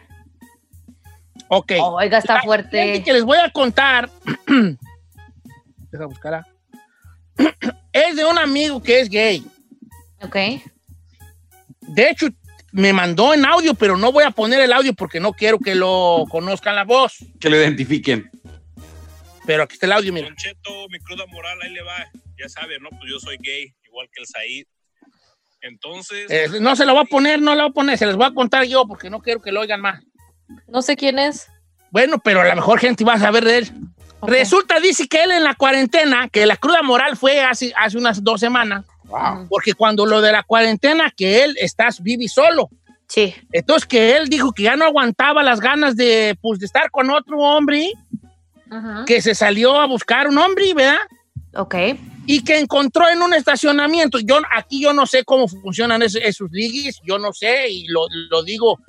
Ok. 1.57 1.73
Oiga, 1.81 2.19
está 2.19 2.35
La 2.35 2.43
fuerte. 2.43 3.03
que 3.05 3.13
les 3.13 3.23
voy 3.23 3.39
a 3.39 3.49
contar, 3.51 4.11
deja 5.91 6.07
buscar, 6.07 6.35
ah. 6.35 6.47
es 7.93 8.17
de 8.17 8.25
un 8.25 8.39
amigo 8.39 8.83
que 8.83 9.01
es 9.01 9.09
gay. 9.09 9.47
Ok. 10.21 10.37
De 11.81 12.11
hecho, 12.11 12.27
me 12.73 12.93
mandó 12.93 13.35
en 13.35 13.45
audio, 13.45 13.75
pero 13.75 13.97
no 13.97 14.11
voy 14.11 14.25
a 14.25 14.33
poner 14.33 14.61
el 14.61 14.73
audio 14.73 14.95
porque 14.95 15.21
no 15.21 15.33
quiero 15.33 15.61
que 15.61 15.77
lo 15.77 16.25
conozcan 16.29 16.75
la 16.75 16.85
voz. 16.85 17.19
Que 17.39 17.49
lo 17.49 17.57
identifiquen. 17.57 18.29
Pero 19.47 19.63
aquí 19.63 19.75
está 19.75 19.87
el 19.87 19.93
audio, 19.93 20.13
mira. 20.13 20.27
Don 20.27 20.37
Cheto, 20.37 20.89
mi 20.89 20.99
cruda 20.99 21.25
moral, 21.27 21.57
ahí 21.63 21.71
le 21.71 21.83
va. 21.83 22.11
Ya 22.37 22.49
sabe, 22.49 22.81
¿no? 22.81 22.89
Pues 22.91 23.03
yo 23.09 23.21
soy 23.21 23.37
gay, 23.41 23.73
igual 23.85 24.09
que 24.13 24.23
el 24.23 24.27
Said. 24.27 24.67
Entonces. 25.61 26.29
Eh, 26.31 26.49
no 26.61 26.75
se 26.75 26.85
lo 26.85 26.95
voy 26.95 27.03
a 27.03 27.07
poner, 27.07 27.41
no 27.41 27.55
lo 27.55 27.63
voy 27.63 27.71
a 27.71 27.75
poner, 27.75 27.97
se 27.97 28.07
les 28.07 28.17
voy 28.17 28.27
a 28.27 28.35
contar 28.35 28.65
yo 28.65 28.89
porque 28.89 29.09
no 29.09 29.21
quiero 29.21 29.41
que 29.41 29.53
lo 29.53 29.61
oigan 29.61 29.81
más. 29.81 30.03
No 30.69 30.83
sé 30.83 30.97
quién 30.97 31.19
es. 31.19 31.49
Bueno, 31.91 32.19
pero 32.19 32.41
a 32.41 32.45
lo 32.45 32.57
mejor 32.57 32.81
gente 32.81 33.05
va 33.05 33.15
a 33.15 33.19
saber 33.19 33.45
de 33.45 33.59
él. 33.59 33.73
Resulta, 34.27 34.81
dice 34.81 35.07
que 35.07 35.23
él 35.23 35.33
en 35.33 35.45
la 35.45 35.55
cuarentena, 35.55 36.29
que 36.29 36.47
la 36.47 36.57
cruda 36.57 36.83
moral 36.83 37.17
fue 37.17 37.43
hace, 37.43 37.73
hace 37.77 37.99
unas 37.99 38.23
dos 38.25 38.41
semanas, 38.41 38.85
porque 39.49 39.75
cuando 39.75 40.07
lo 40.07 40.21
de 40.21 40.33
la 40.33 40.43
cuarentena, 40.43 41.13
que 41.17 41.45
él 41.45 41.57
estás 41.61 42.03
vivi 42.03 42.29
solo. 42.29 42.69
Sí. 43.07 43.35
Entonces 43.53 43.87
que 43.87 44.17
él 44.17 44.29
dijo 44.29 44.53
que 44.53 44.65
ya 44.65 44.77
no 44.77 44.87
aguantaba 44.87 45.43
las 45.43 45.61
ganas 45.61 45.95
de, 45.95 46.37
pues, 46.41 46.59
de 46.59 46.67
estar 46.67 46.91
con 46.91 47.11
otro 47.11 47.39
hombre, 47.39 47.93
que 49.07 49.23
se 49.23 49.35
salió 49.35 49.81
a 49.81 49.87
buscar 49.87 50.27
un 50.27 50.39
hombre, 50.39 50.75
¿verdad? 50.75 50.99
Ok. 51.55 51.75
Y 52.27 52.43
que 52.43 52.59
encontró 52.59 53.09
en 53.09 53.23
un 53.23 53.35
estacionamiento. 53.35 54.19
Yo 54.19 54.41
aquí 54.57 54.83
yo 54.83 54.93
no 54.93 55.07
sé 55.07 55.23
cómo 55.25 55.47
funcionan 55.47 56.03
esos, 56.03 56.21
esos 56.25 56.51
ligues, 56.51 57.01
yo 57.05 57.19
no 57.19 57.33
sé, 57.33 57.69
y 57.71 57.87
lo, 57.87 58.09
lo 58.31 58.43
digo 58.43 58.81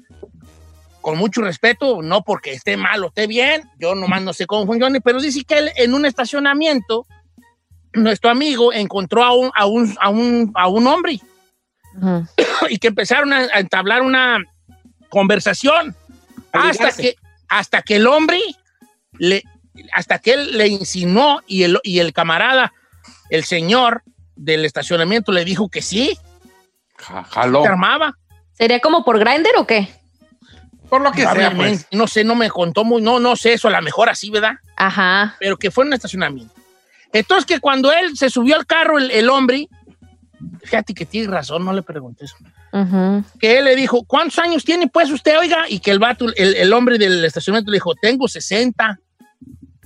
con 1.06 1.20
mucho 1.20 1.41
respeto, 1.41 2.01
no 2.01 2.24
porque 2.24 2.51
esté 2.51 2.78
mal 2.78 3.03
o 3.03 3.10
esté 3.10 3.28
bien, 3.28 3.70
yo 3.78 3.93
nomás 3.93 4.24
no 4.24 4.34
sé 4.34 4.47
cómo 4.47 4.66
funciona, 4.66 4.99
pero 5.01 5.22
dice 5.22 5.43
que 5.43 5.60
él 5.60 5.72
en 5.76 5.93
un 5.93 6.03
estacionamiento, 6.03 7.06
nuestro 7.93 8.32
amigo 8.32 8.74
encontró 8.74 9.24
a 9.24 9.32
un, 9.36 9.51
a 9.53 9.68
un, 9.68 9.95
a 10.01 10.10
un, 10.10 10.51
a 10.56 10.68
un 10.68 10.88
hombre 10.88 11.22
y 12.72 12.80
que 12.80 12.88
empezaron 12.88 13.34
a, 13.34 13.41
a 13.53 13.60
entablar 13.60 14.01
una 14.01 14.39
conversación 15.10 15.95
hasta 16.51 16.91
que, 16.91 17.18
hasta 17.49 17.84
que 17.84 17.97
el 17.97 18.08
hombre 18.08 18.39
le, 19.20 19.43
hasta 19.93 20.18
que 20.18 20.34
él 20.34 20.58
le 20.58 20.70
insinuó 20.70 21.43
y 21.45 21.62
el, 21.66 21.80
y 21.84 21.99
el 21.99 22.14
camarada, 22.14 22.74
el 23.30 23.43
señor 23.43 24.01
del 24.36 24.66
estacionamiento 24.66 25.32
le 25.32 25.45
dijo 25.45 25.70
que 25.70 25.84
sí, 25.84 26.18
Jaló. 26.97 27.62
se 27.62 27.68
armaba. 27.68 28.18
¿Sería 28.53 28.80
como 28.80 29.06
por 29.06 29.20
Grinder 29.20 29.53
o 29.60 29.68
qué? 29.68 29.88
Por 30.90 31.02
lo 31.02 31.12
que 31.12 31.22
sea, 31.22 31.32
Probablemente, 31.34 31.86
pues. 31.90 31.98
No 32.00 32.08
sé, 32.08 32.24
no 32.24 32.36
me 32.36 32.50
contó 32.50 32.84
muy, 32.84 33.02
no, 33.02 33.20
no 33.20 33.36
sé 33.36 33.54
eso, 33.54 33.68
a 33.68 33.72
lo 33.72 33.82
mejor 33.82 34.10
así, 34.10 34.30
¿verdad? 34.30 34.54
Ajá. 34.78 35.36
Pero 35.40 35.58
que 35.58 35.72
fue 35.72 35.84
en 35.84 35.90
un 35.90 35.94
estacionamiento. 35.94 36.54
Entonces 37.14 37.46
que 37.46 37.60
cuando 37.60 37.92
él 37.92 38.16
se 38.18 38.30
subió 38.30 38.56
al 38.56 38.66
carro, 38.66 38.98
el, 38.98 39.10
el 39.12 39.30
hombre, 39.30 39.68
fíjate 40.64 40.94
que 40.94 41.06
tiene 41.06 41.28
razón, 41.28 41.64
no 41.66 41.72
le 41.74 41.82
pregunté 41.82 42.26
eso, 42.26 42.36
que 43.40 43.58
él 43.60 43.66
le 43.66 43.76
dijo, 43.76 44.04
¿cuántos 44.04 44.38
años 44.40 44.66
tiene 44.66 44.88
pues 44.88 45.10
usted, 45.10 45.40
oiga? 45.40 45.66
Y 45.70 45.80
que 45.80 45.92
el 45.92 46.00
vato, 46.00 46.26
el, 46.36 46.56
el 46.56 46.74
hombre 46.74 46.98
del 46.98 47.24
estacionamiento 47.24 47.72
le 47.72 47.78
dijo, 47.78 47.96
tengo 47.96 48.28
60. 48.28 49.00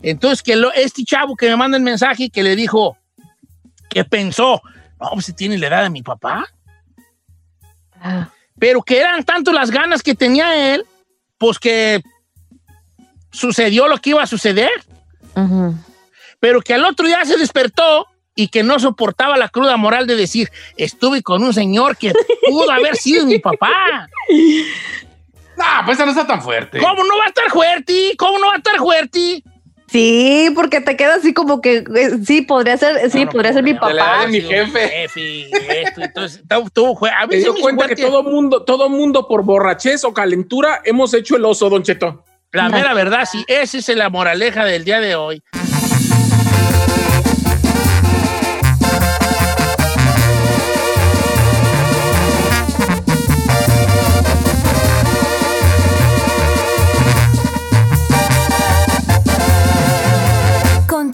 Entonces 0.02 0.42
que 0.42 0.56
lo- 0.56 0.72
este 0.74 1.04
chavo 1.04 1.36
que 1.36 1.48
me 1.50 1.56
manda 1.56 1.78
el 1.78 1.84
mensaje, 1.84 2.30
que 2.32 2.42
le 2.42 2.56
dijo, 2.56 2.98
que 3.90 4.04
pensó, 4.06 4.62
no, 5.00 5.10
pues 5.14 5.26
si 5.28 5.34
tiene 5.34 5.58
la 5.60 5.68
edad 5.68 5.84
de 5.84 5.90
mi 5.92 6.02
papá. 6.02 6.46
Pero 8.60 8.82
que 8.82 9.00
eran 9.00 9.24
tanto 9.24 9.52
las 9.52 9.72
ganas 9.72 10.04
que 10.04 10.16
tenía 10.16 10.74
él, 10.74 10.86
pues 11.38 11.60
que 11.60 12.02
sucedió 13.32 13.88
lo 13.88 13.98
que 13.98 14.12
iba 14.12 14.24
a 14.24 14.28
suceder. 14.28 14.72
Pero 16.40 16.62
que 16.62 16.74
al 16.74 16.86
otro 16.86 17.08
día 17.08 17.24
se 17.26 17.38
despertó 17.38 18.08
y 18.36 18.48
que 18.48 18.64
no 18.64 18.80
soportaba 18.80 19.38
la 19.38 19.50
cruda 19.50 19.78
moral 19.78 20.08
de 20.08 20.16
decir, 20.16 20.50
estuve 20.78 21.22
con 21.22 21.44
un 21.44 21.54
señor 21.54 21.98
que 21.98 22.14
pudo 22.48 22.72
haber 22.72 22.96
sido 22.96 23.26
mi 23.26 23.40
papá. 23.40 24.08
No, 25.58 25.66
pues 25.86 26.00
no 26.00 26.06
está 26.06 26.26
tan 26.26 26.42
fuerte. 26.42 26.80
¿Cómo 26.80 27.04
no 27.04 27.18
va 27.18 27.26
a 27.26 27.28
estar 27.28 27.50
fuerte? 27.50 28.14
¿Cómo 28.18 28.40
no 28.40 28.48
va 28.48 28.54
a 28.54 28.58
estar 28.58 28.78
fuerte? 28.78 29.44
Sí, 29.92 30.52
porque 30.56 30.82
te 30.82 30.96
queda 30.96 31.16
así 31.16 31.34
como 31.34 31.62
que 31.62 31.78
eh, 31.78 32.10
sí, 32.26 32.42
podría 32.42 32.78
ser, 32.78 33.10
sí, 33.10 33.26
podría 33.26 33.54
ser 33.54 33.64
mi 33.64 33.74
papá. 33.74 34.28
mi 34.28 34.40
jefe. 34.42 34.88
Jefe, 34.88 35.82
esto, 35.82 36.02
entonces, 36.02 36.42
tú, 36.48 36.70
tú, 36.74 36.86
jue- 36.96 37.12
a 37.16 37.26
Me 37.26 37.36
mí 37.38 37.42
se 37.42 37.52
dio 37.52 37.56
cuenta 37.56 37.88
que 37.88 37.96
todo 37.96 38.24
mundo, 38.24 38.64
todo 38.64 38.90
mundo 38.90 39.28
por 39.28 39.44
borrachez 39.44 40.04
o 40.04 40.14
calentura 40.14 40.82
hemos 40.86 41.14
hecho 41.14 41.36
el 41.38 41.46
oso, 41.46 41.70
Don 41.70 41.82
Cheto. 41.84 42.24
La 42.52 42.68
mera 42.70 42.94
verdad, 42.94 43.28
sí, 43.32 43.44
esa 43.48 43.78
es 43.78 43.88
la 43.90 44.10
moraleja 44.10 44.66
del 44.66 44.84
día 44.84 45.00
de 45.00 45.16
hoy. 45.16 45.42